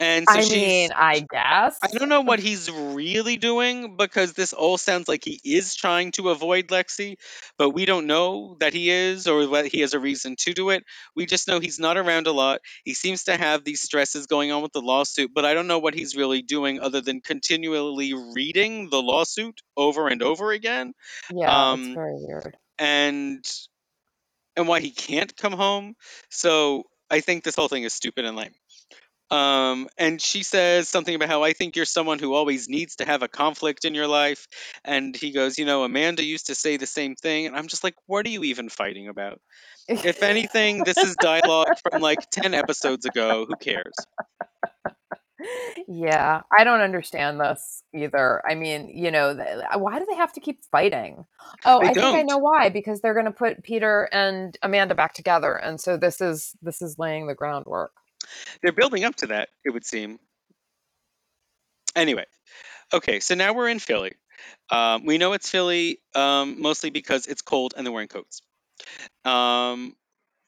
And 0.04 0.28
so 0.28 0.36
I 0.36 0.42
mean, 0.42 0.89
I 0.94 1.26
guess. 1.30 1.78
I 1.82 1.88
don't 1.88 2.10
know 2.10 2.22
what 2.22 2.39
he's 2.39 2.70
really 2.70 3.38
doing 3.38 3.96
because 3.96 4.34
this 4.34 4.52
all 4.52 4.78
sounds 4.78 5.08
like 5.08 5.24
he 5.24 5.39
is 5.46 5.76
trying 5.76 6.12
to 6.13 6.30
avoid 6.30 6.68
Lexi, 6.68 7.16
but 7.58 7.70
we 7.70 7.86
don't 7.86 8.06
know 8.06 8.58
that 8.60 8.74
he 8.74 8.89
is 8.89 9.28
or 9.28 9.46
that 9.46 9.68
he 9.68 9.80
has 9.80 9.94
a 9.94 10.00
reason 10.00 10.36
to 10.39 10.54
do 10.54 10.72
it. 10.72 10.84
We 11.16 11.26
just 11.26 11.48
know 11.48 11.62
he's 11.62 11.80
not 11.80 11.96
around 11.96 12.28
a 12.28 12.34
lot. 12.34 12.60
He 12.84 12.94
seems 12.94 13.24
to 13.26 13.38
have 13.38 13.63
these 13.63 13.82
stresses 13.82 14.28
going 14.28 14.52
on 14.52 14.62
with 14.62 14.74
the 14.74 14.82
lawsuit, 14.82 15.32
but 15.34 15.46
I 15.46 15.54
don't 15.54 15.68
know 15.68 15.80
what 15.80 15.94
he's 15.94 16.18
really 16.18 16.42
doing 16.42 16.82
other 16.82 17.00
than 17.00 17.22
continually 17.22 18.13
reading 18.13 18.89
the 18.89 19.02
lawsuit 19.02 19.62
over 19.78 20.10
and 20.10 20.22
over 20.22 20.52
again. 20.52 20.94
Yeah, 21.34 21.72
um, 21.72 21.82
it's 21.82 21.94
very 21.94 22.16
weird. 22.16 22.58
And 22.78 23.46
and 24.58 24.68
why 24.68 24.82
he 24.82 24.92
can't 24.92 25.36
come 25.38 25.54
home. 25.54 25.96
So 26.30 26.84
I 27.10 27.22
think 27.22 27.44
this 27.44 27.56
whole 27.56 27.68
thing 27.68 27.84
is 27.84 27.94
stupid 27.94 28.26
and 28.26 28.36
lame. 28.36 28.54
Um, 29.34 29.89
and 29.98 30.22
she 30.22 30.43
says 30.43 30.88
something 30.89 31.15
about 31.15 31.28
how 31.28 31.43
I 31.43 31.54
think 31.54 31.76
you're 31.76 31.86
someone 31.86 32.19
who 32.19 32.34
always 32.34 32.69
needs 32.69 32.98
to 32.98 33.06
have 33.06 33.24
a 33.24 33.28
conflict 33.28 33.84
in 33.84 33.96
your 33.96 34.08
life. 34.08 34.48
And 34.86 35.15
he 35.15 35.32
goes, 35.32 35.58
You 35.58 35.65
know, 35.65 35.84
Amanda 35.84 36.24
used 36.24 36.48
to 36.48 36.56
say 36.56 36.78
the 36.78 36.86
same 36.86 37.15
thing. 37.15 37.48
And 37.48 37.56
I'm 37.56 37.67
just 37.67 37.84
like, 37.84 37.96
What 38.06 38.26
are 38.28 38.30
you 38.30 38.43
even 38.43 38.69
fighting 38.69 39.08
about? 39.08 39.41
if 39.88 40.22
anything, 40.24 40.84
this 40.84 40.98
is 40.98 41.15
dialogue 41.15 41.78
from 41.89 42.02
like 42.02 42.30
10 42.30 42.54
episodes 42.54 43.06
ago. 43.06 43.46
Who 43.48 43.56
cares? 43.56 43.93
Yeah, 45.88 46.41
I 46.56 46.63
don't 46.63 46.82
understand 46.82 47.39
this 47.39 47.84
either. 47.93 48.41
I 48.48 48.56
mean, 48.56 48.89
you 48.93 49.12
know, 49.12 49.36
why 49.76 50.00
do 50.00 50.06
they 50.10 50.15
have 50.15 50.32
to 50.34 50.39
keep 50.39 50.63
fighting? 50.72 51.26
Oh, 51.65 51.80
they 51.82 51.88
I 51.89 51.93
don't. 51.93 52.13
think 52.13 52.17
I 52.17 52.22
know 52.22 52.38
why. 52.38 52.69
Because 52.69 53.02
they're 53.02 53.13
going 53.13 53.26
to 53.26 53.32
put 53.32 53.63
Peter 53.63 54.08
and 54.12 54.58
Amanda 54.62 54.96
back 54.96 55.13
together, 55.13 55.54
and 55.56 55.82
so 55.82 55.98
this 55.98 56.22
is 56.22 56.56
this 56.62 56.82
is 56.82 56.98
laying 56.98 57.28
the 57.28 57.36
groundwork. 57.36 57.91
They're 58.62 58.71
building 58.71 59.03
up 59.03 59.15
to 59.17 59.27
that, 59.27 59.49
it 59.65 59.71
would 59.71 59.86
seem. 59.86 60.19
Anyway, 61.95 62.25
okay, 62.91 63.19
so 63.19 63.36
now 63.36 63.53
we're 63.53 63.69
in 63.69 63.79
Philly. 63.79 64.13
Um, 64.69 65.05
we 65.05 65.17
know 65.17 65.33
it's 65.33 65.49
Philly 65.49 65.99
um, 66.15 66.62
mostly 66.62 66.89
because 66.89 67.27
it's 67.27 67.41
cold 67.41 67.73
and 67.77 67.86
they're 67.86 67.93
wearing 67.93 68.07
coats. 68.07 68.41
Um, 69.25 69.95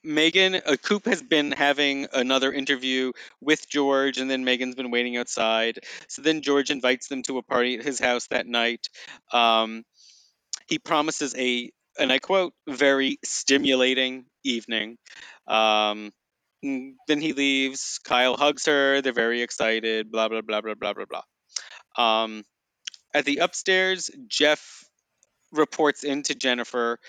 Megan, 0.04 0.56
uh, 0.56 0.76
Coop 0.82 1.06
has 1.06 1.22
been 1.22 1.52
having 1.52 2.08
another 2.14 2.54
interview 2.54 3.12
with 3.42 3.68
George, 3.68 4.20
and 4.20 4.30
then 4.30 4.46
Megan's 4.46 4.76
been 4.76 4.92
waiting 4.92 5.18
outside. 5.18 5.80
So 6.08 6.22
then 6.22 6.42
George 6.42 6.70
invites 6.70 7.08
them 7.08 7.24
to 7.24 7.40
a 7.40 7.44
party 7.44 7.78
at 7.78 7.86
his 7.86 8.00
house 8.00 8.28
that 8.28 8.46
night. 8.46 8.88
Um, 9.34 9.84
he 10.68 10.80
promises 10.80 11.36
a, 11.36 11.72
and 11.98 12.12
I 12.12 12.20
quote, 12.20 12.54
very 12.68 13.18
stimulating 13.24 14.26
evening. 14.44 14.98
Um, 15.48 16.12
then 17.08 17.22
he 17.22 17.34
leaves. 17.34 18.00
Kyle 18.04 18.38
hugs 18.38 18.66
her. 18.66 19.02
They're 19.02 19.14
very 19.14 19.42
excited. 19.42 20.12
Blah 20.12 20.30
blah 20.30 20.42
blah 20.42 20.62
blah 20.62 20.76
blah 20.76 20.94
blah 20.94 21.06
blah. 21.06 22.24
Um, 22.24 22.44
at 23.14 23.26
the 23.26 23.38
upstairs, 23.38 24.10
Jeff 24.28 24.84
reports 25.52 26.04
into 26.04 26.36
Jennifer, 26.36 27.00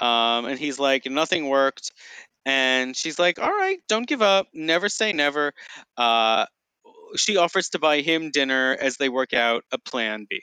um, 0.00 0.44
and 0.46 0.58
he's 0.58 0.78
like, 0.78 1.06
"Nothing 1.06 1.48
worked." 1.48 1.92
And 2.46 2.96
she's 2.96 3.18
like, 3.18 3.38
"All 3.38 3.50
right, 3.50 3.78
don't 3.88 4.06
give 4.06 4.22
up. 4.22 4.48
Never 4.52 4.88
say 4.88 5.12
never." 5.12 5.52
Uh, 5.96 6.46
she 7.16 7.36
offers 7.36 7.70
to 7.70 7.78
buy 7.78 8.00
him 8.00 8.30
dinner 8.30 8.76
as 8.78 8.96
they 8.96 9.08
work 9.08 9.32
out 9.32 9.64
a 9.72 9.78
plan 9.78 10.26
B. 10.28 10.42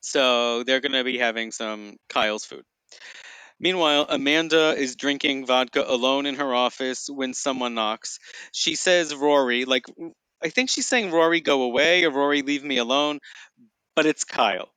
So 0.00 0.62
they're 0.62 0.80
going 0.80 0.92
to 0.92 1.04
be 1.04 1.18
having 1.18 1.50
some 1.50 1.96
Kyle's 2.08 2.44
food. 2.44 2.64
Meanwhile, 3.58 4.06
Amanda 4.08 4.74
is 4.76 4.96
drinking 4.96 5.46
vodka 5.46 5.84
alone 5.86 6.26
in 6.26 6.36
her 6.36 6.54
office 6.54 7.08
when 7.08 7.32
someone 7.34 7.74
knocks. 7.74 8.18
She 8.52 8.74
says, 8.74 9.14
Rory, 9.14 9.64
like, 9.64 9.86
I 10.42 10.50
think 10.50 10.68
she's 10.68 10.86
saying, 10.86 11.10
Rory, 11.10 11.40
go 11.40 11.62
away, 11.62 12.04
or 12.04 12.10
Rory, 12.10 12.42
leave 12.42 12.62
me 12.62 12.76
alone, 12.78 13.20
but 13.94 14.06
it's 14.06 14.24
Kyle. 14.24 14.68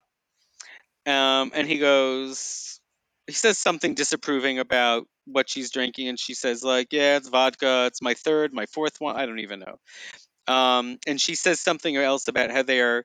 Um, 1.05 1.51
and 1.53 1.67
he 1.67 1.79
goes, 1.79 2.79
he 3.27 3.33
says 3.33 3.57
something 3.57 3.95
disapproving 3.95 4.59
about 4.59 5.07
what 5.25 5.49
she's 5.49 5.71
drinking, 5.71 6.07
and 6.07 6.19
she 6.19 6.33
says, 6.33 6.63
like, 6.63 6.87
yeah, 6.91 7.17
it's 7.17 7.27
vodka, 7.29 7.85
it's 7.87 8.01
my 8.01 8.13
third, 8.13 8.53
my 8.53 8.65
fourth 8.67 8.99
one, 8.99 9.15
I 9.15 9.25
don't 9.25 9.39
even 9.39 9.59
know. 9.59 10.53
Um, 10.53 10.97
and 11.05 11.21
she 11.21 11.35
says 11.35 11.59
something 11.59 11.95
else 11.95 12.27
about 12.27 12.49
how 12.49 12.63
they 12.63 12.81
are 12.81 13.03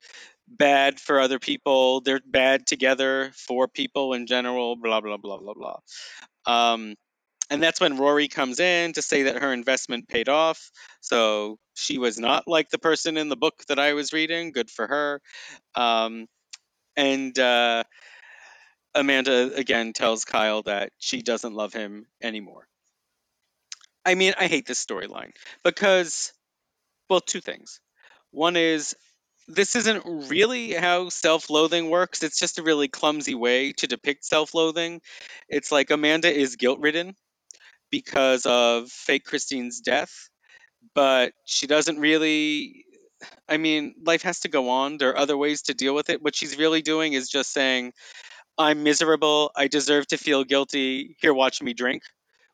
bad 0.48 1.00
for 1.00 1.20
other 1.20 1.38
people. 1.38 2.00
They're 2.00 2.20
bad 2.26 2.66
together 2.66 3.32
for 3.34 3.68
people 3.68 4.14
in 4.14 4.26
general. 4.26 4.76
Blah 4.76 5.00
blah 5.00 5.16
blah 5.16 5.38
blah 5.38 5.54
blah. 5.54 5.78
Um, 6.46 6.94
and 7.50 7.62
that's 7.62 7.80
when 7.80 7.98
Rory 7.98 8.28
comes 8.28 8.60
in 8.60 8.94
to 8.94 9.02
say 9.02 9.24
that 9.24 9.42
her 9.42 9.52
investment 9.52 10.08
paid 10.08 10.28
off. 10.28 10.70
So 11.00 11.58
she 11.74 11.98
was 11.98 12.18
not 12.18 12.48
like 12.48 12.70
the 12.70 12.78
person 12.78 13.16
in 13.16 13.28
the 13.28 13.36
book 13.36 13.62
that 13.68 13.78
I 13.78 13.92
was 13.92 14.12
reading. 14.12 14.52
Good 14.52 14.70
for 14.70 14.86
her. 14.86 15.20
Um, 15.74 16.26
and 16.96 17.38
uh, 17.38 17.84
Amanda 18.94 19.52
again 19.54 19.92
tells 19.92 20.24
Kyle 20.24 20.62
that 20.62 20.90
she 20.98 21.22
doesn't 21.22 21.54
love 21.54 21.72
him 21.72 22.06
anymore. 22.22 22.66
I 24.04 24.14
mean, 24.14 24.34
I 24.38 24.46
hate 24.46 24.66
this 24.66 24.84
storyline 24.84 25.32
because, 25.62 26.32
well, 27.08 27.20
two 27.20 27.40
things. 27.40 27.80
One 28.30 28.56
is 28.56 28.94
this 29.48 29.76
isn't 29.76 30.02
really 30.28 30.72
how 30.72 31.08
self 31.08 31.50
loathing 31.50 31.90
works. 31.90 32.22
It's 32.22 32.38
just 32.38 32.58
a 32.58 32.62
really 32.62 32.88
clumsy 32.88 33.34
way 33.34 33.72
to 33.72 33.86
depict 33.86 34.24
self 34.24 34.54
loathing. 34.54 35.00
It's 35.48 35.70
like 35.70 35.90
Amanda 35.90 36.32
is 36.32 36.56
guilt 36.56 36.80
ridden 36.80 37.14
because 37.90 38.46
of 38.46 38.88
fake 38.90 39.24
Christine's 39.24 39.80
death, 39.80 40.28
but 40.94 41.32
she 41.44 41.66
doesn't 41.66 41.98
really. 41.98 42.84
I 43.48 43.56
mean, 43.56 43.94
life 44.04 44.22
has 44.22 44.40
to 44.40 44.48
go 44.48 44.68
on. 44.68 44.98
There 44.98 45.10
are 45.10 45.18
other 45.18 45.36
ways 45.36 45.62
to 45.62 45.74
deal 45.74 45.94
with 45.94 46.10
it. 46.10 46.22
What 46.22 46.36
she's 46.36 46.58
really 46.58 46.82
doing 46.82 47.14
is 47.14 47.30
just 47.30 47.52
saying, 47.52 47.92
I'm 48.58 48.82
miserable. 48.82 49.50
I 49.56 49.68
deserve 49.68 50.06
to 50.08 50.18
feel 50.18 50.44
guilty. 50.44 51.16
Here, 51.20 51.32
watch 51.32 51.62
me 51.62 51.72
drink 51.72 52.02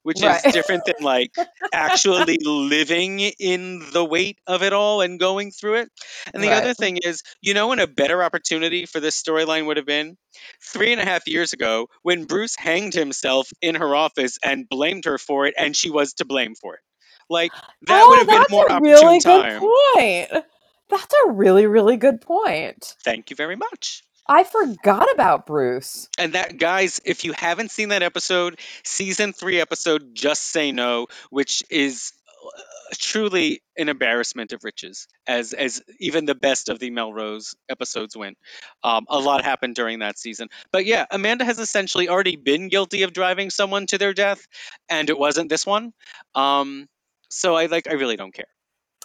which 0.03 0.23
Right. 0.23 0.45
is 0.45 0.53
different 0.53 0.85
than 0.85 1.05
like 1.05 1.35
actually 1.73 2.39
living 2.45 3.21
in 3.21 3.91
the 3.93 4.05
weight 4.05 4.39
of 4.47 4.63
it 4.63 4.73
all 4.73 5.01
and 5.01 5.19
going 5.21 5.51
through 5.51 5.77
it. 5.77 5.91
And 6.33 6.43
the 6.43 6.49
Right. 6.49 6.63
other 6.63 6.75
thing 6.75 6.99
is, 6.99 7.23
you 7.41 7.55
know, 7.55 7.69
when 7.69 7.81
a 7.81 7.87
better 7.87 8.23
opportunity 8.23 8.87
for 8.87 9.01
this 9.01 9.21
storyline 9.21 9.67
would 9.67 9.77
have 9.77 9.87
been 9.87 10.17
three 10.63 10.93
and 10.93 11.01
a 11.01 11.05
half 11.05 11.27
years 11.27 11.53
ago 11.53 11.89
when 12.03 12.25
Bruce 12.25 12.57
hanged 12.57 12.95
himself 12.95 13.49
in 13.61 13.75
her 13.77 13.95
office 13.95 14.39
and 14.43 14.69
blamed 14.69 15.05
her 15.05 15.19
for 15.19 15.47
it, 15.47 15.55
and 15.57 15.77
she 15.77 15.91
was 15.91 16.15
to 16.15 16.25
blame 16.25 16.55
for 16.55 16.75
it. 16.75 16.81
Like 17.29 17.53
that 17.83 18.05
oh, 18.05 18.09
would 18.09 18.19
have 18.19 18.29
been 18.29 18.57
more 18.57 18.67
a 18.69 18.75
opportune 18.75 18.93
really 19.01 19.19
good 19.21 19.43
time. 19.43 19.61
point. 19.61 20.45
That's 20.89 21.15
a 21.27 21.31
really, 21.31 21.67
really 21.67 21.97
good 21.97 22.21
point. 22.21 22.97
Thank 23.05 23.31
you 23.31 23.37
very 23.37 23.57
much. 23.57 24.03
I 24.31 24.45
forgot 24.45 25.09
about 25.13 25.45
Bruce. 25.45 26.09
And 26.17 26.35
that, 26.35 26.57
guys, 26.57 27.01
if 27.05 27.25
you 27.25 27.33
haven't 27.33 27.73
seen 27.73 27.89
that 27.89 28.05
episode, 28.05 28.61
season 28.85 29.33
three 29.33 29.61
episode, 29.61 30.15
Just 30.15 30.43
Say 30.43 30.71
No, 30.71 31.09
which 31.31 31.65
is 31.69 32.13
uh, 32.47 32.61
truly 32.97 33.61
an 33.77 33.89
embarrassment 33.89 34.53
of 34.53 34.63
riches, 34.63 35.09
as 35.27 35.53
as 35.53 35.83
even 35.99 36.27
the 36.27 36.37
best 36.37 36.69
of 36.69 36.79
the 36.79 36.91
Melrose 36.91 37.57
episodes 37.69 38.17
went. 38.17 38.39
Um, 38.85 39.05
a 39.09 39.19
lot 39.19 39.45
happened 39.45 39.75
during 39.75 39.99
that 39.99 40.17
season. 40.17 40.47
But 40.71 40.87
yeah, 40.87 41.07
Amanda 41.11 41.45
has 41.45 41.59
essentially 41.59 42.09
already 42.09 42.37
been 42.37 42.69
guilty 42.69 43.03
of 43.03 43.13
driving 43.13 43.51
someone 43.51 43.87
to 43.87 43.99
their 43.99 44.15
death, 44.15 44.47
and 44.89 45.11
it 45.11 45.19
wasn't 45.19 45.49
this 45.49 45.67
one. 45.67 45.93
Um, 46.37 46.89
so 47.31 47.57
I 47.57 47.67
like, 47.67 47.89
I 47.89 47.95
really 47.95 48.17
don't 48.17 48.33
care. 48.33 48.47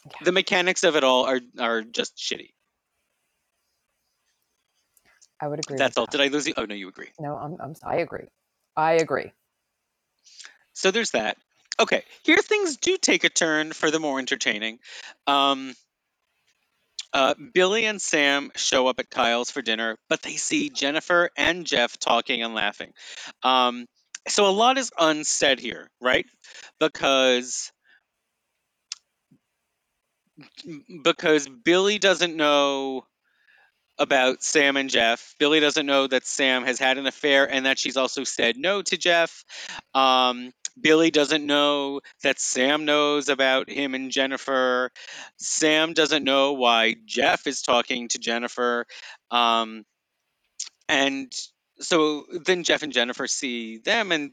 Yeah. 0.06 0.18
The 0.26 0.32
mechanics 0.34 0.84
of 0.84 0.96
it 0.96 1.04
all 1.04 1.26
are 1.26 1.40
are 1.60 1.82
just 1.82 2.16
shitty. 2.16 2.52
I 5.42 5.48
would 5.48 5.60
agree. 5.60 5.78
That's 5.78 5.98
all. 5.98 6.06
that. 6.06 6.12
Did 6.12 6.22
I 6.22 6.28
lose 6.28 6.48
you? 6.48 6.54
Oh 6.58 6.66
no, 6.66 6.76
you 6.76 6.88
agree. 6.88 7.10
No, 7.20 7.36
I'm, 7.36 7.58
I'm. 7.60 7.76
I 7.84 7.98
agree. 7.98 8.28
I 8.76 8.94
agree. 8.94 9.32
So 10.74 10.92
there's 10.92 11.12
that. 11.12 11.38
Okay, 11.80 12.04
here 12.24 12.38
things 12.38 12.78
do 12.78 12.98
take 12.98 13.24
a 13.24 13.30
turn 13.30 13.74
for 13.74 13.92
the 13.92 14.00
more 14.00 14.20
entertaining. 14.20 14.80
Um, 15.28 15.74
uh, 17.12 17.34
Billy 17.54 17.86
and 17.86 18.02
Sam 18.02 18.52
show 18.56 18.88
up 18.88 19.00
at 19.00 19.10
Kyle's 19.10 19.50
for 19.50 19.62
dinner, 19.62 19.98
but 20.10 20.22
they 20.22 20.36
see 20.36 20.70
Jennifer 20.70 21.30
and 21.38 21.66
Jeff 21.66 21.98
talking 21.98 22.44
and 22.44 22.54
laughing. 22.54 22.92
Um, 23.44 23.88
so 24.28 24.48
a 24.48 24.52
lot 24.52 24.78
is 24.78 24.92
unsaid 25.00 25.60
here, 25.60 25.90
right? 26.02 26.26
Because 26.80 27.72
because 31.04 31.48
Billy 31.48 32.00
doesn't 32.00 32.36
know 32.36 33.06
about 33.98 34.44
Sam 34.44 34.78
and 34.78 34.90
Jeff. 34.90 35.36
Billy 35.40 35.60
doesn't 35.60 35.86
know 35.86 36.08
that 36.08 36.26
Sam 36.26 36.64
has 36.64 36.80
had 36.80 36.98
an 36.98 37.08
affair 37.08 37.50
and 37.50 37.66
that 37.66 37.80
she's 37.80 37.98
also 37.98 38.24
said 38.24 38.58
no 38.58 38.82
to 38.82 38.98
Jeff. 38.98 39.46
Um, 39.94 40.52
Billy 40.80 41.10
doesn't 41.12 41.46
know 41.46 42.02
that 42.24 42.40
Sam 42.40 42.86
knows 42.86 43.30
about 43.30 43.70
him 43.70 43.96
and 43.96 44.12
Jennifer. 44.12 44.92
Sam 45.38 45.94
doesn't 45.94 46.24
know 46.24 46.54
why 46.54 46.96
Jeff 47.06 47.48
is 47.48 47.62
talking 47.62 48.10
to 48.10 48.20
Jennifer. 48.20 48.86
Um, 49.32 49.86
and 50.90 51.32
so 51.80 52.26
then 52.46 52.64
Jeff 52.64 52.84
and 52.84 52.94
Jennifer 52.94 53.28
see 53.28 53.78
them, 53.78 54.12
and 54.12 54.32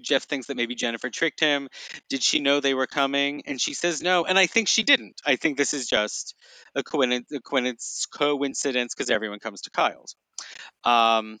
Jeff 0.00 0.24
thinks 0.24 0.46
that 0.46 0.56
maybe 0.56 0.74
Jennifer 0.74 1.10
tricked 1.10 1.40
him. 1.40 1.68
Did 2.08 2.22
she 2.22 2.40
know 2.40 2.60
they 2.60 2.74
were 2.74 2.86
coming? 2.86 3.42
And 3.46 3.60
she 3.60 3.74
says 3.74 4.02
no. 4.02 4.24
And 4.24 4.38
I 4.38 4.46
think 4.46 4.68
she 4.68 4.82
didn't. 4.82 5.20
I 5.26 5.36
think 5.36 5.56
this 5.56 5.74
is 5.74 5.88
just 5.88 6.34
a 6.74 6.82
coincidence, 6.82 8.06
coincidence, 8.06 8.94
because 8.94 9.10
everyone 9.10 9.40
comes 9.40 9.62
to 9.62 9.70
Kyle's. 9.70 10.14
Um, 10.84 11.38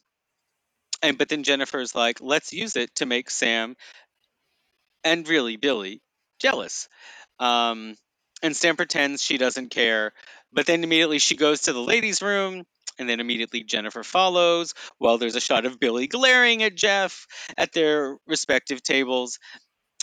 and 1.02 1.16
but 1.16 1.28
then 1.28 1.44
Jennifer's 1.44 1.94
like, 1.94 2.20
let's 2.20 2.52
use 2.52 2.76
it 2.76 2.94
to 2.96 3.06
make 3.06 3.30
Sam 3.30 3.76
and 5.04 5.26
really 5.28 5.56
Billy 5.56 6.02
jealous. 6.38 6.88
Um, 7.38 7.94
and 8.42 8.56
Sam 8.56 8.76
pretends 8.76 9.22
she 9.22 9.38
doesn't 9.38 9.70
care, 9.70 10.12
but 10.52 10.66
then 10.66 10.84
immediately 10.84 11.18
she 11.18 11.36
goes 11.36 11.62
to 11.62 11.72
the 11.72 11.80
ladies' 11.80 12.22
room, 12.22 12.64
and 13.00 13.08
then 13.08 13.18
immediately 13.18 13.64
Jennifer 13.64 14.04
follows. 14.04 14.74
While 14.98 15.18
there's 15.18 15.36
a 15.36 15.40
shot 15.40 15.66
of 15.66 15.80
Billy 15.80 16.06
glaring 16.06 16.62
at 16.62 16.76
Jeff 16.76 17.26
at 17.56 17.72
their 17.72 18.16
respective 18.26 18.82
tables. 18.82 19.38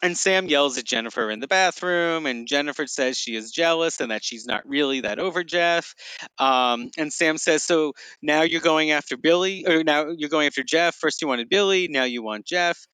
And 0.04 0.16
Sam 0.16 0.46
yells 0.46 0.78
at 0.78 0.86
Jennifer 0.86 1.32
in 1.32 1.40
the 1.40 1.48
bathroom, 1.48 2.28
and 2.28 2.48
Jennifer 2.48 2.86
says 2.86 3.18
she 3.18 3.36
is 3.36 3.50
jealous 3.50 4.00
and 4.00 4.12
that 4.12 4.24
she's 4.24 4.46
not 4.46 4.68
really 4.70 5.02
that 5.02 5.18
over 5.18 5.44
Jeff. 5.44 5.96
Um, 6.38 6.92
and 7.00 7.12
Sam 7.12 7.38
says, 7.38 7.64
So 7.64 7.94
now 8.22 8.44
you're 8.44 8.62
going 8.62 8.92
after 8.92 9.18
Billy, 9.18 9.66
or 9.66 9.84
now 9.84 10.10
you're 10.16 10.30
going 10.30 10.46
after 10.46 10.64
Jeff. 10.64 10.96
First 10.96 11.22
you 11.24 11.28
wanted 11.28 11.50
Billy, 11.50 11.88
now 11.88 12.04
you 12.04 12.22
want 12.22 12.46
Jeff. 12.46 12.86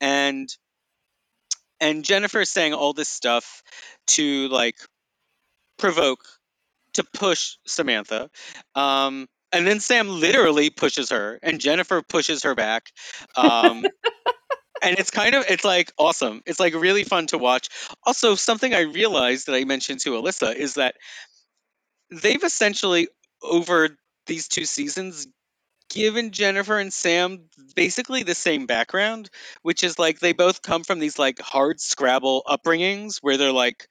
And 0.00 0.48
and 1.80 2.04
Jennifer 2.04 2.42
is 2.42 2.50
saying 2.50 2.74
all 2.74 2.92
this 2.92 3.08
stuff 3.08 3.64
to 4.06 4.46
like 4.48 4.76
provoke, 5.78 6.24
to 6.94 7.02
push 7.12 7.56
Samantha. 7.66 8.30
Um, 8.76 9.26
and 9.52 9.66
then 9.66 9.80
Sam 9.80 10.08
literally 10.08 10.70
pushes 10.70 11.10
her, 11.10 11.38
and 11.42 11.60
Jennifer 11.60 12.02
pushes 12.02 12.44
her 12.44 12.54
back. 12.54 12.90
Um, 13.36 13.84
and 14.82 14.98
it's 14.98 15.10
kind 15.10 15.34
of 15.34 15.44
it's 15.48 15.64
like 15.64 15.92
awesome. 15.98 16.42
It's 16.46 16.60
like 16.60 16.74
really 16.74 17.04
fun 17.04 17.26
to 17.28 17.38
watch. 17.38 17.68
Also, 18.04 18.34
something 18.34 18.74
I 18.74 18.80
realized 18.80 19.46
that 19.46 19.54
I 19.54 19.64
mentioned 19.64 20.00
to 20.00 20.10
Alyssa 20.10 20.54
is 20.54 20.74
that 20.74 20.96
they've 22.10 22.42
essentially 22.42 23.08
over 23.42 23.90
these 24.26 24.48
two 24.48 24.64
seasons 24.64 25.26
given 25.90 26.30
Jennifer 26.30 26.78
and 26.78 26.92
Sam 26.92 27.48
basically 27.76 28.22
the 28.22 28.34
same 28.34 28.66
background, 28.66 29.28
which 29.62 29.84
is 29.84 29.98
like 29.98 30.18
they 30.18 30.32
both 30.32 30.62
come 30.62 30.84
from 30.84 30.98
these 30.98 31.18
like 31.18 31.40
hard 31.40 31.80
Scrabble 31.80 32.42
upbringings 32.46 33.18
where 33.20 33.36
they're 33.36 33.52
like 33.52 33.86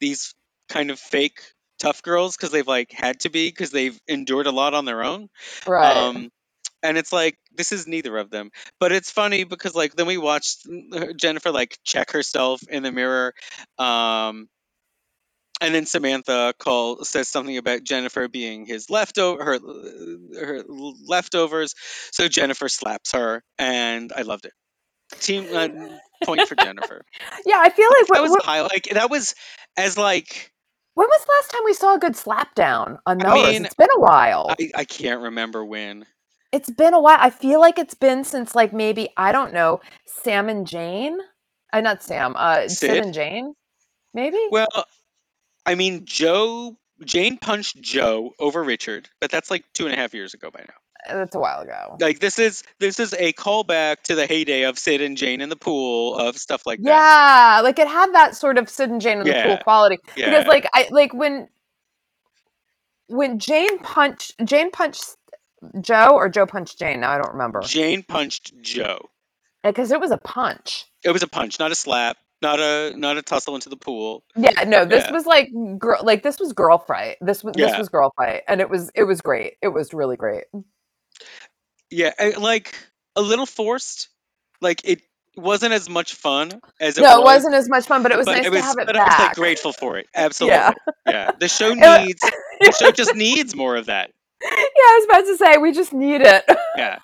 these 0.00 0.34
kind 0.68 0.90
of 0.90 0.98
fake 0.98 1.40
tough 1.78 2.02
girls 2.02 2.36
because 2.36 2.50
they've 2.50 2.66
like 2.66 2.92
had 2.92 3.20
to 3.20 3.30
be 3.30 3.48
because 3.48 3.70
they've 3.70 3.98
endured 4.08 4.46
a 4.46 4.52
lot 4.52 4.74
on 4.74 4.84
their 4.84 5.04
own. 5.04 5.28
Right. 5.66 5.96
Um, 5.96 6.30
and 6.82 6.98
it's 6.98 7.12
like 7.12 7.36
this 7.54 7.72
is 7.72 7.86
neither 7.86 8.16
of 8.18 8.30
them, 8.30 8.50
but 8.80 8.92
it's 8.92 9.10
funny 9.10 9.44
because 9.44 9.74
like 9.74 9.94
then 9.94 10.06
we 10.06 10.18
watched 10.18 10.66
Jennifer 11.16 11.50
like 11.50 11.78
check 11.84 12.12
herself 12.12 12.60
in 12.68 12.82
the 12.82 12.92
mirror, 12.92 13.34
um, 13.78 14.48
and 15.60 15.74
then 15.74 15.86
Samantha 15.86 16.54
call 16.58 17.04
says 17.04 17.28
something 17.28 17.56
about 17.56 17.82
Jennifer 17.84 18.28
being 18.28 18.66
his 18.66 18.90
leftover 18.90 19.44
her 19.44 19.58
her 20.38 20.64
leftovers, 20.68 21.74
so 22.12 22.28
Jennifer 22.28 22.68
slaps 22.68 23.12
her, 23.12 23.42
and 23.58 24.12
I 24.14 24.22
loved 24.22 24.46
it. 24.46 24.52
Team 25.20 25.46
uh, 25.54 25.68
point 26.24 26.46
for 26.46 26.54
Jennifer. 26.56 27.02
yeah, 27.46 27.58
I 27.60 27.70
feel 27.70 27.88
like 28.00 28.08
That 28.12 28.22
was 28.22 28.30
what, 28.30 28.42
high, 28.42 28.62
like 28.62 28.88
that 28.92 29.10
was 29.10 29.34
as 29.76 29.96
like 29.98 30.52
when 30.96 31.06
was 31.06 31.24
the 31.24 31.32
last 31.40 31.50
time 31.52 31.62
we 31.64 31.74
saw 31.74 31.94
a 31.94 31.98
good 31.98 32.14
slapdown 32.14 32.98
on 33.06 33.20
I 33.20 33.24
Melrose? 33.24 33.48
mean, 33.52 33.64
it's 33.66 33.74
been 33.74 33.88
a 33.96 34.00
while. 34.00 34.46
I, 34.50 34.70
I 34.74 34.84
can't 34.84 35.20
remember 35.20 35.64
when. 35.64 36.06
It's 36.52 36.70
been 36.70 36.94
a 36.94 37.00
while. 37.00 37.18
I 37.20 37.28
feel 37.28 37.60
like 37.60 37.78
it's 37.78 37.94
been 37.94 38.24
since 38.24 38.54
like 38.54 38.72
maybe 38.72 39.10
I 39.16 39.30
don't 39.30 39.52
know 39.52 39.80
Sam 40.06 40.48
and 40.48 40.66
Jane. 40.66 41.18
Uh, 41.72 41.82
not 41.82 42.02
Sam. 42.02 42.34
Uh, 42.36 42.62
Sid, 42.62 42.78
Sid? 42.78 43.04
and 43.04 43.12
Jane. 43.14 43.54
Maybe. 44.14 44.38
Well, 44.50 44.68
I 45.66 45.74
mean, 45.74 46.06
Jo 46.06 46.78
Jane 47.04 47.36
punched 47.36 47.78
Jo 47.82 48.30
over 48.38 48.64
Richard, 48.64 49.10
but 49.20 49.30
that's 49.30 49.50
like 49.50 49.64
two 49.74 49.84
and 49.84 49.94
a 49.94 49.98
half 49.98 50.14
years 50.14 50.32
ago 50.32 50.50
by 50.50 50.60
now. 50.60 50.74
That's 51.08 51.34
a 51.34 51.38
while 51.38 51.60
ago. 51.60 51.96
Like 52.00 52.18
this 52.20 52.38
is 52.38 52.62
this 52.78 52.98
is 53.00 53.12
a 53.14 53.32
callback 53.32 54.02
to 54.04 54.14
the 54.14 54.26
heyday 54.26 54.62
of 54.64 54.78
Sid 54.78 55.00
and 55.00 55.16
Jane 55.16 55.40
in 55.40 55.48
the 55.48 55.56
pool 55.56 56.16
of 56.16 56.36
stuff 56.36 56.66
like 56.66 56.80
that. 56.82 56.88
Yeah, 56.88 57.60
like 57.62 57.78
it 57.78 57.88
had 57.88 58.12
that 58.14 58.36
sort 58.36 58.58
of 58.58 58.68
Sid 58.68 58.90
and 58.90 59.00
Jane 59.00 59.18
in 59.20 59.24
the 59.26 59.42
pool 59.46 59.58
quality 59.62 59.98
Yeah. 60.16 60.30
because 60.30 60.46
like 60.46 60.68
I 60.74 60.88
like 60.90 61.12
when 61.14 61.48
when 63.08 63.38
Jane 63.38 63.78
punched 63.80 64.34
Jane 64.44 64.70
punched 64.70 65.16
Jo 65.80 66.10
or 66.14 66.28
Jo 66.28 66.46
punched 66.46 66.78
Jane. 66.78 67.00
Now 67.00 67.12
I 67.12 67.18
don't 67.18 67.32
remember 67.32 67.60
Jane 67.62 68.02
punched 68.02 68.52
Jo. 68.60 69.08
because 69.62 69.90
it 69.92 70.00
was 70.00 70.10
a 70.10 70.18
punch. 70.18 70.86
It 71.04 71.10
was 71.10 71.22
a 71.22 71.28
punch, 71.28 71.58
not 71.58 71.70
a 71.70 71.74
slap, 71.74 72.16
not 72.42 72.58
a 72.60 72.92
not 72.96 73.16
a 73.16 73.22
tussle 73.22 73.54
into 73.54 73.68
the 73.68 73.76
pool. 73.76 74.24
Yeah, 74.36 74.64
no, 74.66 74.84
this 74.84 75.04
Yeah. 75.06 75.12
was 75.12 75.24
like 75.26 75.50
girl, 75.78 76.00
like 76.02 76.22
this 76.22 76.38
was 76.40 76.52
girl 76.52 76.78
fight. 76.78 77.16
This 77.20 77.42
was 77.44 77.54
this 77.54 77.76
was 77.78 77.88
girl 77.88 78.12
fight, 78.16 78.42
and 78.48 78.60
it 78.60 78.68
was 78.68 78.90
it 78.94 79.04
was 79.04 79.20
great. 79.20 79.54
It 79.62 79.68
was 79.68 79.94
really 79.94 80.16
great. 80.16 80.44
Yeah, 81.90 82.12
like 82.38 82.74
a 83.14 83.22
little 83.22 83.46
forced. 83.46 84.08
Like 84.60 84.82
it 84.84 85.02
wasn't 85.36 85.74
as 85.74 85.88
much 85.88 86.14
fun 86.14 86.60
as 86.80 86.98
it 86.98 87.02
no, 87.02 87.20
was. 87.20 87.20
it 87.20 87.24
wasn't 87.24 87.54
as 87.54 87.68
much 87.68 87.86
fun, 87.86 88.02
but 88.02 88.12
it 88.12 88.18
was 88.18 88.26
but 88.26 88.36
nice 88.36 88.46
it 88.46 88.50
was, 88.52 88.60
to 88.60 88.66
have 88.66 88.78
it 88.78 88.86
but 88.86 88.96
I 88.96 89.04
was 89.04 89.08
like 89.08 89.18
back. 89.18 89.34
grateful 89.36 89.72
for 89.72 89.98
it. 89.98 90.06
Absolutely. 90.14 90.56
Yeah. 90.56 90.72
Yeah. 91.06 91.30
The 91.38 91.48
show 91.48 91.72
needs 91.74 92.20
the 92.60 92.72
show 92.78 92.90
just 92.90 93.14
needs 93.14 93.54
more 93.54 93.76
of 93.76 93.86
that. 93.86 94.10
yeah, 94.42 94.48
I 94.50 95.00
was 95.00 95.04
about 95.04 95.30
to 95.30 95.36
say 95.36 95.58
we 95.58 95.72
just 95.72 95.92
need 95.92 96.22
it. 96.22 96.44
Yeah. 96.76 96.98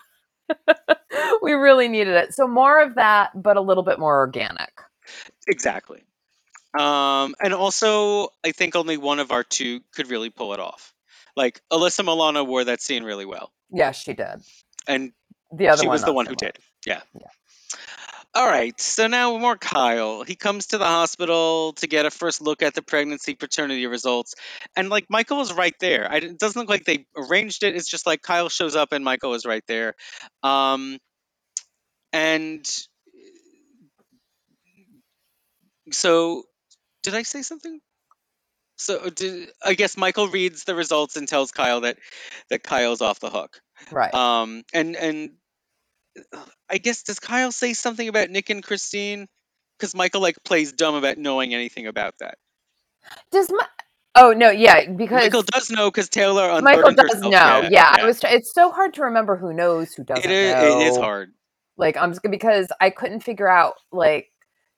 we 1.42 1.52
really 1.52 1.88
needed 1.88 2.14
it. 2.14 2.34
So 2.34 2.46
more 2.46 2.82
of 2.82 2.96
that, 2.96 3.30
but 3.34 3.56
a 3.56 3.60
little 3.60 3.82
bit 3.82 3.98
more 3.98 4.18
organic. 4.18 4.70
Exactly. 5.48 6.02
Um, 6.78 7.34
and 7.42 7.52
also, 7.52 8.28
I 8.44 8.52
think 8.52 8.76
only 8.76 8.96
one 8.96 9.18
of 9.18 9.30
our 9.30 9.44
two 9.44 9.80
could 9.94 10.10
really 10.10 10.30
pull 10.30 10.54
it 10.54 10.60
off. 10.60 10.94
Like 11.36 11.60
Alyssa 11.70 12.04
Milano 12.04 12.44
wore 12.44 12.64
that 12.64 12.80
scene 12.80 13.04
really 13.04 13.26
well, 13.26 13.52
Yes, 13.70 14.02
she 14.02 14.12
did. 14.12 14.42
And 14.86 15.12
The 15.52 15.68
other 15.68 15.82
she 15.82 15.88
was 15.88 16.04
the 16.04 16.12
one 16.12 16.26
who 16.26 16.34
did. 16.34 16.56
Yeah. 16.86 17.00
Yeah. 17.14 17.26
All 18.34 18.46
right. 18.46 18.78
So 18.80 19.08
now 19.08 19.36
more 19.36 19.58
Kyle. 19.58 20.22
He 20.22 20.36
comes 20.36 20.68
to 20.68 20.78
the 20.78 20.86
hospital 20.86 21.74
to 21.74 21.86
get 21.86 22.06
a 22.06 22.10
first 22.10 22.40
look 22.40 22.62
at 22.62 22.74
the 22.74 22.80
pregnancy 22.80 23.34
paternity 23.34 23.86
results, 23.86 24.34
and 24.74 24.88
like 24.88 25.06
Michael 25.10 25.36
was 25.36 25.52
right 25.52 25.74
there. 25.80 26.10
I, 26.10 26.16
it 26.16 26.38
doesn't 26.38 26.58
look 26.58 26.70
like 26.70 26.84
they 26.84 27.04
arranged 27.14 27.62
it. 27.62 27.76
It's 27.76 27.90
just 27.90 28.06
like 28.06 28.22
Kyle 28.22 28.48
shows 28.48 28.74
up 28.74 28.92
and 28.92 29.04
Michael 29.04 29.34
is 29.34 29.44
right 29.44 29.64
there. 29.68 29.94
Um, 30.42 30.98
and 32.14 32.66
so, 35.90 36.44
did 37.02 37.14
I 37.14 37.22
say 37.22 37.42
something? 37.42 37.80
So 38.76 39.10
did, 39.10 39.50
I 39.64 39.74
guess 39.74 39.96
Michael 39.96 40.28
reads 40.28 40.64
the 40.64 40.74
results 40.74 41.16
and 41.16 41.28
tells 41.28 41.52
Kyle 41.52 41.82
that 41.82 41.98
that 42.50 42.62
Kyle's 42.62 43.02
off 43.02 43.20
the 43.20 43.30
hook. 43.30 43.60
Right. 43.90 44.14
Um, 44.14 44.62
and 44.72 44.96
and 44.96 45.30
I 46.68 46.78
guess 46.78 47.02
does 47.02 47.18
Kyle 47.18 47.52
say 47.52 47.72
something 47.74 48.08
about 48.08 48.30
Nick 48.30 48.50
and 48.50 48.62
Christine? 48.62 49.28
Because 49.78 49.94
Michael 49.94 50.20
like 50.20 50.36
plays 50.44 50.72
dumb 50.72 50.94
about 50.94 51.18
knowing 51.18 51.54
anything 51.54 51.86
about 51.86 52.14
that. 52.20 52.36
Does 53.30 53.50
my 53.50 53.66
Oh 54.14 54.32
no, 54.32 54.50
yeah, 54.50 54.90
because 54.90 55.22
Michael 55.22 55.42
does 55.42 55.70
know 55.70 55.90
because 55.90 56.08
Taylor 56.10 56.60
Michael 56.60 56.92
does 56.92 57.14
herself. 57.14 57.32
know. 57.32 57.60
Yeah, 57.62 57.68
Yeah, 57.70 57.96
I 57.98 58.04
was. 58.04 58.20
It's 58.24 58.52
so 58.52 58.70
hard 58.70 58.94
to 58.94 59.02
remember 59.04 59.36
who 59.36 59.54
knows, 59.54 59.94
who 59.94 60.04
doesn't 60.04 60.30
It 60.30 60.30
is, 60.30 60.52
know. 60.52 60.80
it 60.80 60.86
is 60.88 60.96
hard. 60.98 61.32
Like 61.78 61.96
I'm 61.96 62.10
just 62.10 62.22
because 62.22 62.68
I 62.80 62.90
couldn't 62.90 63.20
figure 63.20 63.48
out 63.48 63.74
like 63.90 64.28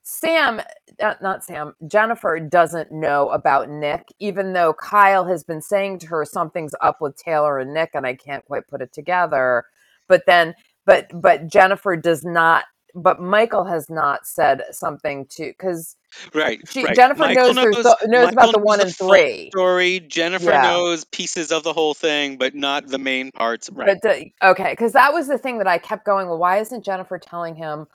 Sam, 0.04 0.60
uh, 1.00 1.14
not 1.22 1.44
Sam, 1.44 1.74
Jennifer 1.88 2.38
doesn't 2.38 2.92
know 2.92 3.30
about 3.30 3.70
Nick, 3.70 4.04
even 4.20 4.52
though 4.52 4.74
Kyle 4.74 5.24
has 5.26 5.44
been 5.44 5.62
saying 5.62 6.00
to 6.00 6.06
her 6.08 6.24
something's 6.26 6.74
up 6.82 7.00
with 7.00 7.16
Taylor 7.16 7.58
and 7.58 7.72
Nick, 7.74 7.90
and 7.94 8.06
I 8.06 8.14
can't 8.14 8.44
quite 8.44 8.68
put 8.68 8.82
it 8.82 8.92
together. 8.92 9.64
But 10.06 10.24
then, 10.26 10.54
but 10.84 11.10
but 11.14 11.48
Jennifer 11.48 11.96
does 11.96 12.22
not. 12.24 12.64
But 12.94 13.20
Michael 13.20 13.64
has 13.64 13.90
not 13.90 14.26
said 14.26 14.62
something 14.70 15.26
to 15.30 15.46
because 15.46 15.96
Right. 16.34 16.60
she 16.68 16.84
right. 16.84 16.94
Jennifer 16.94 17.22
Michael 17.22 17.54
knows 17.54 17.54
knows, 17.54 17.82
the, 17.82 17.98
knows 18.06 18.32
about 18.32 18.52
the 18.52 18.58
one 18.60 18.80
and 18.80 18.94
three. 18.94 19.48
story. 19.50 20.00
Jennifer 20.00 20.50
Yeah. 20.50 20.62
knows 20.62 21.04
pieces 21.04 21.50
of 21.50 21.64
the 21.64 21.72
whole 21.72 21.94
thing, 21.94 22.36
but 22.36 22.54
not 22.54 22.88
the 22.88 22.98
main 22.98 23.32
parts. 23.32 23.70
Right. 23.72 23.98
The, 24.02 24.26
okay, 24.42 24.72
because 24.72 24.92
that 24.92 25.12
was 25.12 25.26
the 25.28 25.38
thing 25.38 25.58
that 25.58 25.66
I 25.66 25.78
kept 25.78 26.04
going. 26.04 26.28
Well, 26.28 26.38
why 26.38 26.58
isn't 26.58 26.84
Jennifer 26.84 27.18
telling 27.18 27.56
him 27.56 27.86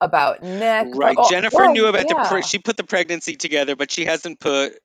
about 0.00 0.42
Nick? 0.42 0.88
Right. 0.94 1.16
oh, 1.18 1.28
Jennifer 1.30 1.56
well, 1.56 1.72
knew 1.72 1.86
about 1.86 2.08
the 2.08 2.26
pre- 2.28 2.42
she 2.42 2.58
put 2.58 2.76
the 2.76 2.84
pregnancy 2.84 3.36
together, 3.36 3.76
but 3.76 3.90
she 3.90 4.04
hasn't 4.04 4.40
put 4.40 4.78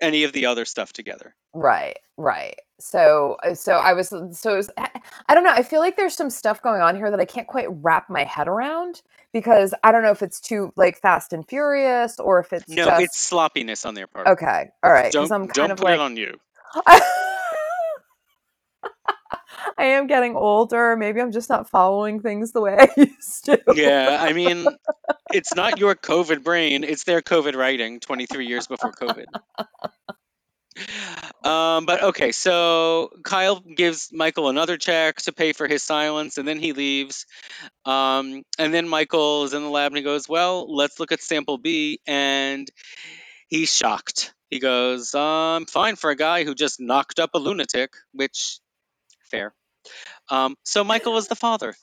any 0.00 0.24
of 0.24 0.32
the 0.32 0.46
other 0.46 0.64
stuff 0.64 0.92
together. 0.92 1.34
Right, 1.54 1.98
right. 2.16 2.56
So, 2.78 3.36
uh, 3.42 3.54
so 3.54 3.72
I 3.72 3.94
was, 3.94 4.08
so 4.08 4.52
it 4.52 4.56
was, 4.56 4.70
I 4.76 5.34
don't 5.34 5.44
know. 5.44 5.52
I 5.52 5.62
feel 5.62 5.80
like 5.80 5.96
there's 5.96 6.14
some 6.14 6.28
stuff 6.28 6.60
going 6.60 6.82
on 6.82 6.96
here 6.96 7.10
that 7.10 7.20
I 7.20 7.24
can't 7.24 7.46
quite 7.46 7.68
wrap 7.70 8.10
my 8.10 8.24
head 8.24 8.48
around 8.48 9.00
because 9.32 9.72
I 9.82 9.92
don't 9.92 10.02
know 10.02 10.10
if 10.10 10.22
it's 10.22 10.40
too 10.40 10.72
like 10.76 10.98
Fast 11.00 11.32
and 11.32 11.48
Furious 11.48 12.18
or 12.18 12.40
if 12.40 12.52
it's 12.52 12.68
No, 12.68 12.84
just 12.84 13.02
it's 13.02 13.20
sloppiness 13.20 13.86
on 13.86 13.94
their 13.94 14.06
part. 14.06 14.26
okay. 14.26 14.70
All 14.82 14.92
right, 14.92 15.10
Don't 15.12 15.30
I'm 15.32 15.42
kind 15.42 15.54
don't 15.54 15.70
of 15.72 15.78
put 15.78 15.84
like 15.84 15.94
it 15.94 16.00
on 16.00 16.16
you. 16.16 16.38
I 19.78 19.84
am 19.84 20.06
getting 20.06 20.36
older. 20.36 20.96
Maybe 20.96 21.20
I'm 21.20 21.32
just 21.32 21.48
not 21.48 21.68
following 21.68 22.20
things 22.20 22.52
the 22.52 22.60
way 22.60 22.76
I 22.78 22.88
used 22.96 23.44
to. 23.46 23.60
Yeah, 23.74 24.16
I 24.20 24.32
mean, 24.34 24.66
it's 25.32 25.54
not 25.54 25.78
your 25.78 25.94
COVID 25.94 26.42
brain; 26.42 26.84
it's 26.84 27.04
their 27.04 27.22
COVID 27.22 27.54
writing. 27.54 28.00
Twenty 28.00 28.26
three 28.26 28.46
years 28.46 28.66
before 28.66 28.92
COVID. 28.92 29.26
Um, 31.42 31.86
but 31.86 32.02
okay, 32.02 32.32
so 32.32 33.10
Kyle 33.24 33.60
gives 33.60 34.10
Michael 34.12 34.48
another 34.48 34.76
check 34.76 35.16
to 35.22 35.32
pay 35.32 35.52
for 35.52 35.68
his 35.68 35.82
silence, 35.82 36.38
and 36.38 36.46
then 36.46 36.58
he 36.58 36.72
leaves. 36.72 37.26
Um, 37.84 38.42
and 38.58 38.74
then 38.74 38.88
Michael 38.88 39.44
is 39.44 39.54
in 39.54 39.62
the 39.62 39.70
lab 39.70 39.92
and 39.92 39.96
he 39.96 40.02
goes, 40.02 40.28
"Well, 40.28 40.74
let's 40.74 40.98
look 41.00 41.12
at 41.12 41.22
sample 41.22 41.58
B," 41.58 42.00
and 42.06 42.68
he's 43.48 43.74
shocked. 43.74 44.34
He 44.50 44.58
goes, 44.58 45.14
"Um, 45.14 45.66
fine 45.66 45.96
for 45.96 46.10
a 46.10 46.16
guy 46.16 46.44
who 46.44 46.54
just 46.54 46.80
knocked 46.80 47.20
up 47.20 47.30
a 47.34 47.38
lunatic," 47.38 47.92
which 48.12 48.58
fair. 49.30 49.54
Um, 50.28 50.56
so 50.64 50.84
Michael 50.84 51.16
is 51.16 51.28
the 51.28 51.36
father. 51.36 51.74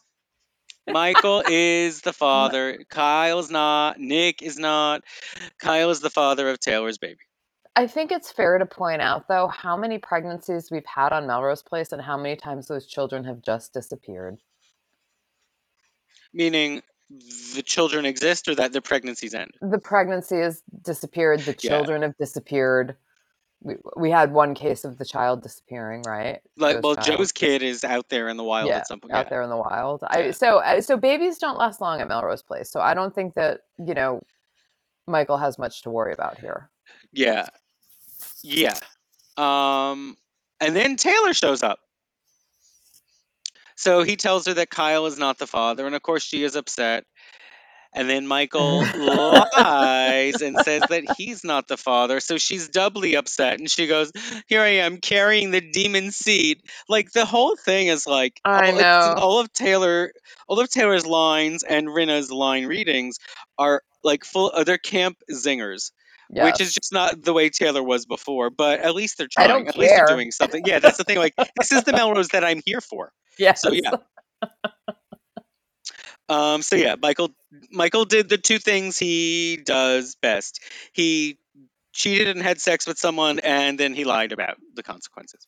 Michael 0.87 1.43
is 1.47 2.01
the 2.01 2.13
father. 2.13 2.83
Kyle 2.89 3.39
is 3.39 3.49
not. 3.49 3.99
Nick 3.99 4.41
is 4.41 4.57
not. 4.57 5.03
Kyle 5.57 5.89
is 5.89 6.01
the 6.01 6.09
father 6.09 6.49
of 6.49 6.59
Taylor's 6.59 6.97
baby. 6.97 7.19
I 7.75 7.87
think 7.87 8.11
it's 8.11 8.31
fair 8.31 8.57
to 8.57 8.65
point 8.65 9.01
out, 9.01 9.27
though, 9.27 9.47
how 9.47 9.75
many 9.77 9.97
pregnancies 9.97 10.69
we've 10.69 10.85
had 10.85 11.11
on 11.11 11.25
Melrose 11.25 11.63
Place 11.63 11.91
and 11.91 12.01
how 12.01 12.17
many 12.17 12.35
times 12.35 12.67
those 12.67 12.85
children 12.85 13.23
have 13.23 13.41
just 13.41 13.73
disappeared. 13.73 14.39
Meaning 16.33 16.83
the 17.55 17.63
children 17.63 18.05
exist 18.05 18.47
or 18.47 18.55
that 18.55 18.73
the 18.73 18.81
pregnancies 18.81 19.33
end. 19.33 19.51
The 19.61 19.79
pregnancy 19.79 20.37
has 20.37 20.61
disappeared. 20.83 21.41
The 21.41 21.55
Yeah. 21.59 21.69
children 21.69 22.01
have 22.03 22.17
disappeared. 22.17 22.95
We, 23.63 23.75
we 23.95 24.11
had 24.11 24.33
one 24.33 24.55
case 24.55 24.83
of 24.83 24.97
the 24.97 25.05
child 25.05 25.41
disappearing, 25.41 26.03
right? 26.05 26.41
Like, 26.57 26.75
Jo's 26.75 26.83
well, 26.83 26.95
child. 26.95 27.17
Jo's 27.17 27.31
kid 27.31 27.63
is 27.63 27.83
out 27.85 28.09
there 28.09 28.27
in 28.27 28.35
the 28.35 28.43
wild 28.43 28.67
yeah, 28.67 28.77
at 28.77 28.87
some 28.87 28.99
point. 28.99 29.13
out 29.13 29.25
Yeah. 29.25 29.29
there 29.29 29.41
in 29.41 29.49
the 29.49 29.57
wild. 29.57 30.03
I 30.05 30.31
so 30.31 30.57
uh, 30.59 30.81
so 30.81 30.97
babies 30.97 31.37
don't 31.37 31.57
last 31.57 31.79
long 31.79 32.01
at 32.01 32.07
Melrose 32.09 32.43
Place, 32.43 32.69
so 32.69 32.81
I 32.81 32.93
don't 32.93 33.15
think 33.15 33.35
that 33.35 33.61
you 33.77 33.93
know 33.93 34.21
Michael 35.07 35.37
has 35.37 35.57
much 35.57 35.81
to 35.83 35.89
worry 35.89 36.13
about 36.13 36.39
here. 36.39 36.69
Yeah. 37.13 37.47
Yeah. 38.43 38.75
Um, 39.37 40.17
and 40.59 40.75
then 40.75 40.97
Taylor 40.97 41.33
shows 41.33 41.63
up. 41.63 41.79
So 43.75 44.03
he 44.03 44.15
tells 44.15 44.45
her 44.47 44.53
that 44.55 44.69
Kyle 44.69 45.05
is 45.07 45.17
not 45.17 45.39
the 45.39 45.47
father, 45.47 45.85
and 45.85 45.95
of 45.95 46.01
course 46.01 46.23
she 46.23 46.43
is 46.43 46.55
upset. 46.55 47.05
And 47.95 48.09
then 48.09 48.27
Michael 48.27 48.79
lies 48.97 50.41
and 50.41 50.57
says 50.59 50.83
that 50.89 51.15
he's 51.17 51.43
not 51.43 51.67
the 51.67 51.77
father, 51.77 52.19
so 52.19 52.37
she's 52.37 52.69
doubly 52.69 53.15
upset. 53.15 53.59
And 53.59 53.69
she 53.69 53.87
goes, 53.87 54.11
"Here 54.47 54.61
I 54.61 54.79
am 54.85 54.97
carrying 54.97 55.51
the 55.51 55.61
demon 55.61 56.11
seed." 56.11 56.61
Like 56.89 57.11
the 57.11 57.25
whole 57.25 57.55
thing 57.55 57.87
is 57.87 58.07
like 58.07 58.39
I 58.43 58.71
all, 58.71 58.77
know. 58.77 59.13
all 59.17 59.39
of 59.39 59.53
Taylor, 59.53 60.11
all 60.47 60.59
of 60.59 60.69
Taylor's 60.69 61.05
lines 61.05 61.63
and 61.63 61.87
Rinna's 61.87 62.31
line 62.31 62.65
readings 62.65 63.17
are 63.57 63.81
like 64.03 64.25
full. 64.25 64.51
Uh, 64.53 64.63
they're 64.63 64.77
camp 64.77 65.17
zingers 65.31 65.91
which 66.29 66.61
is 66.61 66.73
just 66.73 66.91
not 66.91 67.21
the 67.21 67.33
way 67.33 67.49
Taylor 67.49 67.83
was 67.83 68.05
before. 68.05 68.49
But 68.49 68.79
at 68.79 68.95
least 68.95 69.17
they're 69.17 69.27
trying. 69.27 69.67
At 69.67 69.77
least 69.77 69.93
they're 69.95 70.07
doing 70.07 70.31
something. 70.31 70.63
Yeah, 70.65 70.79
that's 70.79 70.97
the 70.97 71.03
thing. 71.03 71.17
Like 71.17 71.35
this 71.57 71.71
is 71.71 71.83
the 71.83 71.93
Melrose 71.93 72.29
that 72.29 72.43
I'm 72.43 72.61
here 72.65 72.81
for. 72.81 73.11
Yeah. 73.37 73.53
So 73.63 73.71
yeah. 73.71 73.91
Um. 76.29 76.61
So 76.61 76.75
yeah, 76.75 76.95
Michael. 77.01 77.31
Michael 77.71 78.05
did 78.05 78.29
the 78.29 78.37
two 78.37 78.59
things 78.59 78.97
he 78.97 79.57
does 79.63 80.15
best. 80.21 80.59
He 80.93 81.37
cheated 81.93 82.29
and 82.29 82.41
had 82.41 82.59
sex 82.59 82.87
with 82.87 82.97
someone, 82.97 83.39
and 83.39 83.79
then 83.79 83.93
he 83.93 84.05
lied 84.05 84.31
about 84.31 84.57
the 84.75 84.83
consequences. 84.83 85.45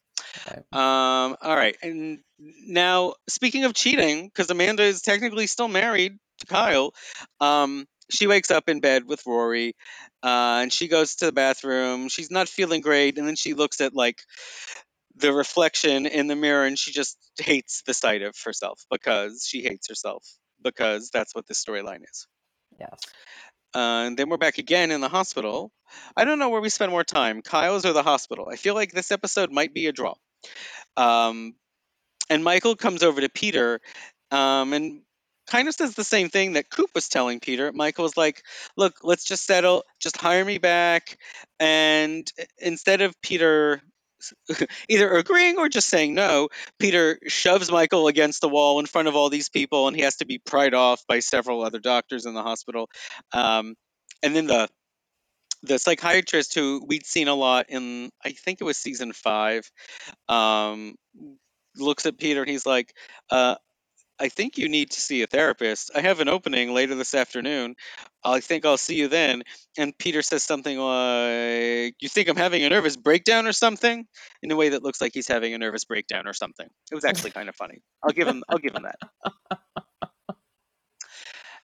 Right. 0.47 0.63
Um. 0.73 1.38
All 1.41 1.55
right. 1.55 1.76
And 1.82 2.19
now, 2.39 3.13
speaking 3.28 3.63
of 3.65 3.73
cheating, 3.73 4.26
because 4.28 4.49
Amanda 4.49 4.84
is 4.84 5.01
technically 5.01 5.47
still 5.47 5.67
married 5.67 6.17
to 6.39 6.45
Kyle. 6.47 6.93
Um. 7.39 7.88
She 8.11 8.28
wakes 8.28 8.51
up 8.51 8.69
in 8.69 8.82
bed 8.82 9.07
with 9.07 9.26
Rory, 9.26 9.76
uh, 10.21 10.59
and 10.61 10.71
she 10.71 10.88
goes 10.88 11.15
to 11.15 11.26
the 11.26 11.32
bathroom. 11.32 12.07
She's 12.07 12.30
not 12.30 12.47
feeling 12.47 12.82
great, 12.82 13.17
and 13.17 13.28
then 13.28 13.36
she 13.36 13.55
looks 13.55 13.82
at 13.82 13.95
like 13.95 14.21
the 15.15 15.34
reflection 15.34 16.05
in 16.05 16.28
the 16.28 16.36
mirror, 16.36 16.65
and 16.65 16.78
she 16.78 16.91
just 16.91 17.17
hates 17.39 17.82
the 17.88 17.95
sight 17.95 18.21
of 18.21 18.36
herself 18.45 18.86
because 18.91 19.43
she 19.47 19.63
hates 19.63 19.88
herself 19.89 20.23
because 20.66 21.09
that's 21.11 21.34
what 21.34 21.47
this 21.47 21.63
storyline 21.63 22.03
is. 22.09 22.28
Yes. 22.78 22.99
Uh, 23.74 24.07
and 24.07 24.18
then 24.18 24.30
we're 24.30 24.38
back 24.38 24.57
again 24.57 24.91
in 24.91 25.01
the 25.01 25.09
hospital. 25.09 25.72
I 26.18 26.26
don't 26.26 26.39
know 26.39 26.49
where 26.49 26.61
we 26.61 26.70
spend 26.70 26.91
more 26.91 27.03
time, 27.03 27.41
Kyle's 27.41 27.86
or 27.86 27.93
the 27.93 28.03
hospital. 28.03 28.47
I 28.51 28.55
feel 28.55 28.74
like 28.74 28.91
this 28.91 29.11
episode 29.11 29.51
might 29.51 29.74
be 29.74 29.88
a 29.88 29.91
draw. 29.91 30.16
Um, 30.97 31.55
and 32.30 32.43
Michael 32.43 32.76
comes 32.76 33.03
over 33.03 33.22
to 33.22 33.30
Peter 33.30 33.80
um, 34.32 34.74
and 34.74 35.01
kind 35.47 35.68
of 35.68 35.76
says 35.76 35.93
the 35.93 36.03
same 36.03 36.30
thing 36.30 36.53
that 36.53 36.70
Coop 36.70 36.89
was 36.95 37.07
telling 37.07 37.39
Peter. 37.39 37.72
Michael 37.72 38.03
was 38.03 38.18
like, 38.18 38.41
Look, 38.76 38.95
let's 39.03 39.26
just 39.26 39.45
settle, 39.45 39.84
just 39.99 40.18
hire 40.18 40.43
me 40.43 40.57
back. 40.57 41.18
And 41.59 42.30
instead 42.57 43.01
of 43.01 43.20
Peter 43.22 43.82
either 44.89 45.11
agreeing 45.11 45.57
or 45.57 45.70
just 45.70 45.88
saying 45.88 46.13
no, 46.13 46.49
Peter 46.80 47.20
shoves 47.28 47.72
Michael 47.72 48.07
against 48.07 48.41
the 48.41 48.49
wall 48.49 48.80
in 48.80 48.86
front 48.86 49.07
of 49.07 49.16
all 49.16 49.30
these 49.30 49.49
people, 49.49 49.88
and 49.88 49.95
he 49.95 50.03
has 50.03 50.18
to 50.18 50.26
be 50.26 50.38
pried 50.38 50.74
off 50.74 51.05
by 51.07 51.20
several 51.20 51.63
other 51.63 51.80
doctors 51.80 52.26
in 52.26 52.34
the 52.34 52.43
hospital. 52.43 52.89
Um, 53.34 53.76
and 54.24 54.36
then 54.36 54.47
the 54.47 54.70
the 55.63 55.80
psychiatrist 55.80 56.53
who 56.53 56.84
we'd 56.88 57.05
seen 57.05 57.28
a 57.28 57.36
lot 57.36 57.68
in, 57.70 58.09
I 58.24 58.32
think 58.32 58.61
it 58.61 58.66
was 58.66 58.78
season 58.78 59.13
five, 59.13 59.70
um, 60.30 60.95
looks 61.78 62.05
at 62.05 62.18
Peter 62.18 62.41
and 62.41 62.49
he's 62.49 62.66
like, 62.66 62.93
uh, 63.32 63.55
I 64.20 64.30
think 64.30 64.57
you 64.57 64.70
need 64.70 64.91
to 64.91 65.01
see 65.01 65.24
a 65.24 65.28
therapist. 65.28 65.91
I 65.93 66.01
have 66.01 66.22
an 66.22 66.30
opening 66.30 66.74
later 66.74 66.95
this 66.95 67.13
afternoon. 67.13 67.76
I 68.24 68.39
think 68.39 68.66
I'll 68.66 68.78
see 68.78 68.95
you 68.95 69.07
then. 69.07 69.43
And 69.78 69.97
Peter 69.97 70.22
says 70.22 70.41
something 70.43 70.78
like, 70.78 71.95
You 71.99 72.09
think 72.09 72.30
I'm 72.30 72.38
having 72.38 72.63
a 72.63 72.70
nervous 72.70 72.95
breakdown 72.95 73.45
or 73.45 73.51
something? 73.51 74.07
In 74.41 74.51
a 74.51 74.55
way 74.55 74.70
that 74.70 74.84
looks 74.84 75.01
like 75.01 75.11
he's 75.13 75.28
having 75.28 75.53
a 75.53 75.57
nervous 75.57 75.84
breakdown 75.84 76.28
or 76.28 76.34
something. 76.34 76.68
It 76.91 76.95
was 76.95 77.05
actually 77.05 77.32
kind 77.32 77.49
of 77.49 77.55
funny. 77.55 77.82
I'll 78.03 78.13
give 78.13 78.28
him 78.28 78.43
I'll 78.47 78.57
give 78.57 78.74
him 78.74 78.84
that. 78.84 79.59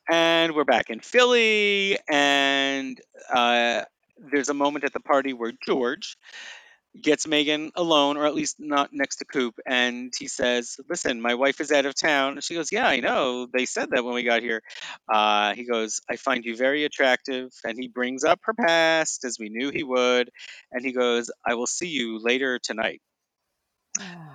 And 0.10 0.56
we're 0.56 0.66
back 0.66 0.90
in 0.90 1.00
Philly, 1.00 1.98
and 2.10 3.00
uh, 3.34 3.84
there's 4.18 4.50
a 4.50 4.54
moment 4.54 4.84
at 4.84 4.92
the 4.92 5.00
party 5.00 5.32
where 5.32 5.54
George 5.66 6.18
gets 7.00 7.28
Megan 7.28 7.72
alone, 7.76 8.18
or 8.18 8.26
at 8.26 8.36
least 8.36 8.58
not 8.60 8.90
next 8.92 9.18
to 9.18 9.26
Coop, 9.26 9.60
and 9.66 10.14
he 10.18 10.28
says, 10.28 10.78
"Listen, 10.90 11.22
my 11.22 11.36
wife 11.36 11.62
is 11.62 11.72
out 11.72 11.86
of 11.86 11.96
town." 11.96 12.34
And 12.34 12.44
she 12.44 12.56
goes, 12.56 12.72
"Yeah, 12.72 12.88
I 12.88 13.00
know. 13.00 13.46
They 13.46 13.66
said 13.66 13.92
that 13.92 14.04
when 14.04 14.14
we 14.14 14.24
got 14.24 14.42
here." 14.42 14.62
Uh, 15.12 15.54
he 15.54 15.64
goes, 15.64 16.02
"I 16.10 16.18
find 16.18 16.44
you 16.44 16.56
very 16.56 16.84
attractive," 16.84 17.52
and 17.64 17.78
he 17.78 17.88
brings 17.88 18.24
up 18.24 18.40
her 18.44 18.54
past 18.54 19.24
as 19.24 19.38
we 19.40 19.50
knew 19.50 19.72
he 19.72 19.84
would, 19.84 20.32
and 20.72 20.84
he 20.84 20.92
goes, 20.92 21.32
"I 21.46 21.56
will 21.56 21.68
see 21.68 21.88
you 21.88 22.20
later 22.20 22.60
tonight." 22.60 23.02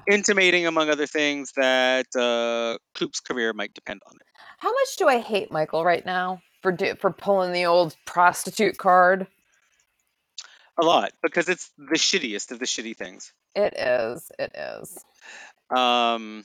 Intimating, 0.09 0.67
among 0.67 0.89
other 0.89 1.07
things, 1.07 1.53
that 1.57 2.07
uh, 2.15 2.79
Coop's 2.95 3.21
career 3.21 3.53
might 3.53 3.75
depend 3.75 4.01
on 4.07 4.15
it. 4.17 4.27
How 4.59 4.73
much 4.73 4.97
do 4.97 5.09
I 5.09 5.19
hate 5.19 5.51
Michael 5.51 5.85
right 5.85 6.05
now 6.07 6.41
for 6.63 6.73
do, 6.73 6.95
for 6.95 7.11
pulling 7.11 7.53
the 7.53 7.67
old 7.67 7.97
prostitute 8.07 8.79
card? 8.79 9.27
A 10.79 10.85
lot, 10.85 11.13
because 11.23 11.49
it's 11.49 11.71
the 11.79 11.97
shittiest 11.97 12.51
of 12.51 12.59
the 12.59 12.67
shitty 12.67 12.97
things. 12.97 13.33
It 13.55 13.75
is. 13.77 14.31
It 14.39 14.53
is. 14.55 14.99
Um, 15.75 16.45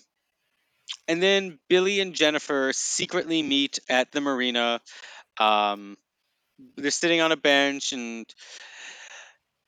and 1.08 1.22
then 1.22 1.60
Billy 1.68 2.00
and 2.00 2.14
Jennifer 2.14 2.72
secretly 2.74 3.44
meet 3.44 3.80
at 3.90 4.12
the 4.12 4.22
marina. 4.22 4.80
Um, 5.38 5.98
they're 6.78 6.92
sitting 6.92 7.22
on 7.22 7.32
a 7.32 7.38
bench 7.38 7.92
and 7.92 8.26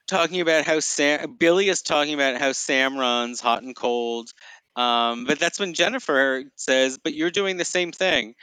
talking 0.08 0.42
about 0.42 0.66
how 0.66 0.80
Sam 0.80 1.36
Billy 1.38 1.70
is 1.70 1.82
talking 1.82 2.14
about 2.14 2.40
how 2.40 2.52
Sam 2.52 2.98
runs 2.98 3.40
hot 3.40 3.64
and 3.64 3.76
cold. 3.76 4.30
Um, 4.76 5.26
but 5.26 5.40
that's 5.40 5.60
when 5.60 5.74
Jennifer 5.74 6.44
says, 6.56 6.98
"But 6.98 7.14
you're 7.14 7.32
doing 7.32 7.58
the 7.58 7.66
same 7.66 7.92
thing," 7.92 8.36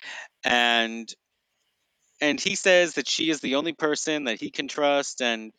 and 0.44 1.12
and 2.20 2.40
he 2.40 2.54
says 2.54 2.94
that 2.94 3.08
she 3.08 3.30
is 3.30 3.40
the 3.40 3.56
only 3.56 3.72
person 3.72 4.24
that 4.24 4.40
he 4.40 4.50
can 4.50 4.68
trust, 4.68 5.22
and 5.22 5.52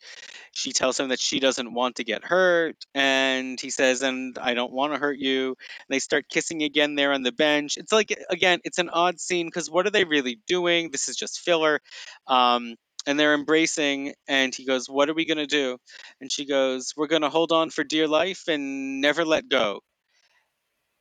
she 0.52 0.72
tells 0.72 0.98
him 0.98 1.08
that 1.08 1.20
she 1.20 1.40
doesn't 1.40 1.72
want 1.74 1.96
to 1.96 2.04
get 2.04 2.24
hurt, 2.24 2.76
and 2.94 3.60
he 3.60 3.70
says, 3.70 4.02
"And 4.02 4.38
I 4.38 4.54
don't 4.54 4.72
want 4.72 4.92
to 4.94 4.98
hurt 5.00 5.18
you." 5.18 5.48
And 5.48 5.88
they 5.88 5.98
start 5.98 6.28
kissing 6.28 6.62
again 6.62 6.94
there 6.94 7.12
on 7.12 7.22
the 7.22 7.32
bench. 7.32 7.76
It's 7.78 7.92
like 7.92 8.14
again, 8.30 8.60
it's 8.64 8.78
an 8.78 8.90
odd 8.90 9.20
scene 9.20 9.46
because 9.46 9.70
what 9.70 9.86
are 9.86 9.90
they 9.90 10.04
really 10.04 10.40
doing? 10.46 10.90
This 10.90 11.08
is 11.08 11.16
just 11.16 11.40
filler. 11.40 11.80
Um, 12.26 12.76
and 13.06 13.18
they're 13.18 13.34
embracing 13.34 14.14
and 14.28 14.54
he 14.54 14.64
goes 14.64 14.88
what 14.88 15.08
are 15.10 15.14
we 15.14 15.24
going 15.24 15.38
to 15.38 15.46
do 15.46 15.76
and 16.20 16.30
she 16.30 16.44
goes 16.46 16.94
we're 16.96 17.08
going 17.08 17.22
to 17.22 17.30
hold 17.30 17.50
on 17.50 17.68
for 17.70 17.82
dear 17.82 18.06
life 18.06 18.44
and 18.48 19.00
never 19.00 19.24
let 19.24 19.48
go 19.48 19.80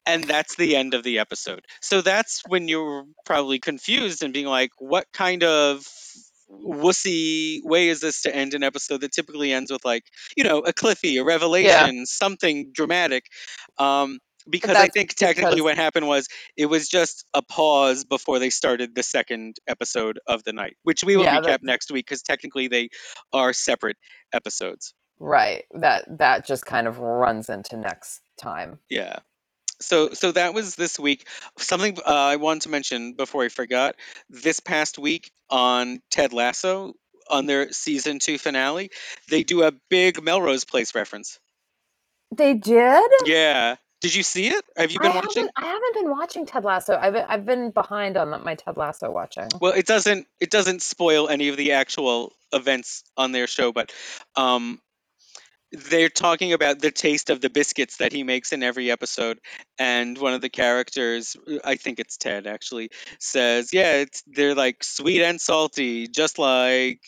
and 0.05 0.23
that's 0.23 0.55
the 0.55 0.75
end 0.75 0.93
of 0.93 1.03
the 1.03 1.19
episode 1.19 1.65
so 1.81 2.01
that's 2.01 2.41
when 2.47 2.67
you're 2.67 3.05
probably 3.25 3.59
confused 3.59 4.23
and 4.23 4.33
being 4.33 4.47
like 4.47 4.71
what 4.79 5.05
kind 5.13 5.43
of 5.43 5.85
wussy 6.49 7.59
way 7.63 7.87
is 7.87 8.01
this 8.01 8.23
to 8.23 8.35
end 8.35 8.53
an 8.53 8.63
episode 8.63 9.01
that 9.01 9.11
typically 9.11 9.53
ends 9.53 9.71
with 9.71 9.85
like 9.85 10.03
you 10.35 10.43
know 10.43 10.59
a 10.59 10.73
cliffy 10.73 11.17
a 11.17 11.23
revelation 11.23 11.95
yeah. 11.95 12.03
something 12.05 12.71
dramatic 12.73 13.25
um, 13.77 14.19
because 14.49 14.75
I 14.75 14.87
think 14.87 15.13
technically 15.13 15.55
because... 15.55 15.63
what 15.63 15.75
happened 15.75 16.07
was 16.07 16.27
it 16.57 16.65
was 16.65 16.87
just 16.87 17.25
a 17.33 17.41
pause 17.41 18.03
before 18.03 18.39
they 18.39 18.49
started 18.49 18.95
the 18.95 19.03
second 19.03 19.57
episode 19.67 20.19
of 20.27 20.43
the 20.43 20.53
night, 20.53 20.77
which 20.83 21.03
we 21.03 21.17
will 21.17 21.25
yeah, 21.25 21.39
recap 21.39 21.45
that's... 21.45 21.63
next 21.63 21.91
week 21.91 22.05
because 22.05 22.21
technically 22.21 22.67
they 22.67 22.89
are 23.33 23.53
separate 23.53 23.97
episodes. 24.33 24.93
Right. 25.19 25.65
That 25.71 26.17
that 26.17 26.45
just 26.45 26.65
kind 26.65 26.87
of 26.87 26.99
runs 26.99 27.49
into 27.49 27.77
next 27.77 28.21
time. 28.39 28.79
Yeah. 28.89 29.19
So 29.81 30.13
so 30.13 30.31
that 30.31 30.53
was 30.53 30.75
this 30.75 30.99
week. 30.99 31.27
Something 31.57 31.97
uh, 31.99 32.11
I 32.11 32.35
wanted 32.37 32.63
to 32.63 32.69
mention 32.69 33.13
before 33.13 33.43
I 33.43 33.49
forgot. 33.49 33.95
This 34.29 34.59
past 34.59 34.97
week 34.97 35.31
on 35.49 36.01
Ted 36.09 36.33
Lasso 36.33 36.93
on 37.29 37.45
their 37.45 37.71
season 37.71 38.19
2 38.19 38.37
finale, 38.37 38.91
they 39.29 39.43
do 39.43 39.63
a 39.63 39.71
big 39.89 40.21
Melrose 40.21 40.65
Place 40.65 40.93
reference. 40.93 41.39
They 42.35 42.53
did? 42.53 43.09
Yeah. 43.25 43.75
Did 44.01 44.15
you 44.15 44.23
see 44.23 44.47
it? 44.47 44.65
Have 44.75 44.91
you 44.91 44.99
been 44.99 45.11
I 45.11 45.15
watching? 45.15 45.47
I 45.55 45.65
haven't 45.65 45.93
been 45.93 46.09
watching 46.09 46.45
Ted 46.47 46.63
Lasso. 46.63 46.97
I've 46.99 47.13
been, 47.13 47.25
I've 47.27 47.45
been 47.45 47.69
behind 47.69 48.17
on 48.17 48.29
my 48.43 48.55
Ted 48.55 48.75
Lasso 48.75 49.11
watching. 49.11 49.47
Well, 49.59 49.73
it 49.73 49.85
doesn't 49.85 50.27
it 50.39 50.49
doesn't 50.49 50.81
spoil 50.81 51.29
any 51.29 51.49
of 51.49 51.57
the 51.57 51.73
actual 51.73 52.33
events 52.51 53.03
on 53.15 53.31
their 53.31 53.45
show, 53.45 53.71
but 53.71 53.93
um, 54.35 54.79
they're 55.71 56.09
talking 56.09 56.53
about 56.53 56.79
the 56.79 56.91
taste 56.91 57.29
of 57.29 57.41
the 57.41 57.49
biscuits 57.49 57.97
that 57.97 58.11
he 58.11 58.23
makes 58.23 58.51
in 58.51 58.63
every 58.63 58.91
episode, 58.91 59.39
and 59.79 60.17
one 60.17 60.33
of 60.33 60.41
the 60.41 60.49
characters, 60.49 61.35
I 61.63 61.75
think 61.75 61.99
it's 61.99 62.17
Ted, 62.17 62.47
actually 62.47 62.89
says, 63.19 63.73
"Yeah, 63.73 63.93
it's 64.01 64.23
they're 64.27 64.55
like 64.55 64.83
sweet 64.83 65.21
and 65.21 65.39
salty, 65.39 66.07
just 66.07 66.37
like." 66.39 67.01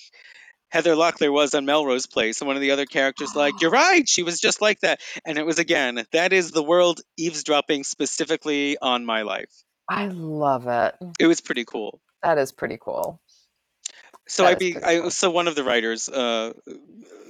Heather 0.69 0.95
Locklear 0.95 1.31
was 1.31 1.53
on 1.53 1.65
Melrose 1.65 2.07
Place, 2.07 2.41
and 2.41 2.47
one 2.47 2.55
of 2.55 2.61
the 2.61 2.71
other 2.71 2.87
characters 2.87 3.35
like, 3.35 3.61
"You're 3.61 3.69
right, 3.69 4.09
she 4.09 4.23
was 4.23 4.39
just 4.39 4.59
like 4.59 4.79
that." 4.79 5.01
And 5.23 5.37
it 5.37 5.45
was 5.45 5.59
again, 5.59 6.03
that 6.13 6.33
is 6.33 6.49
the 6.49 6.63
world 6.63 6.99
eavesdropping 7.15 7.83
specifically 7.83 8.75
on 8.79 9.05
my 9.05 9.21
life. 9.21 9.51
I 9.87 10.07
love 10.07 10.65
it. 10.67 10.95
It 11.19 11.27
was 11.27 11.41
pretty 11.41 11.63
cool. 11.63 12.01
That 12.23 12.39
is 12.39 12.51
pretty 12.51 12.79
cool. 12.81 13.19
So 14.27 14.45
I 14.45 14.55
be 14.55 14.77
I, 14.77 15.09
so 15.09 15.29
one 15.29 15.47
of 15.47 15.55
the 15.55 15.63
writers, 15.63 16.07
uh, 16.07 16.53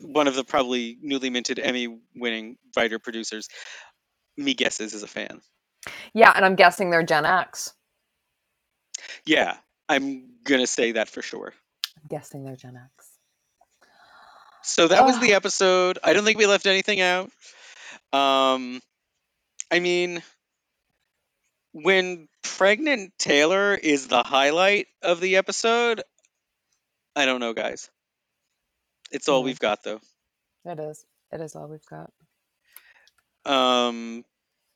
one 0.02 0.28
of 0.28 0.36
the 0.36 0.44
probably 0.44 0.98
newly 1.02 1.30
minted 1.30 1.60
Emmy-winning 1.60 2.58
writer 2.76 3.00
producers, 3.00 3.48
me 4.38 4.54
guesses 4.54 4.94
is 4.94 5.04
a 5.04 5.08
fan. 5.08 5.42
Yeah, 6.14 6.32
and 6.36 6.46
I'm 6.46 6.56
guessing 6.56 6.92
they're 6.92 7.04
Gen 7.04 7.26
X. 7.26 7.74
Yeah, 9.26 9.58
I'm 9.90 10.30
gonna 10.44 10.68
say 10.68 10.94
that 10.94 11.10
for 11.10 11.22
sure. 11.22 11.54
I'm 11.98 12.08
guessing 12.10 12.44
they're 12.44 12.56
Gen 12.56 12.78
X. 12.78 13.10
So 14.62 14.88
that 14.88 15.04
was 15.04 15.20
the 15.20 15.34
episode. 15.34 16.00
I 16.04 16.14
don't 16.14 16.24
think 16.24 16.38
we 16.38 16.46
left 16.46 16.68
anything 16.68 17.02
out. 17.02 17.30
Um, 18.14 18.82
I 19.70 19.80
mean, 19.80 20.24
when 21.74 22.30
pregnant 22.44 23.14
Taylor 23.18 23.74
is 23.74 24.08
the 24.08 24.24
highlight 24.24 24.88
of 25.02 25.20
the 25.20 25.36
episode, 25.36 26.02
I 27.16 27.26
don't 27.26 27.40
know, 27.40 27.54
guys. 27.54 27.90
It's 29.12 29.30
all 29.30 29.40
mm-hmm. 29.40 29.46
we've 29.46 29.60
got, 29.60 29.84
though. 29.84 30.00
It 30.66 30.80
is. 30.80 31.06
It 31.32 31.42
is 31.42 31.56
all 31.56 31.68
we've 31.68 31.86
got. 31.86 32.12
Um, 33.46 34.24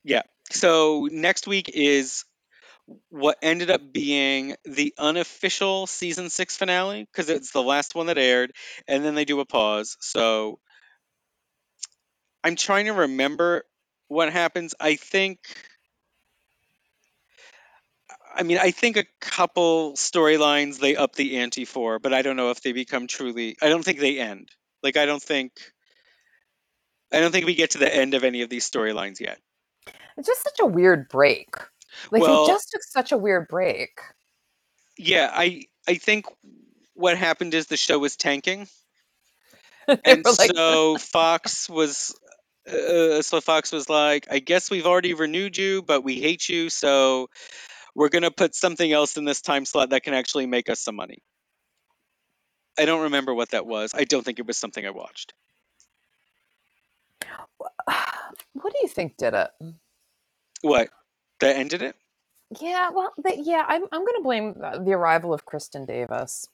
yeah. 0.04 0.24
So 0.52 1.08
next 1.12 1.48
week 1.48 1.70
is 1.74 2.26
what 3.10 3.38
ended 3.42 3.70
up 3.70 3.82
being 3.92 4.56
the 4.64 4.94
unofficial 4.98 5.88
season 5.88 6.30
six 6.30 6.56
finale 6.56 7.04
because 7.04 7.30
it's 7.30 7.52
the 7.52 7.62
last 7.62 7.96
one 7.96 8.08
that 8.08 8.18
aired, 8.18 8.54
and 8.88 9.04
then 9.04 9.16
they 9.16 9.26
do 9.26 9.40
a 9.40 9.46
pause. 9.46 9.98
So 10.00 10.60
I'm 12.44 12.56
trying 12.56 12.86
to 12.86 12.94
remember 12.94 13.64
what 14.08 14.32
happens. 14.32 14.74
I 14.80 14.96
think. 14.96 15.40
I 18.38 18.44
mean, 18.44 18.60
I 18.60 18.72
think 18.72 18.98
a 18.98 19.06
couple 19.20 19.94
storylines 19.94 20.80
they 20.80 20.96
up 20.96 21.16
the 21.16 21.38
ante 21.38 21.66
for, 21.66 21.98
but 21.98 22.14
I 22.14 22.22
don't 22.22 22.36
know 22.36 22.52
if 22.52 22.62
they 22.62 22.72
become 22.72 23.08
truly. 23.08 23.58
I 23.62 23.70
don't 23.70 23.84
think 23.84 24.00
they 24.00 24.20
end. 24.20 24.50
Like, 24.84 24.96
I 24.96 25.06
don't 25.06 25.22
think. 25.22 25.54
I 27.12 27.20
don't 27.20 27.32
think 27.32 27.46
we 27.46 27.56
get 27.56 27.72
to 27.72 27.78
the 27.80 27.94
end 27.94 28.14
of 28.14 28.24
any 28.24 28.42
of 28.42 28.50
these 28.50 28.70
storylines 28.70 29.20
yet. 29.20 29.40
It's 30.18 30.28
just 30.28 30.44
such 30.44 30.60
a 30.60 30.66
weird 30.66 31.10
break. 31.10 31.56
Like 32.12 32.22
well, 32.22 32.46
they 32.46 32.54
just 32.54 32.70
took 32.72 32.84
such 32.84 33.12
a 33.12 33.18
weird 33.18 33.48
break. 33.48 34.00
Yeah, 34.98 35.32
I 35.34 35.64
I 35.88 35.96
think 35.96 36.26
what 36.94 37.18
happened 37.18 37.54
is 37.54 37.68
the 37.68 37.78
show 37.78 37.98
was 37.98 38.18
tanking, 38.18 38.68
and 39.88 40.26
like, 40.26 40.52
so 40.54 40.98
Fox 40.98 41.70
was. 41.70 42.16
Uh, 42.68 43.22
so 43.22 43.40
Fox 43.40 43.72
was 43.72 43.90
like, 43.90 44.28
"I 44.30 44.40
guess 44.40 44.70
we've 44.70 44.86
already 44.86 45.14
renewed 45.14 45.58
you, 45.58 45.82
but 45.82 46.04
we 46.04 46.20
hate 46.20 46.50
you, 46.50 46.70
so 46.70 47.30
we're 47.98 48.10
gonna 48.10 48.32
put 48.32 48.56
something 48.56 48.90
else 48.90 49.18
in 49.18 49.26
this 49.26 49.42
time 49.42 49.66
slot 49.66 49.90
that 49.90 50.04
can 50.04 50.14
actually 50.14 50.46
make 50.46 50.70
us 50.70 50.80
some 50.80 50.96
money." 50.96 51.20
I 52.78 52.86
don't 52.86 53.04
remember 53.04 53.34
what 53.34 53.50
that 53.50 53.66
was. 53.66 53.94
I 53.96 54.04
don't 54.04 54.24
think 54.24 54.40
it 54.40 54.46
was 54.46 54.58
something 54.58 54.86
I 54.86 54.92
watched. 54.92 55.34
What 58.54 58.74
do 58.74 58.80
you 58.82 58.88
think 58.88 59.18
did 59.18 59.36
it? 59.36 59.50
What? 60.62 60.90
That 61.40 61.58
ended 61.58 61.84
it? 61.84 61.96
Yeah, 62.60 62.90
well, 62.90 63.14
the, 63.18 63.40
yeah, 63.40 63.64
I'm 63.68 63.84
I'm 63.92 64.02
going 64.02 64.16
to 64.16 64.24
blame 64.24 64.54
the 64.54 64.94
arrival 64.94 65.34
of 65.34 65.46
Kristin 65.46 65.86
Davis. 65.86 66.48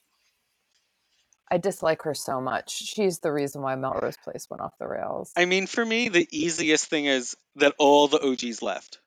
I 1.49 1.57
dislike 1.57 2.01
her 2.01 2.13
so 2.13 2.41
much. 2.41 2.71
She's 2.71 3.19
the 3.19 3.31
reason 3.31 3.61
why 3.61 3.75
Melrose 3.75 4.17
Place 4.23 4.47
went 4.49 4.61
off 4.61 4.77
the 4.79 4.87
rails. 4.87 5.31
I 5.37 5.45
mean, 5.45 5.67
for 5.67 5.85
me, 5.85 6.09
the 6.09 6.27
easiest 6.31 6.87
thing 6.87 7.05
is 7.05 7.37
that 7.57 7.75
all 7.77 8.07
the 8.07 8.19
OGs 8.21 8.61
left. 8.61 8.99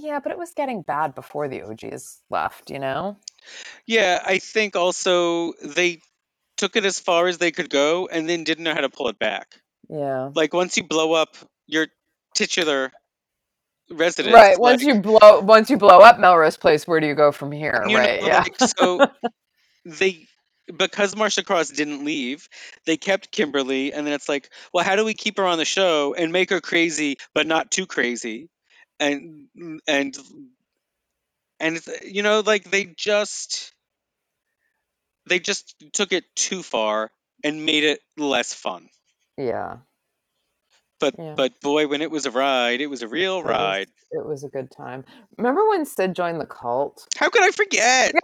Yeah, 0.00 0.20
but 0.20 0.32
it 0.32 0.38
was 0.38 0.52
getting 0.52 0.82
bad 0.82 1.14
before 1.14 1.48
the 1.48 1.62
OGs 1.62 2.20
left, 2.30 2.70
you 2.70 2.78
know? 2.78 3.16
Yeah, 3.86 4.22
I 4.24 4.38
think 4.38 4.76
also 4.76 5.52
they 5.62 6.00
took 6.56 6.76
it 6.76 6.84
as 6.84 6.98
far 6.98 7.26
as 7.26 7.38
they 7.38 7.52
could 7.52 7.70
go 7.70 8.08
and 8.08 8.28
then 8.28 8.44
didn't 8.44 8.64
know 8.64 8.74
how 8.74 8.80
to 8.80 8.88
pull 8.88 9.08
it 9.08 9.18
back. 9.18 9.60
Yeah. 9.88 10.30
Like 10.34 10.52
once 10.54 10.76
you 10.76 10.84
blow 10.84 11.12
up 11.12 11.36
your 11.66 11.86
titular 12.34 12.90
residence, 13.90 14.34
Right. 14.34 14.58
Once 14.58 14.82
like, 14.82 14.94
you 14.94 15.00
blow 15.00 15.40
once 15.40 15.70
you 15.70 15.76
blow 15.76 16.00
up 16.00 16.18
Melrose 16.18 16.56
Place, 16.56 16.86
where 16.86 17.00
do 17.00 17.06
you 17.06 17.14
go 17.14 17.30
from 17.30 17.52
here? 17.52 17.84
you 17.86 17.94
know, 17.94 18.00
Right. 18.00 18.22
Yeah. 18.22 18.38
like, 18.38 18.58
so 18.58 19.06
they 19.84 20.26
because 20.76 21.14
Marcia 21.14 21.44
Cross 21.44 21.70
didn't 21.70 22.04
leave, 22.04 22.48
they 22.86 22.96
kept 22.96 23.30
Kimberly, 23.30 23.92
and 23.92 24.04
then 24.04 24.14
it's 24.14 24.28
like, 24.28 24.50
well, 24.72 24.84
how 24.84 24.96
do 24.96 25.04
we 25.04 25.14
keep 25.14 25.36
her 25.38 25.46
on 25.46 25.58
the 25.58 25.64
show 25.64 26.14
and 26.14 26.32
make 26.32 26.50
her 26.50 26.60
crazy 26.60 27.18
but 27.34 27.46
not 27.46 27.70
too 27.70 27.86
crazy? 27.86 28.48
And 28.98 29.48
and 29.86 30.16
and 31.60 31.80
you 32.02 32.22
know, 32.22 32.40
like 32.40 32.70
they 32.70 32.84
just 32.84 33.72
they 35.26 35.38
just 35.38 35.74
took 35.92 36.12
it 36.12 36.24
too 36.34 36.62
far 36.62 37.10
and 37.44 37.66
made 37.66 37.84
it 37.84 38.00
less 38.16 38.54
fun. 38.54 38.88
Yeah. 39.36 39.78
But 40.98 41.14
Yeah. 41.18 41.34
but 41.34 41.60
boy, 41.60 41.88
when 41.88 42.00
it 42.00 42.10
was 42.10 42.24
a 42.26 42.30
ride, 42.30 42.80
it 42.80 42.86
was 42.86 43.02
a 43.02 43.08
real 43.08 43.40
It 43.40 43.44
was, 43.44 43.50
ride. 43.50 43.88
it 44.12 44.26
was 44.26 44.44
a 44.44 44.48
good 44.48 44.70
time. 44.70 45.04
Remember 45.36 45.68
when 45.68 45.84
Sid 45.84 46.14
joined 46.14 46.40
the 46.40 46.46
cult? 46.46 47.06
How 47.16 47.28
could 47.28 47.42
I 47.42 47.50
forget? 47.50 48.14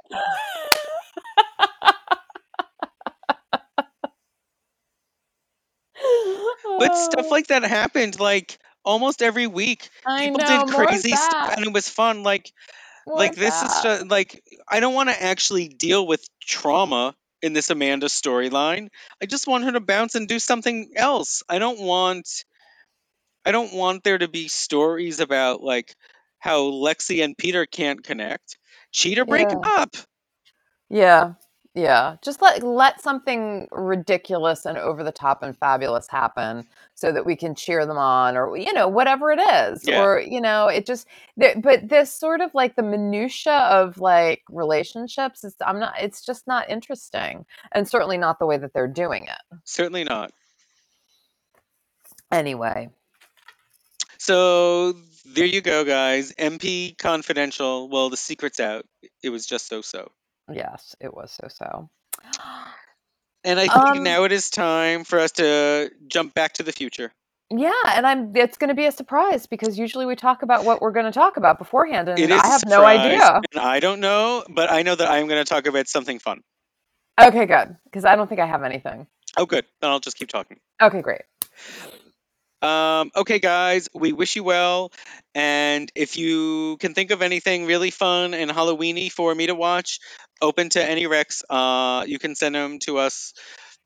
But 6.78 6.96
stuff 6.96 7.30
like 7.30 7.48
that 7.48 7.62
happened 7.62 8.18
like 8.18 8.58
almost 8.84 9.22
every 9.22 9.46
week. 9.46 9.88
I 10.06 10.26
People 10.26 10.40
know, 10.40 10.64
did 10.64 10.74
crazy 10.74 11.14
stuff 11.16 11.56
and 11.56 11.66
it 11.66 11.72
was 11.72 11.88
fun. 11.88 12.22
Like 12.22 12.52
More 13.06 13.18
like 13.18 13.34
this 13.34 13.62
is 13.62 13.82
just 13.82 14.06
like 14.06 14.42
I 14.68 14.80
don't 14.80 14.94
want 14.94 15.08
to 15.10 15.22
actually 15.22 15.68
deal 15.68 16.06
with 16.06 16.24
trauma 16.40 17.14
in 17.42 17.52
this 17.52 17.70
Amanda 17.70 18.06
storyline. 18.06 18.88
I 19.20 19.26
just 19.26 19.46
want 19.46 19.64
her 19.64 19.72
to 19.72 19.80
bounce 19.80 20.14
and 20.14 20.28
do 20.28 20.38
something 20.38 20.92
else. 20.96 21.42
I 21.48 21.58
don't 21.58 21.80
want 21.80 22.44
I 23.44 23.52
don't 23.52 23.72
want 23.72 24.04
there 24.04 24.18
to 24.18 24.28
be 24.28 24.48
stories 24.48 25.20
about 25.20 25.62
like 25.62 25.94
how 26.38 26.62
Lexi 26.70 27.24
and 27.24 27.36
Peter 27.36 27.66
can't 27.66 28.02
connect. 28.02 28.58
Cheater 28.92 29.24
break 29.24 29.48
Yeah. 29.50 29.58
up. 29.64 29.96
Yeah. 30.88 31.34
Yeah. 31.74 32.16
Just 32.20 32.42
let 32.42 32.62
let 32.62 33.00
something 33.00 33.66
ridiculous 33.72 34.66
and 34.66 34.76
over 34.76 35.02
the 35.02 35.10
top 35.12 35.42
and 35.42 35.56
fabulous 35.56 36.06
happen 36.06 36.66
so 36.94 37.10
that 37.12 37.24
we 37.24 37.34
can 37.34 37.54
cheer 37.54 37.86
them 37.86 37.96
on 37.96 38.36
or 38.36 38.54
you 38.58 38.74
know 38.74 38.88
whatever 38.88 39.30
it 39.32 39.40
is 39.40 39.80
Yeah. 39.88 40.02
or 40.02 40.20
you 40.20 40.38
know 40.42 40.68
it 40.68 40.84
just 40.84 41.06
th- 41.40 41.56
but 41.62 41.88
this 41.88 42.12
sort 42.12 42.42
of 42.42 42.52
like 42.52 42.76
the 42.76 42.82
minutia 42.82 43.56
of 43.56 43.96
like 43.98 44.42
relationships 44.50 45.44
is 45.44 45.54
I'm 45.64 45.80
not 45.80 45.94
it's 45.98 46.22
just 46.26 46.46
not 46.46 46.68
interesting 46.68 47.46
and 47.72 47.88
certainly 47.88 48.18
not 48.18 48.38
the 48.38 48.44
way 48.46 48.58
that 48.58 48.74
they're 48.74 48.86
doing 48.86 49.24
it. 49.24 49.58
Certainly 49.64 50.04
not. 50.04 50.30
Anyway, 52.30 52.88
So 54.18 54.92
there 55.26 55.44
you 55.46 55.60
go, 55.60 55.84
guys. 55.84 56.32
MP 56.38 56.96
confidential. 56.98 57.88
Well, 57.88 58.10
the 58.10 58.16
secret's 58.16 58.60
out. 58.60 58.86
It 59.22 59.30
was 59.30 59.46
just 59.46 59.68
so 59.68 59.80
so. 59.82 60.10
Yes, 60.50 60.96
it 61.00 61.12
was 61.14 61.32
so 61.32 61.48
so. 61.48 61.90
And 63.44 63.58
I 63.58 63.66
think 63.66 63.96
Um 63.96 64.02
now 64.04 64.24
it 64.24 64.32
is 64.32 64.50
time 64.50 65.04
for 65.04 65.18
us 65.18 65.32
to 65.32 65.90
jump 66.06 66.34
back 66.34 66.54
to 66.54 66.62
the 66.62 66.72
future. 66.72 67.12
yeah, 67.50 67.72
and 67.94 68.06
I'm 68.06 68.34
it's 68.36 68.56
going 68.56 68.68
to 68.68 68.74
be 68.74 68.86
a 68.86 68.92
surprise 68.92 69.46
because 69.46 69.78
usually 69.78 70.06
we 70.06 70.16
talk 70.16 70.42
about 70.42 70.64
what 70.64 70.80
we're 70.80 70.92
going 70.92 71.06
to 71.06 71.12
talk 71.12 71.36
about 71.36 71.58
beforehand 71.58 72.08
and 72.08 72.32
I 72.32 72.46
have 72.46 72.64
no 72.66 72.84
idea. 72.84 73.40
and 73.52 73.62
I 73.62 73.80
don't 73.80 74.00
know, 74.00 74.44
but 74.48 74.70
I 74.70 74.82
know 74.82 74.94
that 74.94 75.08
I'm 75.10 75.26
going 75.28 75.42
to 75.42 75.48
talk 75.48 75.66
about 75.66 75.88
something 75.88 76.18
fun. 76.18 76.42
Okay, 77.20 77.46
good. 77.46 77.76
Because 77.84 78.04
I 78.04 78.16
don't 78.16 78.28
think 78.28 78.40
I 78.40 78.46
have 78.46 78.62
anything. 78.62 79.06
Oh, 79.36 79.46
good. 79.46 79.64
Then 79.80 79.90
I'll 79.90 80.00
just 80.00 80.16
keep 80.16 80.28
talking. 80.28 80.58
Okay, 80.80 81.02
great. 81.02 81.22
Um, 82.62 83.10
okay, 83.16 83.40
guys, 83.40 83.88
we 83.92 84.12
wish 84.12 84.36
you 84.36 84.44
well. 84.44 84.92
And 85.34 85.90
if 85.94 86.16
you 86.16 86.76
can 86.78 86.94
think 86.94 87.10
of 87.10 87.22
anything 87.22 87.66
really 87.66 87.90
fun 87.90 88.34
and 88.34 88.50
Halloweeny 88.50 89.10
for 89.10 89.34
me 89.34 89.46
to 89.48 89.54
watch, 89.54 89.98
open 90.40 90.68
to 90.70 90.84
any 90.84 91.04
recs, 91.04 91.42
uh, 91.50 92.04
you 92.06 92.18
can 92.18 92.34
send 92.34 92.54
them 92.54 92.78
to 92.80 92.98
us. 92.98 93.34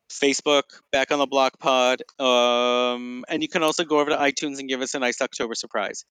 Facebook, 0.09 0.63
back 0.93 1.11
on 1.11 1.19
the 1.19 1.27
block 1.27 1.59
pod. 1.59 2.03
Um, 2.19 3.25
and 3.29 3.43
you 3.43 3.49
can 3.49 3.65
also 3.65 3.85
go 3.85 3.99
over 3.99 4.11
to 4.11 4.17
iTunes 4.17 4.61
and 4.61 4.69
give 4.69 4.81
us 4.81 4.95
a 4.95 5.01
nice 5.01 5.21
October 5.21 5.55
surprise. 5.55 6.05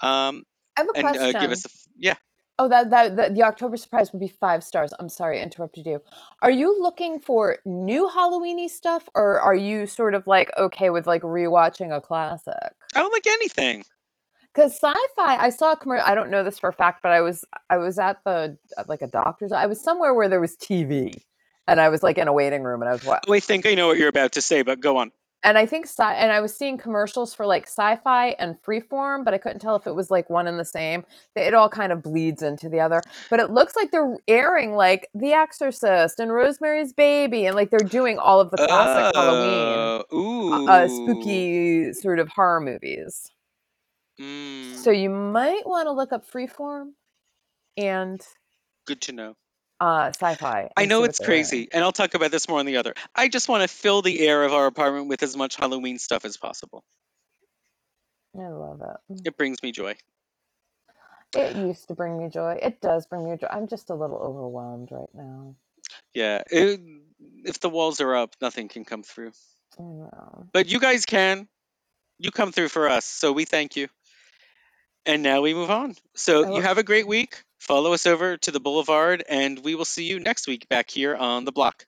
Um, 0.00 0.44
I 0.76 0.82
have 0.82 0.88
a 0.88 0.96
and 0.96 1.06
uh, 1.16 1.32
give 1.32 1.50
us 1.50 1.62
question. 1.62 1.70
a, 1.74 1.98
yeah. 1.98 2.14
Oh, 2.60 2.68
that, 2.68 2.90
that 2.90 3.16
that 3.16 3.34
the 3.34 3.42
October 3.42 3.78
surprise 3.78 4.12
would 4.12 4.20
be 4.20 4.28
five 4.28 4.62
stars. 4.62 4.92
I'm 4.98 5.08
sorry, 5.08 5.40
I 5.40 5.42
interrupted 5.42 5.86
you. 5.86 6.02
Are 6.42 6.50
you 6.50 6.78
looking 6.78 7.18
for 7.18 7.56
new 7.64 8.06
Halloweeny 8.06 8.68
stuff, 8.68 9.08
or 9.14 9.40
are 9.40 9.54
you 9.54 9.86
sort 9.86 10.14
of 10.14 10.26
like 10.26 10.50
okay 10.58 10.90
with 10.90 11.06
like 11.06 11.22
rewatching 11.22 11.96
a 11.96 12.02
classic? 12.02 12.74
I 12.94 13.00
don't 13.00 13.12
like 13.12 13.26
anything. 13.26 13.82
Because 14.52 14.72
sci-fi, 14.72 15.36
I 15.38 15.48
saw 15.48 15.72
a 15.72 15.76
commercial. 15.76 16.06
I 16.06 16.14
don't 16.14 16.28
know 16.30 16.44
this 16.44 16.58
for 16.58 16.68
a 16.68 16.72
fact, 16.74 17.02
but 17.02 17.12
I 17.12 17.22
was 17.22 17.46
I 17.70 17.78
was 17.78 17.98
at 17.98 18.18
the 18.26 18.58
at 18.76 18.90
like 18.90 19.00
a 19.00 19.06
doctor's. 19.06 19.52
I 19.52 19.64
was 19.64 19.82
somewhere 19.82 20.12
where 20.12 20.28
there 20.28 20.40
was 20.42 20.54
TV, 20.54 21.14
and 21.66 21.80
I 21.80 21.88
was 21.88 22.02
like 22.02 22.18
in 22.18 22.28
a 22.28 22.32
waiting 22.34 22.62
room, 22.62 22.82
and 22.82 22.90
I 22.90 22.92
was? 22.92 23.06
Oh, 23.06 23.32
I 23.32 23.40
think 23.40 23.64
I 23.64 23.72
know 23.72 23.86
what 23.86 23.96
you're 23.96 24.08
about 24.08 24.32
to 24.32 24.42
say, 24.42 24.60
but 24.60 24.80
go 24.80 24.98
on. 24.98 25.12
And 25.42 25.56
I 25.56 25.64
think 25.64 25.86
sci- 25.86 26.02
and 26.14 26.30
I 26.30 26.40
was 26.40 26.54
seeing 26.54 26.76
commercials 26.76 27.32
for 27.32 27.46
like 27.46 27.66
Syfy 27.66 28.34
and 28.38 28.60
freeform, 28.62 29.24
but 29.24 29.32
I 29.32 29.38
couldn't 29.38 29.60
tell 29.60 29.74
if 29.74 29.86
it 29.86 29.94
was 29.94 30.10
like 30.10 30.28
one 30.28 30.46
and 30.46 30.58
the 30.58 30.64
same. 30.66 31.02
It 31.34 31.54
all 31.54 31.70
kind 31.70 31.92
of 31.92 32.02
bleeds 32.02 32.42
into 32.42 32.68
the 32.68 32.80
other. 32.80 33.00
But 33.30 33.40
it 33.40 33.50
looks 33.50 33.74
like 33.74 33.90
they're 33.90 34.18
airing 34.28 34.74
like 34.74 35.08
The 35.14 35.32
Exorcist 35.32 36.20
and 36.20 36.30
Rosemary's 36.30 36.92
Baby, 36.92 37.46
and 37.46 37.56
like 37.56 37.70
they're 37.70 37.78
doing 37.78 38.18
all 38.18 38.38
of 38.40 38.50
the 38.50 38.58
classic 38.58 39.14
Halloween, 39.16 40.02
Uh, 40.12 40.14
ooh. 40.14 40.68
uh, 40.68 40.88
spooky 40.88 41.92
sort 41.94 42.18
of 42.18 42.28
horror 42.28 42.60
movies. 42.60 43.30
Mm, 44.20 44.74
So 44.76 44.90
you 44.90 45.08
might 45.08 45.66
want 45.66 45.86
to 45.86 45.92
look 45.92 46.12
up 46.12 46.30
freeform 46.30 46.90
and 47.78 48.20
good 48.86 49.00
to 49.02 49.12
know. 49.12 49.36
Uh, 49.80 50.10
Syfy. 50.10 50.68
I 50.76 50.86
know 50.86 51.04
it's 51.04 51.18
crazy, 51.18 51.68
and 51.72 51.82
I'll 51.82 51.92
talk 51.92 52.14
about 52.14 52.30
this 52.30 52.48
more 52.48 52.58
on 52.58 52.66
the 52.66 52.76
other. 52.76 52.94
I 53.14 53.28
just 53.28 53.48
want 53.48 53.62
to 53.62 53.68
fill 53.68 54.02
the 54.02 54.20
air 54.26 54.44
of 54.44 54.52
our 54.52 54.66
apartment 54.66 55.08
with 55.08 55.22
as 55.22 55.36
much 55.36 55.56
Halloween 55.56 55.98
stuff 55.98 56.24
as 56.24 56.36
possible. 56.36 56.84
I 58.38 58.48
love 58.48 58.82
it. 58.82 59.22
It 59.26 59.36
brings 59.36 59.62
me 59.62 59.72
joy. 59.72 59.96
It 61.34 61.56
used 61.56 61.88
to 61.88 61.94
bring 61.94 62.18
me 62.18 62.28
joy. 62.28 62.58
It 62.60 62.80
does 62.80 63.06
bring 63.06 63.30
me 63.30 63.36
joy. 63.36 63.46
I'm 63.50 63.68
just 63.68 63.90
a 63.90 63.94
little 63.94 64.18
overwhelmed 64.18 64.90
right 64.90 65.08
now. 65.14 65.54
Yeah, 66.14 66.42
it, 66.50 66.80
if 67.44 67.60
the 67.60 67.68
walls 67.68 68.00
are 68.00 68.14
up, 68.16 68.34
nothing 68.40 68.68
can 68.68 68.84
come 68.84 69.02
through. 69.02 69.32
I 69.78 69.82
know. 69.82 70.46
But 70.52 70.68
you 70.68 70.80
guys 70.80 71.06
can. 71.06 71.48
You 72.18 72.30
come 72.30 72.52
through 72.52 72.68
for 72.68 72.88
us, 72.88 73.06
so 73.06 73.32
we 73.32 73.44
thank 73.44 73.76
you. 73.76 73.88
And 75.06 75.22
now 75.22 75.40
we 75.40 75.54
move 75.54 75.70
on. 75.70 75.94
So 76.14 76.54
you 76.54 76.62
have 76.62 76.78
a 76.78 76.82
great 76.82 77.06
week. 77.06 77.42
Follow 77.60 77.92
us 77.92 78.06
over 78.06 78.38
to 78.38 78.50
the 78.50 78.58
Boulevard, 78.58 79.22
and 79.28 79.62
we 79.62 79.74
will 79.74 79.84
see 79.84 80.04
you 80.04 80.18
next 80.18 80.48
week 80.48 80.68
back 80.68 80.90
here 80.90 81.14
on 81.14 81.44
the 81.44 81.52
block. 81.52 81.84